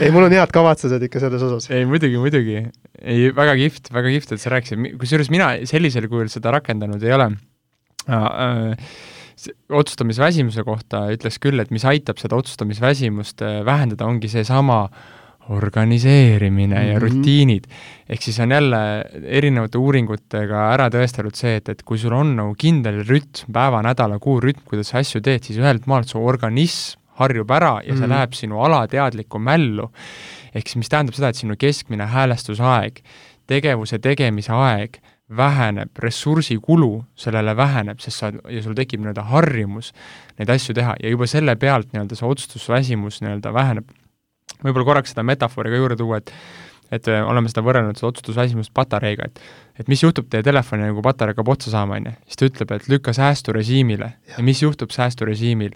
ei, 0.01 0.11
mul 0.13 0.27
on 0.27 0.35
head 0.35 0.53
kavatsused 0.53 1.07
ikka 1.07 1.21
selles 1.23 1.45
osas. 1.45 1.69
ei, 1.73 1.87
muidugi, 1.89 2.19
muidugi. 2.21 2.59
ei, 3.01 3.31
väga 3.35 3.55
kihvt, 3.59 3.89
väga 3.95 4.13
kihvt, 4.13 4.35
et 4.35 4.43
sa 4.43 4.53
rääkisid, 4.53 4.93
kusjuures 5.01 5.31
mina 5.33 5.53
sellisel 5.69 6.07
kujul 6.11 6.29
seda 6.33 6.53
rakendanud 6.53 7.03
ei 7.03 7.15
ole 7.15 7.31
äh, 8.09 8.93
otsustamisväsimuse 9.73 10.65
kohta 10.67 11.07
ütleks 11.15 11.41
küll, 11.43 11.59
et 11.63 11.73
mis 11.73 11.85
aitab 11.89 12.21
seda 12.21 12.37
otsustamisväsimust 12.39 13.43
äh, 13.45 13.59
vähendada, 13.65 14.07
ongi 14.09 14.31
seesama 14.31 14.85
organiseerimine 15.51 16.75
mm 16.75 16.81
-hmm. 16.81 16.87
ja 16.87 16.99
mhm. 16.99 17.03
rutiinid. 17.03 17.63
ehk 18.09 18.21
siis 18.21 18.39
on 18.39 18.51
jälle 18.51 19.03
erinevate 19.23 19.77
uuringutega 19.77 20.71
ära 20.73 20.87
tõestatud 20.89 21.35
see, 21.35 21.55
et, 21.55 21.69
et 21.69 21.83
kui 21.83 21.97
sul 21.97 22.13
on 22.13 22.35
nagu 22.35 22.55
kindel 22.57 23.03
rütm, 23.03 23.51
päeva, 23.51 23.81
nädala, 23.81 24.19
kuu 24.19 24.39
rütm, 24.39 24.61
kuidas 24.65 24.87
sa 24.87 24.97
asju 24.97 25.21
teed, 25.21 25.43
siis 25.43 25.59
ühelt 25.59 25.85
maalt 25.85 26.07
su 26.07 26.25
organism 26.25 27.02
harjub 27.19 27.51
ära 27.51 27.79
ja 27.83 27.93
mm. 27.93 27.97
see 27.97 28.07
mhm. 28.07 28.13
läheb 28.15 28.37
sinu 28.37 28.61
alateadlikku 28.65 29.39
mällu. 29.39 29.89
ehk 30.53 30.67
siis 30.67 30.81
mis 30.81 30.89
tähendab 30.89 31.17
seda, 31.17 31.29
et 31.33 31.39
sinu 31.39 31.55
keskmine 31.59 32.05
häälestusaeg, 32.05 33.01
tegevuse 33.47 33.99
tegemise 33.99 34.53
aeg 34.53 34.99
väheneb, 35.37 35.89
ressursikulu 35.99 37.03
sellele 37.15 37.55
väheneb, 37.57 37.99
sest 38.03 38.21
sa, 38.21 38.31
ja 38.49 38.61
sul 38.63 38.75
tekib 38.77 39.01
nii-öelda 39.01 39.23
harjumus 39.31 39.93
neid 40.39 40.51
asju 40.53 40.75
teha 40.77 40.95
ja 41.01 41.09
juba 41.13 41.27
selle 41.29 41.55
pealt 41.59 41.93
nii-öelda 41.93 42.17
see 42.19 42.27
otsustusväsimus 42.27 43.21
nii-öelda 43.23 43.53
väheneb. 43.53 43.89
võib-olla 44.63 44.85
korraks 44.85 45.13
seda 45.13 45.23
metafoori 45.23 45.71
ka 45.73 45.81
juurde 45.81 45.97
tuua, 45.99 46.21
et 46.21 46.33
et 46.93 47.07
äh, 47.09 47.23
oleme 47.25 47.49
seda 47.49 47.63
võrrelnud, 47.65 47.97
seda 47.97 48.11
otsustusväsimust 48.11 48.73
patareiga, 48.75 49.25
et 49.25 49.39
et 49.81 49.87
mis 49.89 50.03
juhtub 50.03 50.27
teie 50.29 50.43
telefoni, 50.45 50.91
kui 50.93 51.01
patarei 51.01 51.33
hakkab 51.33 51.49
otsa 51.55 51.71
saama, 51.73 51.97
on 51.97 52.11
ju, 52.11 52.15
siis 52.27 52.39
ta 52.39 52.49
ütleb, 52.51 52.73
et 52.75 52.89
lükka 52.91 53.13
säästurežiimile 53.17 54.09
ja. 54.11 54.35
ja 54.37 54.43
mis 54.45 54.61
juhtub 54.61 54.93
säästurežiimil 54.93 55.73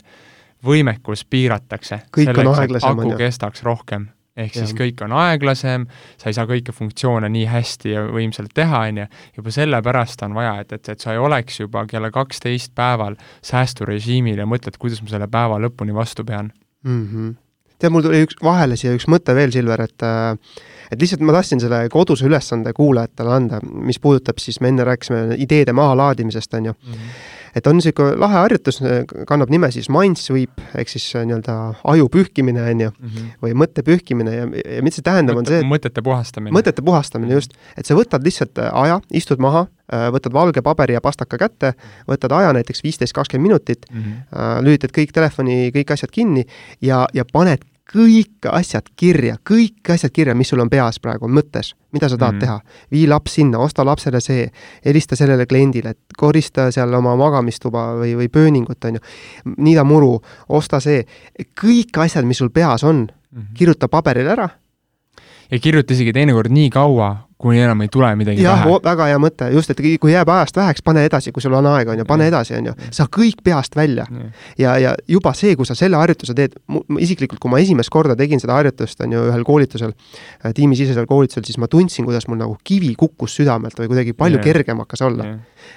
võimekus 0.66 1.26
piiratakse. 1.30 2.00
on 2.18 2.54
aeglasem, 2.54 3.00
on 3.00 3.12
ju. 3.12 3.18
kestaks 3.18 3.64
rohkem. 3.64 4.08
ehk 4.38 4.56
ja. 4.56 4.66
siis 4.66 4.76
kõik 4.78 5.02
on 5.02 5.14
aeglasem, 5.18 5.88
sa 6.18 6.30
ei 6.30 6.36
saa 6.38 6.46
kõiki 6.46 6.74
funktsioone 6.76 7.30
nii 7.34 7.48
hästi 7.50 7.90
ja 7.96 8.04
võimsalt 8.14 8.54
teha, 8.54 8.84
on 8.90 9.02
ju, 9.02 9.08
juba 9.40 9.54
sellepärast 9.56 10.22
on 10.28 10.38
vaja, 10.38 10.60
et, 10.62 10.78
et, 10.78 10.90
et 10.94 11.02
sa 11.02 11.16
ei 11.16 11.18
oleks 11.22 11.60
juba 11.60 11.86
kella 11.90 12.12
kaksteist 12.14 12.76
päeval 12.78 13.18
säästurežiimil 13.42 14.38
ja 14.38 14.46
mõtled, 14.46 14.78
kuidas 14.78 15.02
ma 15.02 15.10
selle 15.10 15.30
päeva 15.32 15.58
lõpuni 15.62 15.96
vastu 15.96 16.26
pean 16.26 16.52
mm. 16.86 17.04
-hmm. 17.06 17.36
tead, 17.80 17.94
mul 17.94 18.06
tuli 18.06 18.22
üks, 18.28 18.38
vahele 18.44 18.78
siia 18.78 18.94
üks 18.94 19.10
mõte 19.10 19.36
veel, 19.36 19.52
Silver, 19.52 19.82
et 19.82 20.06
äh, 20.06 20.38
et 20.92 21.02
lihtsalt 21.02 21.26
ma 21.26 21.34
tahtsin 21.34 21.60
selle 21.60 21.88
koduse 21.90 22.26
ülesande 22.30 22.74
kuulajatele 22.74 23.34
anda, 23.34 23.60
mis 23.64 24.00
puudutab 24.00 24.38
siis, 24.38 24.62
me 24.62 24.70
enne 24.70 24.86
rääkisime 24.88 25.36
ideede 25.38 25.74
mahalaadimisest, 25.74 26.54
on 26.54 26.66
ju 26.66 26.74
mm. 26.74 26.94
-hmm 26.94 27.36
et 27.56 27.68
on 27.68 27.78
niisugune 27.78 28.18
lahe 28.20 28.40
harjutus, 28.42 28.80
kannab 29.30 29.52
nime 29.54 29.70
siis 29.74 29.90
mind 29.94 30.20
sweep 30.22 30.62
ehk 30.76 30.92
siis 30.92 31.06
äh, 31.16 31.26
nii-öelda 31.28 31.58
aju 31.94 32.10
pühkimine, 32.14 32.64
on 32.72 32.84
ju, 32.88 32.92
mhm. 32.92 33.30
või 33.44 33.56
mõtte 33.64 33.84
pühkimine 33.88 34.36
ja, 34.36 34.48
ja 34.48 34.84
mida 34.86 35.00
see 35.00 35.06
tähendab, 35.06 35.40
on 35.40 35.48
see, 35.48 35.62
et 35.64 35.70
mõtete 35.70 36.04
puhastamine. 36.06 36.56
mõtete 36.56 36.86
puhastamine, 36.86 37.38
just. 37.38 37.56
et 37.78 37.90
sa 37.90 37.98
võtad 37.98 38.26
lihtsalt 38.26 38.62
äh, 38.64 38.72
aja, 38.84 39.00
istud 39.22 39.42
maha, 39.44 39.68
äh, 39.94 40.08
võtad 40.16 40.36
valge 40.36 40.64
paberi 40.66 40.98
ja 40.98 41.04
pastaka 41.04 41.40
kätte, 41.42 41.74
võtad 42.10 42.36
aja 42.38 42.54
näiteks 42.58 42.84
viisteist, 42.86 43.16
kakskümmend 43.18 43.48
minutit 43.48 43.86
mm, 43.92 44.04
-hmm. 44.04 44.64
lülitad 44.66 44.92
kõik 44.96 45.14
telefoni, 45.16 45.72
kõik 45.76 45.94
asjad 45.94 46.12
kinni 46.12 46.48
ja, 46.82 47.06
ja 47.14 47.26
paned 47.26 47.64
kõik 47.88 48.48
asjad 48.52 48.90
kirja, 49.00 49.38
kõik 49.48 49.92
asjad 49.94 50.12
kirja, 50.14 50.36
mis 50.36 50.50
sul 50.52 50.60
on 50.60 50.70
peas 50.70 51.00
praegu 51.00 51.30
mõttes, 51.32 51.74
mida 51.96 52.10
sa 52.10 52.18
tahad 52.18 52.36
mm 52.36 52.40
teha. 52.44 52.60
vii 52.92 53.08
laps 53.08 53.38
sinna, 53.40 53.60
osta 53.60 53.86
lapsele 53.86 54.20
see, 54.22 54.48
helista 54.86 55.16
sellele 55.16 55.46
kliendile, 55.46 55.94
korista 56.18 56.72
seal 56.72 56.94
oma 56.94 57.16
magamistuba 57.16 57.94
või, 58.02 58.16
või 58.20 58.30
pööningut, 58.30 58.84
on 58.86 59.00
ju. 59.00 59.00
niida 59.58 59.84
muru, 59.84 60.20
osta 60.50 60.80
see, 60.80 61.06
kõik 61.62 61.98
asjad, 62.04 62.26
mis 62.26 62.38
sul 62.38 62.50
peas 62.50 62.84
on 62.84 63.08
mm, 63.08 63.42
-hmm. 63.42 63.54
kirjuta 63.54 63.88
paberile 63.88 64.32
ära. 64.32 64.50
ja 65.52 65.60
kirjuta 65.60 65.94
isegi 65.94 66.14
teinekord 66.14 66.52
nii 66.52 66.70
kaua, 66.70 67.27
kuni 67.38 67.60
enam 67.62 67.82
ei 67.86 67.90
tule 67.94 68.10
midagi 68.18 68.42
jah, 68.42 68.64
väga 68.84 69.08
hea 69.12 69.18
mõte, 69.22 69.48
just, 69.54 69.70
et 69.70 69.82
kui 70.02 70.10
jääb 70.10 70.30
ajast 70.34 70.58
väheks, 70.58 70.82
pane 70.86 71.04
edasi, 71.06 71.32
kui 71.34 71.44
sul 71.44 71.54
on 71.54 71.68
aega, 71.70 71.94
on 71.94 72.02
ju, 72.02 72.06
pane 72.10 72.26
edasi, 72.32 72.56
on 72.58 72.70
ju, 72.72 72.74
sa 72.96 73.06
kõik 73.14 73.44
peast 73.46 73.76
välja. 73.78 74.08
ja, 74.58 74.74
ja 74.82 74.96
juba 75.08 75.34
see, 75.38 75.54
kui 75.56 75.68
sa 75.70 75.76
selle 75.78 76.00
harjutuse 76.02 76.34
teed, 76.38 76.56
isiklikult, 76.98 77.40
kui 77.44 77.54
ma 77.54 77.62
esimest 77.62 77.94
korda 77.94 78.16
tegin 78.18 78.42
seda 78.42 78.58
harjutust, 78.58 79.04
on 79.06 79.14
ju, 79.14 79.22
ühel 79.30 79.46
koolitusel, 79.46 79.94
äh, 79.94 80.56
tiimisisesel 80.58 81.06
koolitusel, 81.10 81.46
siis 81.46 81.60
ma 81.62 81.70
tundsin, 81.70 82.08
kuidas 82.10 82.26
mul 82.28 82.42
nagu 82.42 82.58
kivi 82.66 82.96
kukkus 82.98 83.38
südamelt 83.38 83.78
või 83.78 83.92
kuidagi 83.92 84.16
palju 84.18 84.42
yeah. 84.42 84.48
kergem 84.50 84.82
hakkas 84.82 85.06
olla. 85.06 85.36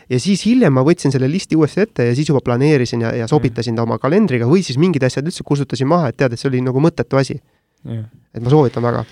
Ja 0.09 0.21
siis 0.23 0.47
hiljem 0.49 0.73
ma 0.79 0.85
võtsin 0.87 1.13
selle 1.13 1.29
listi 1.29 1.59
uuesti 1.59 1.85
ette 1.85 2.07
ja 2.09 2.15
siis 2.17 2.31
juba 2.31 2.41
planeerisin 2.47 3.05
ja, 3.05 3.13
ja 3.21 3.29
sobitasin 3.29 3.77
ta 3.77 3.85
oma 3.85 3.99
kalendriga 4.01 4.49
või 4.49 4.65
siis 4.65 4.79
mingid 4.81 5.05
asjad 5.05 5.29
üldse 5.29 5.45
kustutasin 5.45 5.91
maha, 5.91 6.09
et 6.09 6.17
tead, 6.21 6.33
et 6.33 6.41
see 6.41 6.49
oli 6.49 6.63
nagu 6.65 6.81
mõttetu 6.81 7.21
asi. 7.21 7.37
Et 7.85 8.41
ma 8.45 8.53
soovitan 8.53 8.85
väga 8.85 9.05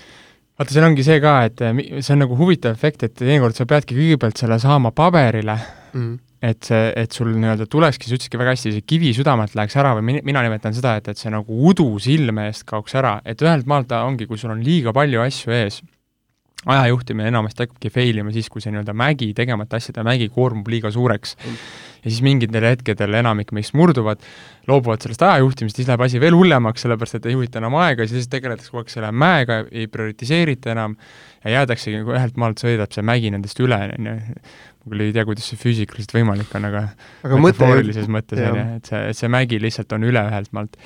vaata, 0.59 0.73
seal 0.75 0.87
ongi 0.89 1.05
see 1.07 1.19
ka, 1.23 1.35
et 1.47 1.61
eh, 1.65 1.83
see 2.03 2.15
on 2.15 2.25
nagu 2.25 2.37
huvitav 2.39 2.75
efekt, 2.75 3.05
et 3.07 3.15
teinekord 3.17 3.57
sa 3.57 3.67
peadki 3.69 3.97
kõigepealt 3.97 4.41
selle 4.41 4.59
saama 4.61 4.91
paberile 4.95 5.55
mm., 5.93 6.17
et 6.49 6.63
see, 6.69 6.83
et 6.95 7.11
sul 7.11 7.33
nii-öelda 7.35 7.65
tulekski, 7.67 8.07
sa 8.07 8.15
ütlesidki 8.15 8.39
väga 8.39 8.53
hästi, 8.53 8.71
see 8.77 8.85
kivi 8.87 9.09
südamelt 9.15 9.57
läheks 9.59 9.75
ära 9.75 9.91
või 9.97 10.05
mina, 10.07 10.21
mina 10.23 10.43
nimetan 10.45 10.75
seda, 10.75 10.93
et, 10.99 11.09
et 11.11 11.19
see 11.19 11.31
nagu 11.33 11.57
udu 11.67 11.87
silme 11.99 12.47
eest 12.47 12.63
kaoks 12.69 12.95
ära, 12.95 13.17
et 13.27 13.43
ühelt 13.43 13.67
maalt 13.67 13.89
ta 13.91 14.05
ongi, 14.07 14.27
kui 14.29 14.39
sul 14.39 14.53
on 14.53 14.61
liiga 14.63 14.93
palju 14.95 15.19
asju 15.25 15.55
ees, 15.57 15.81
ajajuhtimine 16.63 17.27
enamasti 17.31 17.65
hakkabki 17.65 17.91
fail 17.91 18.23
ima 18.23 18.31
siis, 18.35 18.47
kui 18.51 18.63
see 18.63 18.71
nii-öelda 18.71 18.95
mägi, 18.95 19.33
tegemata 19.35 19.79
asjade 19.79 20.03
mägi 20.07 20.31
koormub 20.31 20.71
liiga 20.71 20.91
suureks 20.95 21.35
mm 21.39 21.88
ja 22.03 22.07
siis 22.07 22.21
mingitel 22.25 22.65
hetkedel 22.67 23.19
enamik 23.19 23.51
meist 23.55 23.75
murduvad, 23.77 24.23
loobuvad 24.69 25.03
sellest 25.03 25.23
ajajuhtimist, 25.25 25.79
siis 25.79 25.89
läheb 25.89 26.03
asi 26.05 26.21
veel 26.21 26.37
hullemaks, 26.37 26.85
sellepärast 26.85 27.19
et 27.19 27.29
ei 27.29 27.35
juhita 27.35 27.61
enam 27.61 27.77
aega, 27.81 28.07
siis 28.09 28.29
tegeletakse 28.31 28.71
kogu 28.71 28.83
aeg 28.83 28.93
selle 28.93 29.11
mäega, 29.11 29.61
ei 29.71 29.87
prioritiseerita 29.91 30.73
enam 30.75 30.97
ja 31.43 31.59
jäädaksegi, 31.59 32.01
kui 32.07 32.17
ühelt 32.17 32.39
maalt 32.41 32.63
sõidab 32.63 32.95
see 32.95 33.05
mägi 33.05 33.31
nendest 33.35 33.61
üle, 33.63 33.79
on 33.97 34.11
ju. 34.11 34.17
ma 34.79 34.93
küll 34.93 35.05
ei 35.05 35.15
tea, 35.15 35.25
kuidas 35.27 35.47
see 35.51 35.59
füüsikaliselt 35.59 36.15
võimalik 36.15 36.51
on, 36.55 36.67
aga 36.69 36.83
aga 37.27 37.39
metafoorilises 37.45 38.11
mõttes, 38.11 38.41
on 38.43 38.59
ju, 38.59 38.67
et 38.79 38.91
see, 38.91 39.15
see 39.21 39.31
mägi 39.31 39.61
lihtsalt 39.61 39.97
on 39.97 40.07
üle 40.07 40.23
ühelt 40.31 40.53
maalt 40.55 40.77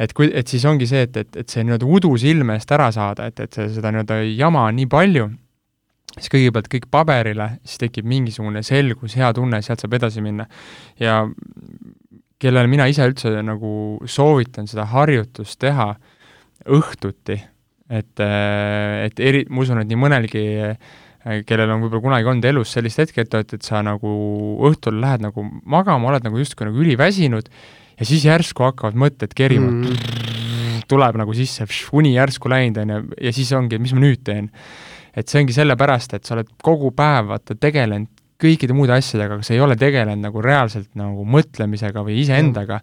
et 0.00 0.12
kui, 0.16 0.28
et 0.32 0.48
siis 0.48 0.64
ongi 0.68 0.88
see, 0.88 1.06
et, 1.08 1.16
et, 1.16 1.40
et 1.42 1.52
see 1.52 1.64
nii-öelda 1.64 1.88
udu 1.98 2.12
silme 2.20 2.58
eest 2.58 2.72
ära 2.76 2.90
saada, 2.94 3.28
et, 3.30 3.40
et 3.40 3.56
see, 3.56 3.68
seda 3.78 3.92
nii-öelda 3.92 4.20
jama 4.28 4.66
on 4.70 4.76
nii 4.80 4.88
palju 4.92 5.28
siis 6.16 6.32
kõigepealt 6.32 6.68
kõik 6.72 6.88
paberile, 6.92 7.50
siis 7.64 7.80
tekib 7.82 8.08
mingisugune 8.08 8.62
selgus, 8.66 9.16
hea 9.18 9.30
tunne, 9.36 9.60
sealt 9.64 9.82
saab 9.84 9.96
edasi 9.98 10.24
minna. 10.24 10.46
ja 11.00 11.22
kellele 12.38 12.68
mina 12.68 12.86
ise 12.88 13.06
üldse 13.08 13.32
nagu 13.44 13.70
soovitan 14.08 14.68
seda 14.68 14.84
harjutust 14.92 15.58
teha 15.60 15.94
õhtuti, 16.72 17.38
et, 17.88 18.20
et 18.20 19.20
eri, 19.22 19.44
ma 19.48 19.62
usun, 19.62 19.80
et 19.80 19.88
nii 19.88 20.00
mõnelgi 20.00 20.46
kellel 21.46 21.72
on 21.74 21.82
võib-olla 21.82 22.04
kunagi 22.04 22.30
olnud 22.30 22.46
elus 22.46 22.72
sellist 22.76 23.00
hetke, 23.02 23.24
et, 23.26 23.34
et, 23.34 23.56
et 23.58 23.66
sa 23.66 23.80
nagu 23.84 24.10
õhtul 24.68 25.00
lähed 25.02 25.24
nagu 25.24 25.42
magama, 25.66 26.12
oled 26.12 26.26
nagu 26.26 26.38
justkui 26.38 26.68
nagu 26.68 26.78
üliväsinud 26.84 27.50
ja 27.96 28.06
siis 28.06 28.26
järsku 28.28 28.66
hakkavad 28.66 28.98
mõtted 29.00 29.34
kerima 29.36 29.72
mm., 29.72 30.84
tuleb 30.86 31.18
nagu 31.18 31.34
sisse, 31.34 31.66
uni 31.98 32.12
järsku 32.14 32.50
läinud, 32.52 32.78
on 32.84 32.92
ju, 32.92 33.00
ja 33.26 33.32
siis 33.34 33.50
ongi, 33.58 33.80
mis 33.82 33.94
ma 33.96 34.04
nüüd 34.04 34.22
teen. 34.26 34.52
Et 35.16 35.30
see 35.30 35.40
ongi 35.42 35.56
sellepärast, 35.56 36.18
et 36.18 36.28
sa 36.28 36.36
oled 36.36 36.52
kogu 36.64 36.92
päev, 36.96 37.32
vaata, 37.32 37.56
tegelenud 37.58 38.12
kõikide 38.42 38.76
muude 38.76 38.92
asjadega, 38.92 39.38
aga 39.38 39.46
sa 39.46 39.54
ei 39.56 39.62
ole 39.64 39.78
tegelenud 39.80 40.26
nagu 40.26 40.44
reaalselt 40.44 40.90
nagu 40.98 41.24
mõtlemisega 41.24 42.04
või 42.04 42.20
iseendaga. 42.20 42.82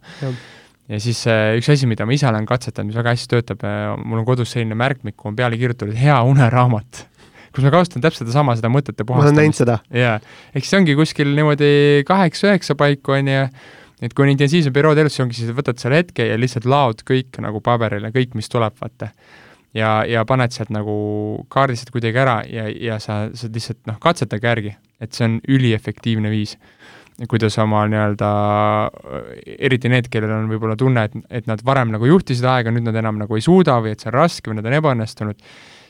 ja 0.90 1.00
siis 1.00 1.22
äh, 1.30 1.54
üks 1.60 1.70
asi, 1.70 1.88
mida 1.90 2.08
ma 2.10 2.16
ise 2.16 2.28
olen 2.28 2.48
katsetanud, 2.50 2.90
mis 2.90 2.98
väga 2.98 3.14
hästi 3.14 3.30
töötab 3.36 3.66
äh,, 3.70 3.94
mul 4.02 4.24
on 4.24 4.28
kodus 4.28 4.56
selline 4.56 4.78
märkmik, 4.80 5.16
kuhu 5.16 5.32
on 5.32 5.38
peale 5.38 5.60
kirjutatud 5.62 5.96
hea 5.98 6.18
uneraamat 6.26 7.06
kus 7.54 7.64
ma 7.66 7.72
kasutan 7.74 8.04
täpselt 8.04 8.26
sedasama, 8.26 8.58
seda 8.58 8.72
mõtete 8.74 9.06
puhastamist. 9.06 9.30
ma 9.30 9.38
olen 9.38 9.40
näinud 9.42 9.60
seda. 9.60 9.78
jaa, 9.94 10.18
ehk 10.54 10.66
siis 10.66 10.78
ongi 10.80 10.98
kuskil 10.98 11.32
niimoodi 11.38 12.04
kaheksa-üheksa 12.10 12.76
paiku, 12.80 13.14
on 13.20 13.30
ju, 13.30 13.46
et 14.04 14.18
kui 14.18 14.26
on 14.26 14.34
intensiivsem 14.34 14.74
periood 14.74 15.00
elus, 15.04 15.16
siis 15.16 15.26
ongi 15.28 15.38
siis, 15.38 15.54
võtad 15.56 15.80
selle 15.82 16.02
hetke 16.02 16.26
ja 16.28 16.40
lihtsalt 16.40 16.66
laod 16.70 17.06
kõik 17.08 17.38
nagu 17.46 17.62
paberile, 17.64 18.10
kõik, 18.16 18.34
mis 18.40 18.50
tuleb, 18.52 18.76
vaata. 18.82 19.14
Ja, 19.78 19.92
ja 20.10 20.24
paned 20.30 20.54
sealt 20.56 20.72
nagu, 20.74 20.96
kaardistad 21.54 21.94
kuidagi 21.94 22.22
ära 22.24 22.40
ja, 22.50 22.68
ja 22.70 23.00
sa, 23.04 23.26
sa 23.36 23.50
lihtsalt 23.52 23.84
noh, 23.90 24.00
katsetage 24.02 24.50
järgi, 24.50 24.76
et 25.04 25.14
see 25.14 25.30
on 25.30 25.40
üliefektiivne 25.50 26.34
viis 26.34 26.58
kuidas 27.30 27.56
oma 27.62 27.84
nii-öelda, 27.88 28.30
eriti 29.62 29.90
need, 29.92 30.10
kellel 30.12 30.32
on 30.34 30.48
võib-olla 30.50 30.76
tunne, 30.80 31.04
et, 31.06 31.18
et 31.42 31.50
nad 31.50 31.62
varem 31.66 31.92
nagu 31.94 32.08
juhtisid 32.10 32.46
aega, 32.50 32.74
nüüd 32.74 32.88
nad 32.88 32.98
enam 33.00 33.20
nagu 33.22 33.38
ei 33.38 33.46
suuda 33.46 33.78
või 33.84 33.94
et 33.94 34.02
see 34.02 34.10
on 34.10 34.18
raske 34.18 34.50
või 34.50 34.58
nad 34.58 34.70
on 34.70 34.78
ebaõnnestunud, 34.80 35.44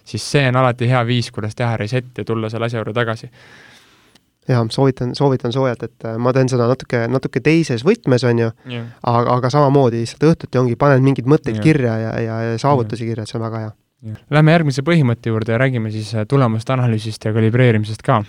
siis 0.03 0.25
see 0.35 0.49
on 0.51 0.59
alati 0.59 0.89
hea 0.91 0.99
viis, 1.07 1.31
kuidas 1.31 1.55
teha 1.55 1.77
reset 1.79 2.11
ja 2.19 2.27
tulla 2.27 2.51
selle 2.51 2.67
asja 2.67 2.81
juurde 2.81 2.95
tagasi 2.97 3.31
jah, 4.49 4.63
soovitan, 4.71 5.13
soovitan 5.15 5.53
soojalt, 5.55 5.85
et 5.87 6.07
äh, 6.07 6.17
ma 6.21 6.33
teen 6.35 6.49
seda 6.51 6.67
natuke, 6.69 7.05
natuke 7.11 7.41
teises 7.43 7.85
võtmes, 7.87 8.25
on 8.27 8.43
ju 8.43 8.49
yeah., 8.69 8.89
aga, 9.09 9.37
aga 9.37 9.53
samamoodi 9.53 10.03
lihtsalt 10.03 10.27
õhtuti 10.31 10.61
ongi, 10.61 10.75
paned 10.79 11.05
mingeid 11.05 11.29
mõtteid 11.29 11.57
yeah. 11.57 11.63
kirja 11.63 11.95
ja, 12.01 12.11
ja, 12.23 12.41
ja 12.49 12.57
saavutusi 12.61 13.05
yeah. 13.05 13.13
kirja, 13.13 13.27
et 13.27 13.33
see 13.33 13.39
on 13.39 13.45
väga 13.47 13.63
hea. 13.65 13.71
Lähme 14.35 14.51
järgmise 14.51 14.83
põhimõtte 14.83 15.31
juurde 15.31 15.55
ja 15.55 15.61
räägime 15.61 15.93
siis 15.93 16.11
äh, 16.17 16.27
tulemuste 16.27 16.75
analüüsist 16.75 17.23
ja 17.23 17.31
kalibreerimisest 17.35 18.03
ka 18.03 18.19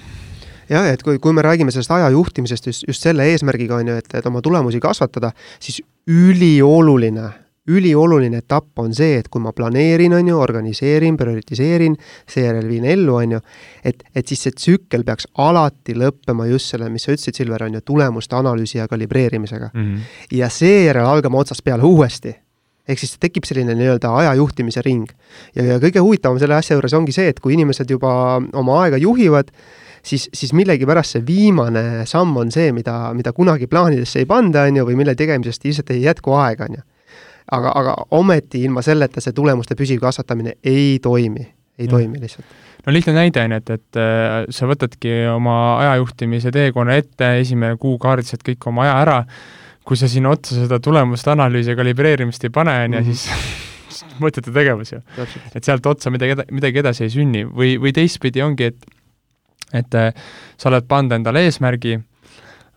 jah, 0.70 0.86
et 0.88 1.02
kui, 1.04 1.18
kui 1.22 1.34
me 1.36 1.42
räägime 1.44 1.74
sellest 1.74 1.92
aja 1.96 2.10
juhtimisest 2.14 2.70
just, 2.70 2.86
just 2.88 3.04
selle 3.04 3.26
eesmärgiga, 3.32 3.80
on 3.82 3.90
ju, 3.90 3.96
et, 4.00 4.14
et 4.14 4.28
oma 4.30 4.42
tulemusi 4.44 4.80
kasvatada, 4.82 5.32
siis 5.62 5.82
ülioluline 6.10 7.30
ülioluline 7.70 8.42
etapp 8.42 8.78
on 8.82 8.92
see, 8.94 9.16
et 9.18 9.30
kui 9.32 9.40
ma 9.40 9.54
planeerin, 9.56 10.12
on 10.18 10.28
ju, 10.28 10.36
organiseerin, 10.40 11.16
prioritiseerin, 11.16 11.96
seejärel 12.28 12.68
viin 12.68 12.84
ellu, 12.84 13.16
on 13.16 13.36
ju, 13.36 13.40
et, 13.84 14.04
et 14.14 14.28
siis 14.28 14.44
see 14.46 14.56
tsükkel 14.58 15.04
peaks 15.06 15.28
alati 15.40 15.96
lõppema 15.96 16.48
just 16.50 16.74
selle, 16.74 16.90
mis 16.92 17.06
sa 17.06 17.14
ütlesid, 17.14 17.40
Silver, 17.40 17.64
on 17.64 17.78
ju, 17.78 17.84
tulemuste 17.84 18.36
analüüsi 18.36 18.78
ja 18.78 18.88
kalibreerimisega 18.88 19.70
mm. 19.72 19.84
-hmm. 19.84 20.16
ja 20.38 20.48
seejärel 20.52 21.06
algama 21.08 21.40
otsast 21.40 21.64
peale 21.64 21.82
uuesti 21.82 22.34
ehk 22.88 23.00
siis 23.00 23.16
tekib 23.16 23.46
selline 23.48 23.74
nii-öelda 23.74 24.10
aja 24.12 24.34
juhtimise 24.34 24.82
ring. 24.84 25.08
ja, 25.54 25.62
ja 25.64 25.78
kõige 25.80 26.04
huvitavam 26.04 26.38
selle 26.38 26.54
asja 26.54 26.76
juures 26.76 26.92
ongi 26.92 27.12
see, 27.12 27.28
et 27.32 27.40
kui 27.40 27.56
inimesed 27.56 27.90
juba 27.90 28.42
oma 28.52 28.80
aega 28.82 29.00
juhivad, 29.00 29.48
siis, 30.02 30.28
siis 30.34 30.52
millegipärast 30.52 31.16
see 31.16 31.26
viimane 31.26 32.04
samm 32.06 32.36
on 32.36 32.52
see, 32.52 32.72
mida, 32.72 33.14
mida 33.14 33.32
kunagi 33.32 33.66
plaanidesse 33.66 34.20
ei 34.20 34.26
panda, 34.26 34.66
on 34.68 34.76
ju, 34.76 34.84
või 34.84 34.98
mille 35.00 35.14
tegemisest 35.14 35.64
lihtsalt 35.64 35.94
ei 35.96 36.02
jätku 36.02 36.36
aega, 36.36 36.68
on 36.68 36.76
ju 36.76 36.84
aga, 37.52 37.72
aga 37.74 37.96
ometi 38.16 38.62
ilma 38.64 38.82
selleta 38.84 39.22
see 39.22 39.34
tulemuste 39.36 39.76
püsiv 39.78 40.00
kasvatamine 40.02 40.56
ei 40.64 40.98
toimi, 41.02 41.44
ei 41.78 41.88
ja. 41.88 41.90
toimi 41.90 42.22
lihtsalt. 42.22 42.46
no 42.86 42.94
lihtne 42.94 43.16
näide 43.16 43.44
on, 43.44 43.56
et, 43.58 43.74
et 43.76 44.00
äh, 44.00 44.38
sa 44.54 44.68
võtadki 44.70 45.12
oma 45.32 45.58
ajajuhtimise 45.82 46.52
teekonna 46.54 46.96
ette, 47.00 47.34
esimene 47.42 47.78
kuu 47.80 47.98
kaardistad 48.02 48.44
kõik 48.46 48.68
oma 48.70 48.86
aja 48.86 48.96
ära, 49.02 49.18
kui 49.84 50.00
sa 50.00 50.08
sinna 50.08 50.32
otsa 50.32 50.56
seda 50.62 50.80
tulemuste 50.80 51.32
analüüsi 51.34 51.74
ja 51.74 51.78
kalibreerimist 51.78 52.44
ei 52.48 52.54
pane, 52.54 52.76
on 52.86 52.98
ju, 52.98 53.04
mhm. 53.04 53.12
siis 53.12 53.62
mõttetu 54.22 54.54
tegevus 54.54 54.94
ju. 54.94 55.00
et 55.54 55.62
sealt 55.64 55.86
otsa 55.86 56.12
midagi, 56.14 56.38
midagi 56.54 56.80
edasi 56.82 57.06
ei 57.06 57.14
sünni 57.14 57.44
või, 57.48 57.76
või 57.80 57.94
teistpidi 57.96 58.44
ongi, 58.44 58.72
et 58.72 58.92
et 59.74 59.94
äh, 59.98 60.12
sa 60.60 60.70
oled 60.70 60.86
pannud 60.86 61.16
endale 61.16 61.42
eesmärgi, 61.48 61.96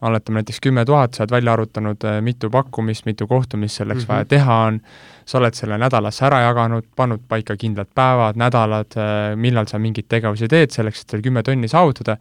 oletame 0.01 0.41
näiteks 0.41 0.59
kümme 0.61 0.85
tuhat, 0.85 1.13
sa 1.13 1.23
oled 1.23 1.31
välja 1.31 1.53
arvutanud, 1.53 2.03
äh, 2.05 2.19
mitu 2.21 2.49
pakkumist, 2.49 3.05
mitu 3.05 3.27
kohtumist 3.27 3.75
selleks 3.75 4.03
mm 4.03 4.03
-hmm. 4.03 4.13
vaja 4.13 4.25
teha 4.25 4.55
on, 4.55 4.79
sa 5.25 5.37
oled 5.37 5.53
selle 5.53 5.77
nädalasse 5.77 6.25
ära 6.25 6.39
jaganud, 6.41 6.85
pannud 6.95 7.21
paika 7.27 7.55
kindlad 7.57 7.87
päevad, 7.95 8.35
nädalad, 8.35 8.97
äh, 8.97 9.35
millal 9.35 9.65
sa 9.67 9.79
mingeid 9.79 10.05
tegevusi 10.09 10.47
teed 10.47 10.69
selleks, 10.69 11.01
et 11.01 11.09
seal 11.09 11.21
kümme 11.21 11.43
tonni 11.43 11.67
saavutada, 11.67 12.17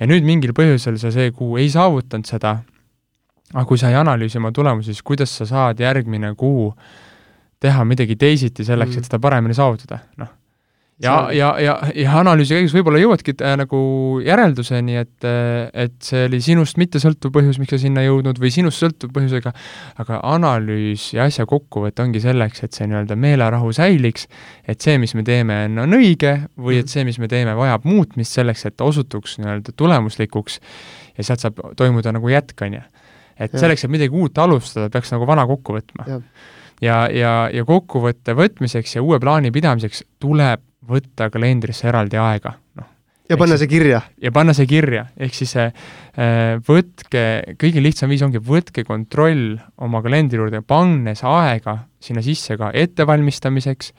ja 0.00 0.06
nüüd 0.06 0.24
mingil 0.24 0.52
põhjusel 0.52 0.98
sa 0.98 1.10
see 1.10 1.30
kuu 1.30 1.56
ei 1.56 1.70
saavutanud 1.70 2.24
seda, 2.24 2.56
aga 3.54 3.64
kui 3.64 3.78
sa 3.78 3.88
ei 3.88 3.94
analüüsi 3.94 4.38
oma 4.38 4.52
tulemusi, 4.52 4.92
siis 4.92 5.02
kuidas 5.02 5.36
sa 5.36 5.46
saad 5.46 5.80
järgmine 5.80 6.34
kuu 6.34 6.74
teha 7.60 7.84
midagi 7.84 8.16
teisiti 8.16 8.64
selleks 8.64 8.90
mm, 8.90 8.94
-hmm. 8.94 8.98
et 8.98 9.04
seda 9.04 9.18
paremini 9.18 9.54
saavutada, 9.54 9.98
noh 10.16 10.39
ja, 11.02 11.14
ja, 11.32 11.48
ja, 11.60 11.74
ja 11.96 12.16
analüüsi 12.20 12.56
käigus 12.56 12.74
võib-olla 12.76 13.00
jõuadki 13.00 13.32
äh, 13.40 13.54
nagu 13.60 13.80
järelduseni, 14.24 14.98
et, 15.00 15.26
äh, 15.26 15.70
et 15.86 15.96
see 16.04 16.26
oli 16.28 16.40
sinust 16.44 16.80
mittesõltuv 16.80 17.32
põhjus, 17.34 17.60
miks 17.60 17.74
sa 17.74 17.80
sinna 17.80 18.04
jõudnud, 18.04 18.40
või 18.40 18.52
sinust 18.54 18.82
sõltuv 18.82 19.12
põhjusega, 19.16 19.52
aga 20.02 20.20
analüüs 20.34 21.10
ja 21.16 21.26
asja 21.30 21.46
kokkuvõte 21.50 22.04
ongi 22.04 22.22
selleks, 22.24 22.64
et 22.66 22.76
see 22.76 22.88
nii-öelda 22.90 23.16
meelerahu 23.20 23.72
säiliks, 23.76 24.28
et 24.68 24.84
see, 24.84 24.98
mis 25.02 25.16
me 25.16 25.24
teeme, 25.26 25.62
on, 25.70 25.98
õige 26.00 26.36
või 26.60 26.80
et 26.80 26.86
mhm. 26.86 26.94
see, 26.94 27.08
mis 27.08 27.20
me 27.22 27.30
teeme, 27.32 27.56
vajab 27.58 27.88
muutmist 27.88 28.36
selleks, 28.36 28.66
et 28.68 28.76
ta 28.76 28.88
osutuks 28.88 29.38
nii-öelda 29.40 29.76
tulemuslikuks 29.80 30.60
ja 31.16 31.26
sealt 31.26 31.44
saab 31.46 31.60
toimuda 31.80 32.14
nagu 32.16 32.32
jätk, 32.32 32.56
on 32.66 32.80
ju. 32.80 32.86
et 33.40 33.52
ja. 33.52 33.58
selleks, 33.64 33.84
et 33.84 33.92
midagi 33.92 34.16
uut 34.16 34.38
alustada, 34.38 34.92
peaks 34.92 35.12
nagu 35.16 35.28
vana 35.28 35.48
kokku 35.48 35.80
võtma 35.80 36.08
ja 36.08 36.22
ja, 36.80 37.02
ja, 37.12 37.32
ja 37.52 37.64
kokkuvõtte 37.68 38.32
võtmiseks 38.32 38.94
ja 38.96 39.02
uue 39.04 39.18
plaani 39.20 39.50
pidamiseks 39.52 40.00
tuleb 40.22 40.62
võtta 40.90 41.30
kalendrisse 41.32 41.88
eraldi 41.90 42.18
aega, 42.20 42.54
noh. 42.78 42.88
ja 43.30 43.38
panna 43.40 43.58
see 43.60 43.70
kirja. 43.70 44.00
ja 44.22 44.32
panna 44.34 44.54
see 44.56 44.68
kirja, 44.70 45.06
ehk 45.18 45.36
siis 45.36 45.54
äh, 45.60 45.70
võtke, 46.66 47.24
kõige 47.60 47.82
lihtsam 47.84 48.12
viis 48.12 48.24
ongi, 48.26 48.42
võtke 48.42 48.84
kontroll 48.86 49.58
oma 49.78 50.02
kalendri 50.04 50.40
juurde, 50.40 50.62
pannes 50.62 51.24
aega 51.26 51.78
sinna 52.02 52.24
sisse 52.24 52.56
ka 52.60 52.72
ettevalmistamiseks, 52.74 53.92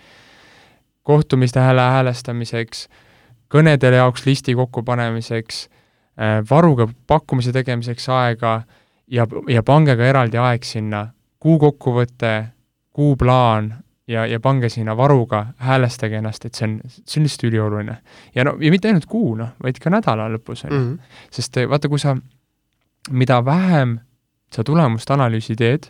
kohtumiste 1.07 1.63
hääle 1.63 1.87
häälestamiseks, 1.95 2.85
kõnedele 3.51 4.03
jaoks 4.03 4.27
listi 4.27 4.55
kokkupanemiseks 4.57 5.63
äh,, 5.67 6.39
varuga 6.49 6.87
pakkumise 7.07 7.53
tegemiseks 7.55 8.07
aega 8.13 8.61
ja, 9.11 9.27
ja 9.49 9.63
pange 9.63 9.95
ka 9.97 10.07
eraldi 10.07 10.39
aeg 10.39 10.67
sinna 10.67 11.07
kuu 11.41 11.57
kokkuvõte, 11.59 12.33
kuuplaan 12.93 13.73
ja, 14.11 14.25
ja 14.27 14.39
pange 14.43 14.69
sinna 14.69 14.95
varuga, 14.97 15.45
häälestage 15.63 16.19
ennast, 16.19 16.45
et 16.45 16.57
see 16.57 16.67
on, 16.67 16.77
see 16.89 17.21
on 17.21 17.27
lihtsalt 17.27 17.47
ülioluline. 17.49 17.97
ja 18.35 18.45
no, 18.47 18.55
ja 18.61 18.71
mitte 18.73 18.91
ainult 18.91 19.07
kuu, 19.09 19.33
noh, 19.39 19.55
vaid 19.63 19.79
ka 19.81 19.93
nädala 19.93 20.27
lõpus, 20.35 20.65
on 20.67 20.71
ju. 20.71 20.79
Mhm. 20.79 21.17
sest 21.31 21.61
eh, 21.61 21.69
vaata, 21.69 21.91
kui 21.91 22.01
sa, 22.01 22.15
mida 23.09 23.39
vähem 23.45 23.99
sa 24.51 24.65
tulemust 24.67 25.11
analüüsi 25.13 25.55
teed, 25.59 25.89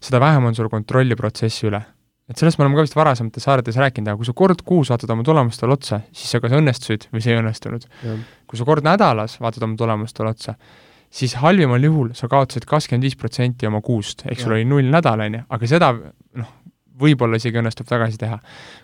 seda 0.00 0.20
vähem 0.22 0.48
on 0.48 0.56
sul 0.56 0.70
kontrolli 0.72 1.16
protsessi 1.18 1.68
üle. 1.68 1.82
et 2.28 2.36
sellest 2.36 2.58
me 2.58 2.66
oleme 2.66 2.76
ka 2.76 2.84
vist 2.84 2.96
varasemates 2.96 3.46
saadetes 3.48 3.76
rääkinud, 3.80 4.10
aga 4.10 4.20
kui 4.20 4.28
sa 4.28 4.34
kord 4.36 4.60
kuus 4.64 4.90
vaatad 4.92 5.10
oma 5.14 5.24
tulemustele 5.24 5.72
otsa, 5.72 6.02
siis 6.12 6.34
sa 6.34 6.42
kas 6.44 6.52
õnnestusid 6.58 7.08
või 7.12 7.22
see 7.24 7.32
ei 7.32 7.40
õnnestunud. 7.40 7.88
kui 8.46 8.60
sa 8.60 8.66
kord 8.68 8.84
nädalas 8.84 9.38
vaatad 9.40 9.64
oma 9.64 9.80
tulemustele 9.80 10.34
otsa, 10.34 10.54
siis 11.10 11.38
halvimal 11.40 11.82
juhul 11.82 12.12
sa 12.16 12.28
kaotasid 12.28 12.66
kakskümmend 12.68 13.08
viis 13.08 13.16
protsenti 13.16 13.66
oma 13.66 13.80
kuust, 13.84 14.26
ehk 14.28 14.42
sul 14.42 14.58
oli 14.58 14.68
null 14.68 14.90
nädal, 14.92 15.24
on 15.24 15.38
ju, 15.38 15.44
aga 15.56 15.70
seda 15.70 15.92
noh, 15.96 16.52
võib-olla 16.98 17.38
isegi 17.38 17.60
õnnestub 17.60 17.88
tagasi 17.88 18.18
teha. 18.20 18.38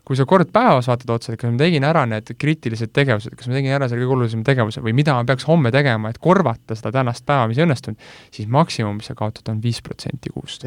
kui 0.05 0.19
sa 0.19 0.27
kord 0.29 0.51
päevas 0.55 0.89
vaatad 0.91 1.11
otsa, 1.15 1.33
et 1.33 1.41
kas 1.41 1.53
ma 1.53 1.61
tegin 1.61 1.87
ära 1.87 2.05
need 2.09 2.35
kriitilised 2.41 2.93
tegevused, 2.95 3.35
kas 3.39 3.49
ma 3.51 3.59
tegin 3.59 3.75
ära 3.77 3.89
selle 3.91 4.05
kõige 4.05 4.19
olulisema 4.19 4.47
tegevuse 4.47 4.83
või 4.85 4.95
mida 4.97 5.17
ma 5.17 5.25
peaks 5.29 5.47
homme 5.49 5.73
tegema, 5.75 6.12
et 6.12 6.21
korvata 6.23 6.77
seda 6.79 6.93
tänast 6.95 7.27
päeva, 7.27 7.49
mis 7.51 7.61
ei 7.61 7.67
õnnestunud, 7.67 8.12
siis 8.35 8.51
maksimum, 8.51 9.01
mis 9.01 9.11
sa 9.11 9.17
kaotad, 9.19 9.49
on 9.53 9.62
viis 9.65 9.83
protsenti 9.85 10.33
kuust. 10.35 10.67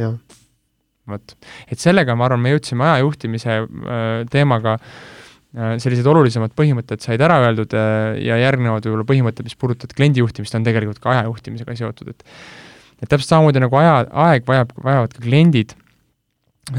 vot, 1.07 1.37
et 1.71 1.79
sellega, 1.79 2.15
ma 2.19 2.27
arvan, 2.27 2.43
me 2.43 2.51
jõudsime 2.51 2.83
aja 2.83 2.99
juhtimise 3.05 3.53
äh, 3.63 4.05
teemaga 4.31 4.75
äh, 4.77 5.77
sellised 5.79 6.07
olulisemad 6.11 6.51
põhimõtted 6.57 7.03
said 7.03 7.23
ära 7.23 7.39
öeldud 7.45 7.75
äh, 7.77 8.17
ja 8.25 8.39
järgnevad 8.43 8.83
võib-olla 8.83 9.07
põhimõtted, 9.07 9.47
mis 9.47 9.55
puudutavad 9.55 9.95
kliendi 9.95 10.19
juhtimist, 10.23 10.57
on 10.59 10.67
tegelikult 10.67 10.99
ka 11.03 11.15
aja 11.15 11.27
juhtimisega 11.29 11.77
seotud, 11.79 12.11
et 12.11 12.25
et 12.97 13.05
täpselt 13.05 13.29
samamoodi 13.29 13.61
nagu 13.61 13.77
aja, 13.77 14.07
aeg 14.25 14.47
vajab, 14.47 14.71
vajavad 14.81 15.11
ka 15.13 15.21
kliendid 15.21 15.75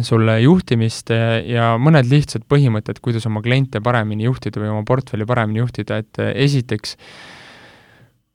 sulle 0.05 0.37
juhtimist 0.43 1.11
ja 1.49 1.73
mõned 1.81 2.09
lihtsad 2.11 2.45
põhimõtted, 2.51 3.01
kuidas 3.05 3.27
oma 3.29 3.43
kliente 3.45 3.81
paremini 3.85 4.27
juhtida 4.29 4.61
või 4.61 4.73
oma 4.73 4.85
portfelli 4.89 5.27
paremini 5.29 5.63
juhtida, 5.63 6.03
et 6.03 6.21
esiteks 6.35 6.97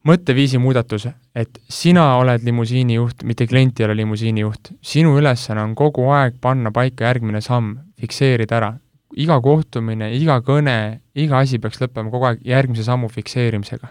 mõtteviisi 0.07 0.59
muudatus, 0.59 1.07
et 1.35 1.59
sina 1.71 2.05
oled 2.19 2.43
limusiinijuht, 2.43 3.23
mitte 3.27 3.47
klient 3.47 3.79
ei 3.79 3.87
ole 3.87 3.95
limusiinijuht. 4.01 4.73
sinu 4.81 5.17
ülesanne 5.19 5.63
on 5.63 5.75
kogu 5.75 6.09
aeg 6.11 6.39
panna 6.41 6.71
paika 6.71 7.05
järgmine 7.05 7.41
samm, 7.41 7.77
fikseerida 7.99 8.57
ära. 8.57 8.73
iga 9.15 9.39
kohtumine, 9.41 10.09
iga 10.17 10.39
kõne, 10.41 10.99
iga 11.15 11.37
asi 11.37 11.59
peaks 11.59 11.77
lõppema 11.81 12.09
kogu 12.09 12.25
aeg 12.25 12.39
järgmise 12.45 12.83
sammu 12.83 13.07
fikseerimisega. 13.07 13.87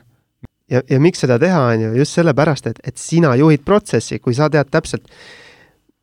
ja, 0.71 0.83
ja 0.91 1.01
miks 1.01 1.21
seda 1.21 1.39
teha, 1.39 1.61
on 1.61 1.81
ju, 1.81 1.93
just 1.97 2.13
sellepärast, 2.13 2.67
et, 2.67 2.81
et 2.85 2.99
sina 2.99 3.35
juhid 3.37 3.65
protsessi, 3.65 4.19
kui 4.19 4.35
sa 4.35 4.51
tead 4.51 4.69
täpselt, 4.71 5.09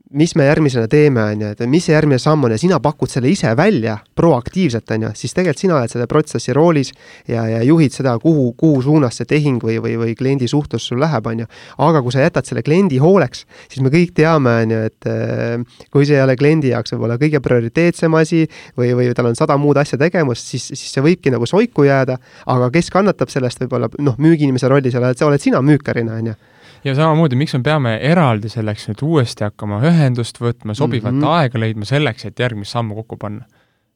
mis 0.10 0.32
me 0.36 0.46
järgmisena 0.48 0.88
teeme, 0.90 1.22
on 1.22 1.42
ju, 1.44 1.50
et 1.54 1.60
mis 1.70 1.86
see 1.86 1.94
järgmine 1.94 2.18
samm 2.22 2.48
on 2.48 2.54
ja 2.56 2.58
sina 2.58 2.80
pakud 2.82 3.12
selle 3.12 3.30
ise 3.30 3.52
välja 3.58 4.00
proaktiivselt, 4.18 4.90
on 4.96 5.06
ju, 5.06 5.12
siis 5.20 5.36
tegelikult 5.38 5.62
sina 5.62 5.76
oled 5.78 5.94
selle 5.94 6.08
protsessi 6.10 6.56
roolis 6.56 6.90
ja, 7.30 7.44
ja 7.46 7.60
juhid 7.66 7.94
seda, 7.94 8.16
kuhu, 8.24 8.48
kuhu 8.58 8.82
suunas 8.88 9.20
see 9.20 9.30
tehing 9.30 9.62
või, 9.62 9.78
või, 9.84 9.94
või 10.02 10.16
kliendi 10.18 10.50
suhtlus 10.50 10.90
sul 10.90 11.02
läheb, 11.04 11.30
on 11.30 11.44
ju. 11.44 11.50
aga 11.86 12.02
kui 12.02 12.16
sa 12.16 12.26
jätad 12.26 12.50
selle 12.50 12.66
kliendi 12.66 12.98
hooleks, 13.04 13.46
siis 13.70 13.86
me 13.86 13.94
kõik 13.94 14.16
teame, 14.18 14.56
on 14.64 14.76
ju, 14.76 14.82
et 14.90 15.10
äh, 15.14 15.86
kui 15.94 16.10
see 16.10 16.18
ei 16.18 16.26
ole 16.26 16.38
kliendi 16.40 16.74
jaoks 16.74 16.96
võib-olla 16.96 17.22
kõige 17.22 17.44
prioriteetsem 17.46 18.18
asi 18.18 18.46
või, 18.80 18.96
või 18.98 19.14
tal 19.14 19.30
on 19.30 19.38
sada 19.38 19.60
muud 19.62 19.78
asja 19.78 20.02
tegemist, 20.02 20.50
siis, 20.50 20.72
siis 20.74 20.90
see 20.90 21.06
võibki 21.06 21.30
nagu 21.34 21.46
soiku 21.50 21.86
jääda, 21.86 22.18
aga 22.50 22.74
kes 22.74 22.90
kannatab 22.98 23.30
sellest 23.30 23.62
võib-olla, 23.62 23.94
noh, 24.02 24.18
müügiinimese 24.18 24.74
rollis 24.74 24.98
oled, 24.98 25.22
oled 25.30 25.50
sina 25.50 25.62
müükärina, 25.62 26.18
on 26.18 26.34
ju 26.34 26.40
ja 26.84 26.96
samamoodi, 26.96 27.38
miks 27.40 27.54
me 27.58 27.64
peame 27.66 27.96
eraldi 28.12 28.50
selleks 28.52 28.90
nüüd 28.90 29.04
uuesti 29.06 29.48
hakkama 29.48 29.82
ühendust 29.90 30.40
võtma, 30.42 30.76
sobivat 30.78 31.14
mm 31.14 31.22
-hmm. 31.22 31.40
aega 31.40 31.60
leidma 31.60 31.86
selleks, 31.86 32.26
et 32.26 32.40
järgmist 32.40 32.76
sammu 32.76 32.96
kokku 33.02 33.18
panna? 33.18 33.46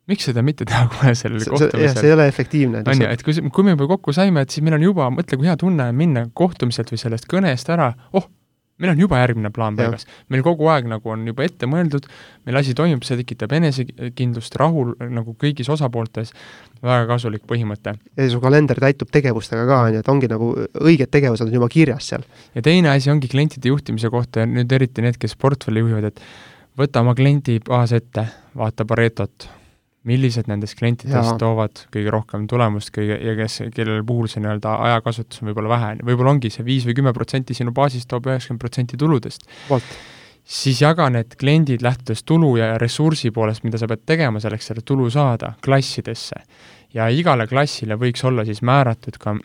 miks 0.07 0.25
seda 0.27 0.41
mitte 0.43 0.65
teha 0.67 0.87
kohe 0.91 1.15
sellel 1.15 1.43
kohtumisel? 1.47 1.99
see 1.99 2.09
ei 2.09 2.13
ole 2.13 2.27
efektiivne. 2.27 2.83
on 2.87 3.01
ju, 3.01 3.07
et 3.07 3.23
kui, 3.23 3.33
kui 3.55 3.63
me 3.63 3.75
juba 3.77 3.87
kokku 3.87 4.13
saime, 4.13 4.41
et 4.41 4.49
siis 4.49 4.63
meil 4.63 4.75
on 4.75 4.83
juba, 4.89 5.09
mõtle, 5.09 5.39
kui 5.39 5.47
hea 5.47 5.57
tunne 5.57 5.87
on 5.89 5.95
minna 5.95 6.25
kohtumiselt 6.33 6.91
või 6.91 6.99
sellest 6.99 7.29
kõnest 7.31 7.71
ära, 7.71 7.93
oh, 8.13 8.27
meil 8.81 8.93
on 8.93 8.99
juba 8.99 9.19
järgmine 9.21 9.51
plaan 9.53 9.77
paigas. 9.77 10.07
meil 10.33 10.43
kogu 10.45 10.67
aeg 10.73 10.87
nagu 10.89 11.13
on 11.13 11.25
juba 11.27 11.45
ette 11.45 11.69
mõeldud, 11.69 12.07
meil 12.47 12.59
asi 12.59 12.75
toimub, 12.77 13.05
see 13.05 13.19
tekitab 13.21 13.53
enesekindlust, 13.59 14.55
rahul 14.59 14.93
nagu 15.13 15.35
kõigis 15.39 15.69
osapooltes, 15.73 16.33
väga 16.83 17.07
kasulik 17.13 17.45
põhimõte. 17.49 17.95
ja 18.17 18.29
su 18.29 18.41
kalender 18.43 18.79
täitub 18.81 19.11
tegevustega 19.13 19.65
ka, 19.69 19.81
on 19.87 19.97
ju, 19.97 20.03
et 20.03 20.13
ongi 20.15 20.31
nagu 20.31 20.51
õiged 20.81 21.11
tegevused 21.13 21.47
on 21.47 21.57
juba 21.59 21.69
kirjas 21.69 22.09
seal. 22.13 22.25
ja 22.55 22.65
teine 22.65 22.93
asi 22.93 23.11
ongi 23.13 23.31
klientide 23.31 23.69
juhtimise 23.69 24.09
kohta 24.13 24.43
ja 24.43 24.49
nüüd 24.49 24.71
eriti 24.71 25.05
need, 25.05 25.19
kes 25.21 25.35
portfelli 25.35 25.85
juhivad, 25.85 26.11
et 26.11 26.23
võta 26.77 27.05
oma 27.05 27.15
kliendi 27.15 27.59
baas 27.63 27.93
ette, 27.93 28.27
vaata 28.57 28.85
Paretot 28.89 29.49
millised 30.07 30.49
nendest 30.51 30.75
klientidest 30.79 31.33
Jaa. 31.33 31.37
toovad 31.39 31.85
kõige 31.93 32.11
rohkem 32.11 32.47
tulemust 32.51 32.91
kõige, 32.95 33.17
ja 33.23 33.35
kes, 33.37 33.61
kellel 33.75 34.03
puhul 34.07 34.27
see 34.31 34.43
nii-öelda 34.43 34.75
ajakasutus 34.89 35.41
on 35.41 35.51
võib-olla 35.51 35.71
vähe, 35.71 35.91
võib-olla 36.03 36.33
ongi 36.35 36.51
see 36.53 36.65
viis 36.67 36.87
või 36.87 36.97
kümme 36.97 37.13
protsenti 37.15 37.55
sinu 37.55 37.71
baasist 37.75 38.09
toob 38.11 38.27
üheksakümmend 38.27 38.63
protsenti 38.63 38.99
tuludest. 38.99 39.47
siis 40.43 40.81
jaga 40.81 41.07
need 41.09 41.37
kliendid 41.39 41.81
lähtudes 41.81 42.23
tulu 42.23 42.57
ja 42.59 42.73
ressursi 42.77 43.31
poolest, 43.31 43.63
mida 43.63 43.79
sa 43.79 43.87
pead 43.87 44.03
tegema 44.05 44.39
selleks, 44.43 44.67
selle 44.67 44.83
tulu 44.85 45.09
saada, 45.09 45.53
klassidesse. 45.63 46.43
ja 46.93 47.07
igale 47.09 47.47
klassile 47.47 47.95
võiks 47.95 48.25
olla 48.27 48.45
siis 48.45 48.61
määratud 48.61 49.17
ka 49.19 49.37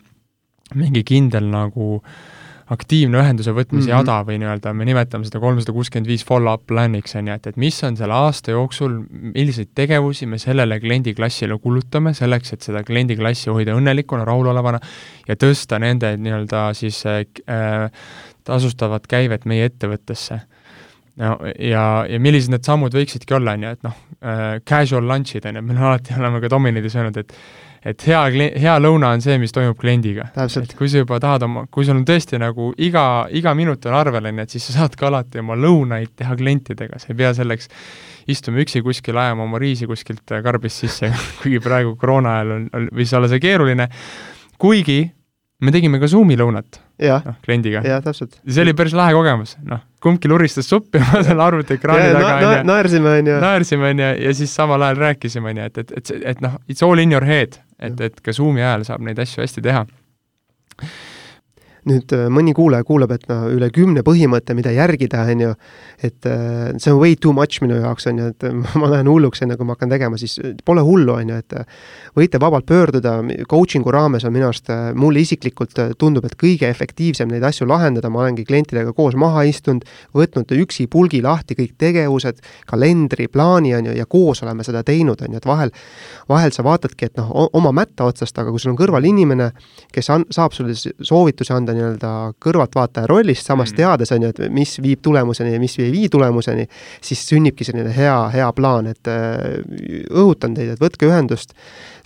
mingi 0.75 1.03
kindel 1.03 1.47
nagu 1.49 1.95
äh, 2.03 2.38
aktiivne 2.69 3.17
ühenduse 3.17 3.53
võtmise 3.55 3.87
mm 3.87 3.93
-hmm. 3.93 3.97
jada 3.97 4.17
või 4.27 4.37
nii-öelda 4.41 4.73
me 4.77 4.85
nimetame 4.85 5.25
seda 5.25 5.41
kolmsada 5.41 5.73
kuuskümmend 5.73 6.09
viis 6.09 6.25
follow-up 6.25 6.67
plan'iks, 6.69 7.15
on 7.17 7.27
ju, 7.27 7.37
et, 7.39 7.47
et 7.47 7.57
mis 7.57 7.83
on 7.83 7.97
selle 7.97 8.13
aasta 8.13 8.53
jooksul, 8.53 8.99
milliseid 9.09 9.71
tegevusi 9.75 10.27
me 10.29 10.37
sellele 10.37 10.79
kliendiklassile 10.79 11.57
kulutame, 11.63 12.13
selleks 12.13 12.53
et 12.53 12.67
seda 12.67 12.83
kliendiklassi 12.83 13.49
hoida 13.49 13.73
õnnelikuna, 13.77 14.25
rahulolevana 14.25 14.79
ja 15.27 15.35
tõsta 15.35 15.79
nende 15.79 16.13
nii-öelda 16.17 16.69
siis 16.77 17.01
äh, 17.05 17.25
tasustavat 18.43 19.07
käivet 19.07 19.45
meie 19.45 19.65
ettevõttesse 19.69 20.41
no 21.19 21.37
ja, 21.59 22.05
ja 22.09 22.19
millised 22.21 22.53
need 22.53 22.67
sammud 22.67 22.93
võiksidki 22.95 23.35
olla, 23.37 23.57
on 23.57 23.65
ju, 23.65 23.73
et 23.77 23.87
noh 23.87 23.97
äh,, 24.21 24.59
casual 24.67 25.09
lunch'id, 25.09 25.47
on 25.49 25.59
ju, 25.59 25.65
me 25.65 25.79
alati 25.79 26.15
oleme 26.19 26.41
ka 26.43 26.53
Dominidis 26.53 26.95
öelnud, 26.99 27.17
et 27.17 27.33
et 27.85 28.05
hea, 28.07 28.21
hea 28.59 28.75
lõuna 28.81 29.13
on 29.15 29.23
see, 29.23 29.37
mis 29.41 29.53
toimub 29.55 29.77
kliendiga. 29.79 30.29
et 30.35 30.75
kui 30.77 30.89
sa 30.91 31.03
juba 31.03 31.19
tahad 31.23 31.45
oma, 31.47 31.65
kui 31.71 31.87
sul 31.87 31.97
on 31.97 32.05
tõesti 32.07 32.39
nagu 32.41 32.71
iga, 32.77 33.03
iga 33.31 33.53
minut 33.55 33.85
on 33.87 33.97
arvel, 33.99 34.29
on 34.29 34.41
ju, 34.41 34.47
et 34.47 34.55
siis 34.55 34.67
sa 34.69 34.81
saad 34.81 34.97
ka 34.99 35.07
alati 35.07 35.39
oma 35.43 35.55
lõunaid 35.59 36.13
teha 36.19 36.35
klientidega, 36.39 36.99
sa 36.99 37.11
ei 37.11 37.19
pea 37.21 37.31
selleks 37.37 37.71
istuma 38.29 38.61
üksi 38.63 38.83
kuskil, 38.85 39.17
ajama 39.17 39.45
oma 39.47 39.61
riisi 39.61 39.87
kuskilt 39.89 40.35
karbist 40.43 40.83
sisse 40.83 41.11
kuigi 41.41 41.61
praegu 41.63 41.95
koroona 41.99 42.39
ajal 42.39 42.57
on, 42.57 42.67
on, 42.75 42.89
võis 42.99 43.15
olla 43.15 43.31
see 43.31 43.41
keeruline, 43.43 43.89
kuigi 44.59 45.01
me 45.59 45.73
tegime 45.75 45.99
ka 46.01 46.07
Zoomi 46.11 46.37
lõunat 46.39 46.79
noh, 47.25 47.37
kliendiga. 47.45 47.81
jah, 47.85 48.01
täpselt. 48.03 48.39
see 48.47 48.63
oli 48.63 48.73
päris 48.77 48.95
lahe 48.97 49.15
kogemus, 49.15 49.55
noh, 49.67 49.81
kumbki 50.03 50.31
luristas 50.31 50.69
suppi 50.71 51.01
oma 51.03 51.23
selle 51.27 51.43
arvutiekraani 51.43 52.09
taga, 52.15 52.33
on 52.35 52.43
ju. 52.45 52.63
naersime, 52.69 53.13
on 53.19 53.31
ju. 53.33 53.37
naersime, 53.43 53.93
on 53.93 54.03
ju, 54.03 54.09
ja 54.25 54.33
siis 54.39 54.55
samal 54.55 54.87
ajal 54.87 55.03
rääkisime, 55.03 55.53
on 55.53 55.61
ju, 55.61 55.69
et, 55.71 55.81
et, 55.83 55.95
et, 55.99 56.11
et 56.33 56.43
noh, 56.45 56.59
it's 56.71 56.85
all 56.85 57.03
in 57.03 57.15
your 57.15 57.27
head, 57.27 57.59
et, 57.79 57.99
et 58.09 58.21
ka 58.23 58.35
Zoomi 58.35 58.63
ajal 58.63 58.87
saab 58.87 59.05
neid 59.07 59.19
asju 59.19 59.43
hästi 59.43 59.65
teha 59.67 59.85
nüüd 61.87 62.11
äh, 62.15 62.25
mõni 62.33 62.53
kuulaja 62.57 62.83
kuuleb, 62.87 63.13
et 63.15 63.25
noh, 63.29 63.45
üle 63.53 63.69
kümne 63.73 64.03
põhimõtte, 64.05 64.55
mida 64.57 64.71
järgida, 64.75 65.23
on 65.31 65.43
ju, 65.45 65.51
et 66.03 66.27
äh, 66.27 66.71
see 66.77 66.91
on 66.91 66.99
way 66.99 67.15
too 67.15 67.31
much 67.35 67.61
minu 67.63 67.79
jaoks, 67.79 68.09
on 68.11 68.19
ju, 68.19 68.29
et 68.33 68.47
ma 68.81 68.89
lähen 68.91 69.09
hulluks, 69.11 69.43
enne 69.45 69.57
kui 69.59 69.67
ma 69.67 69.77
hakkan 69.77 69.93
tegema, 69.93 70.19
siis 70.19 70.37
pole 70.65 70.83
hullu, 70.85 71.15
on 71.15 71.31
ju, 71.33 71.39
et 71.39 71.57
võite 72.19 72.41
vabalt 72.41 72.67
pöörduda, 72.69 73.15
coaching'u 73.49 73.93
raames 73.95 74.27
on 74.27 74.35
minu 74.35 74.49
arust, 74.49 74.71
mulle 74.99 75.23
isiklikult 75.23 75.79
tundub, 76.01 76.27
et 76.27 76.35
kõige 76.39 76.69
efektiivsem 76.69 77.31
neid 77.31 77.45
asju 77.47 77.67
lahendada, 77.69 78.11
ma 78.11 78.25
olengi 78.25 78.45
klientidega 78.47 78.93
koos 78.97 79.17
maha 79.19 79.45
istunud, 79.49 79.87
võtnud 80.15 80.51
üksi 80.59 80.89
pulgi 80.91 81.23
lahti 81.23 81.57
kõik 81.59 81.77
tegevused, 81.79 82.43
kalendri, 82.69 83.29
plaani, 83.31 83.73
on 83.77 83.91
ju, 83.91 83.97
ja 83.99 84.07
koos 84.09 84.43
oleme 84.43 84.65
seda 84.67 84.83
teinud, 84.87 85.21
on 85.23 85.35
ju, 85.35 85.41
et 85.41 85.49
vahel, 85.49 85.73
vahel 86.29 86.53
sa 86.55 86.65
vaatadki, 86.67 87.09
et 87.09 87.19
noh, 87.19 87.31
oma 87.55 87.71
mätta 87.75 88.07
otsast, 88.09 88.35
aga 88.39 88.51
kui 88.51 88.61
sul 88.61 88.73
on 88.73 88.79
kõrval 88.79 89.07
inimene, 89.07 89.51
kes 89.95 90.11
an-, 90.13 90.27
saab 90.33 90.55
sulle 90.55 90.75
soovitusi 90.75 91.53
anda 91.55 91.68
nii-öelda 91.77 92.13
kõrvaltvaataja 92.43 93.09
rollist, 93.09 93.45
samas 93.47 93.73
mm. 93.73 93.79
teades, 93.81 94.13
on 94.15 94.25
ju, 94.25 94.33
et 94.33 94.41
mis 94.53 94.75
viib 94.83 95.03
tulemuseni 95.05 95.53
ja 95.53 95.61
mis 95.61 95.77
ei 95.79 95.91
vii 95.93 96.09
tulemuseni, 96.13 96.67
siis 97.05 97.23
sünnibki 97.29 97.67
selline 97.67 97.93
hea, 97.95 98.17
hea 98.35 98.49
plaan, 98.57 98.89
et 98.91 99.09
õhutan 99.09 100.57
teid, 100.57 100.75
et 100.75 100.83
võtke 100.83 101.09
ühendust 101.09 101.55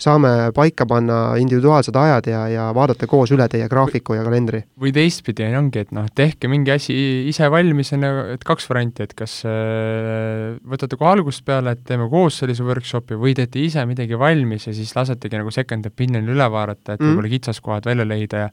saame 0.04 0.30
paika 0.54 0.86
panna 0.88 1.18
individuaalsed 1.40 1.96
ajad 1.96 2.28
ja, 2.30 2.40
ja 2.50 2.64
vaadata 2.76 3.06
koos 3.10 3.32
üle 3.34 3.46
teie 3.50 3.68
graafiku 3.70 4.16
ja 4.18 4.24
kalendri. 4.26 4.64
või 4.80 4.92
teistpidi 4.94 5.46
ongi, 5.58 5.84
et 5.84 5.94
noh, 5.94 6.08
tehke 6.14 6.50
mingi 6.50 6.74
asi 6.74 6.96
ise 7.30 7.48
valmis, 7.52 7.92
on 7.96 8.06
ju, 8.06 8.24
et 8.34 8.44
kaks 8.46 8.68
varianti, 8.70 9.06
et 9.06 9.14
kas 9.18 9.40
äh, 9.48 10.56
võtate 10.70 10.98
kohe 11.00 11.14
algusest 11.14 11.44
peale, 11.46 11.76
et 11.76 11.84
teeme 11.86 12.08
koos 12.12 12.40
sellise 12.42 12.66
workshopi 12.66 13.18
või 13.20 13.36
teete 13.38 13.62
ise 13.62 13.84
midagi 13.88 14.18
valmis 14.18 14.68
ja 14.68 14.76
siis 14.76 14.94
lasetegi 14.96 15.40
nagu 15.40 15.54
second 15.54 15.86
opinion'i 15.90 16.34
üle 16.34 16.50
vaadata, 16.50 16.96
et 16.96 17.00
mm. 17.00 17.10
võib-olla 17.10 17.34
kitsaskohad 17.36 17.88
välja 17.90 18.08
leida 18.08 18.46
ja 18.46 18.52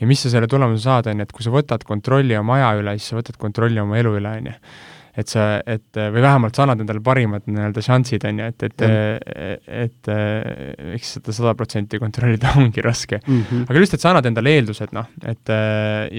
ja 0.00 0.08
mis 0.08 0.22
sa 0.22 0.32
selle 0.32 0.48
tulemuse 0.50 0.84
saad, 0.84 1.08
on 1.12 1.22
ju, 1.22 1.28
et 1.28 1.32
kui 1.32 1.46
sa 1.46 1.54
võtad 1.54 1.86
kontrolli 1.88 2.36
oma 2.36 2.60
aja 2.60 2.74
üle, 2.80 2.98
siis 2.98 3.12
sa 3.12 3.20
võtad 3.20 3.40
kontrolli 3.40 3.80
oma 3.82 3.98
elu 4.00 4.18
üle, 4.20 4.36
on 4.42 4.52
ju 4.52 4.60
et 5.16 5.30
sa, 5.32 5.44
et 5.64 5.96
või 5.96 6.20
vähemalt 6.20 6.56
sa 6.56 6.66
annad 6.66 6.82
endale 6.84 7.00
parimad 7.04 7.46
nii-öelda 7.48 7.82
šansid, 7.84 8.24
on 8.28 8.40
ju, 8.42 8.48
et, 8.52 8.64
et, 8.68 8.82
et, 8.84 10.10
et 10.10 10.10
eks 10.96 11.14
seda 11.16 11.34
sada 11.36 11.54
protsenti 11.56 12.00
kontrollida 12.02 12.52
ongi 12.60 12.84
raske 12.84 13.20
mm. 13.22 13.38
-hmm. 13.42 13.68
aga 13.70 13.82
lihtsalt 13.82 14.04
sa 14.04 14.12
annad 14.12 14.28
endale 14.28 14.52
eeldused, 14.58 14.92
noh, 14.96 15.08
et 15.24 15.54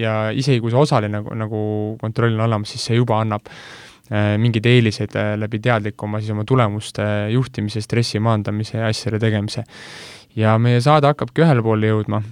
ja 0.01 0.15
isegi 0.33 0.63
kui 0.63 0.73
see 0.73 0.81
osaline 0.81 1.13
nagu, 1.19 1.35
nagu 1.37 1.59
kontroll 2.01 2.33
on 2.33 2.47
olemas, 2.47 2.73
siis 2.73 2.89
see 2.89 2.97
juba 2.97 3.21
annab 3.21 3.45
äh, 3.45 4.33
mingeid 4.41 4.65
eeliseid 4.65 5.13
äh, 5.15 5.35
läbi 5.37 5.61
teadlikuma 5.61 6.21
siis 6.21 6.33
oma 6.33 6.47
tulemuste 6.47 7.05
juhtimise, 7.35 7.81
stressi 7.85 8.19
maandamise 8.19 8.79
ja 8.81 8.89
asjade 8.89 9.21
tegemise. 9.21 9.63
ja 10.35 10.57
meie 10.57 10.81
saade 10.81 11.07
hakkabki 11.07 11.45
ühele 11.45 11.61
poole 11.61 11.93
jõudma 11.93 12.23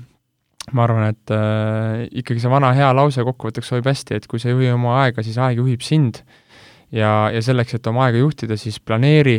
ma 0.73 0.85
arvan, 0.85 1.11
et 1.13 1.33
äh, 1.33 2.05
ikkagi 2.21 2.41
see 2.41 2.51
vana 2.51 2.71
hea 2.75 2.87
lause 2.95 3.23
kokkuvõtteks 3.25 3.69
sobib 3.69 3.89
hästi, 3.91 4.17
et 4.17 4.25
kui 4.29 4.41
sa 4.41 4.49
ei 4.49 4.55
juhi 4.55 4.71
oma 4.73 4.95
aega, 5.03 5.23
siis 5.25 5.37
aeg 5.41 5.61
juhib 5.61 5.83
sind 5.85 6.23
ja, 6.95 7.29
ja 7.33 7.41
selleks, 7.45 7.77
et 7.77 7.91
oma 7.91 8.07
aega 8.07 8.21
juhtida, 8.23 8.57
siis 8.57 8.79
planeeri, 8.79 9.37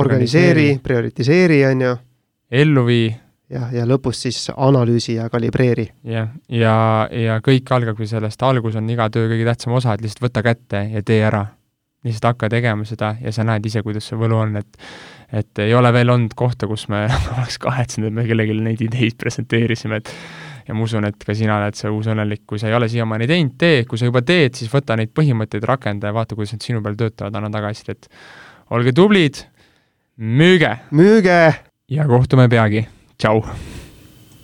organiseeri, 0.00 0.78
prioritiseeri, 0.82 1.60
on 1.68 1.84
ju. 1.86 1.96
ellu 2.62 2.86
vii. 2.86 3.10
jah, 3.54 3.68
ja 3.74 3.84
lõpus 3.86 4.22
siis 4.24 4.46
analüüsi 4.56 5.18
ja 5.18 5.28
kalibreeri. 5.30 5.88
jah, 6.08 6.30
ja, 6.48 6.76
ja, 7.10 7.20
ja 7.24 7.40
kõik 7.44 7.74
algabki 7.76 8.08
sellest, 8.08 8.42
algus 8.42 8.78
on 8.80 8.88
iga 8.90 9.10
töö 9.12 9.28
kõige 9.32 9.44
tähtsam 9.50 9.76
osa, 9.76 9.94
et 9.94 10.06
lihtsalt 10.06 10.28
võta 10.28 10.44
kätte 10.46 10.86
ja 10.92 11.02
tee 11.02 11.20
ära. 11.24 11.46
lihtsalt 12.04 12.32
hakka 12.32 12.48
tegema 12.52 12.84
seda 12.84 13.14
ja 13.20 13.32
sa 13.32 13.44
näed 13.44 13.66
ise, 13.66 13.82
kuidas 13.82 14.08
see 14.08 14.18
võlu 14.18 14.40
on, 14.40 14.56
et 14.60 14.80
et 15.34 15.62
ei 15.64 15.74
ole 15.74 15.90
veel 15.94 16.12
olnud 16.14 16.34
kohta, 16.38 16.68
kus 16.70 16.86
me 16.92 17.04
oleks 17.36 17.58
kahetsenud, 17.62 18.10
et 18.10 18.16
me 18.16 18.26
kellelegi 18.28 18.56
neid 18.62 18.82
ideid 18.86 19.18
presenteerisime, 19.20 20.00
et 20.02 20.12
ja 20.68 20.76
ma 20.76 20.84
usun, 20.86 21.04
et 21.08 21.26
ka 21.26 21.36
sina 21.36 21.58
oled 21.60 21.76
see 21.78 21.92
uus 21.92 22.08
õnnelik, 22.12 22.44
kui 22.48 22.60
sa 22.60 22.70
ei 22.70 22.76
ole 22.76 22.88
siiamaani 22.92 23.28
teinud, 23.30 23.56
tee, 23.60 23.84
kui 23.88 24.00
sa 24.00 24.08
juba 24.08 24.24
teed, 24.26 24.56
siis 24.58 24.72
võta 24.72 24.96
neid 25.00 25.12
põhimõtteid, 25.16 25.66
rakenda 25.68 26.10
ja 26.10 26.16
vaata, 26.16 26.38
kuidas 26.38 26.56
need 26.56 26.66
sinu 26.70 26.82
peal 26.84 26.98
töötavad, 27.00 27.36
anna 27.40 27.52
tagasisidet. 27.52 28.08
olge 28.70 28.96
tublid, 28.96 29.44
müüge! 30.16 30.76
müüge! 30.90 31.40
ja 31.92 32.08
kohtume 32.08 32.48
peagi, 32.48 32.86
tšau! 33.18 33.44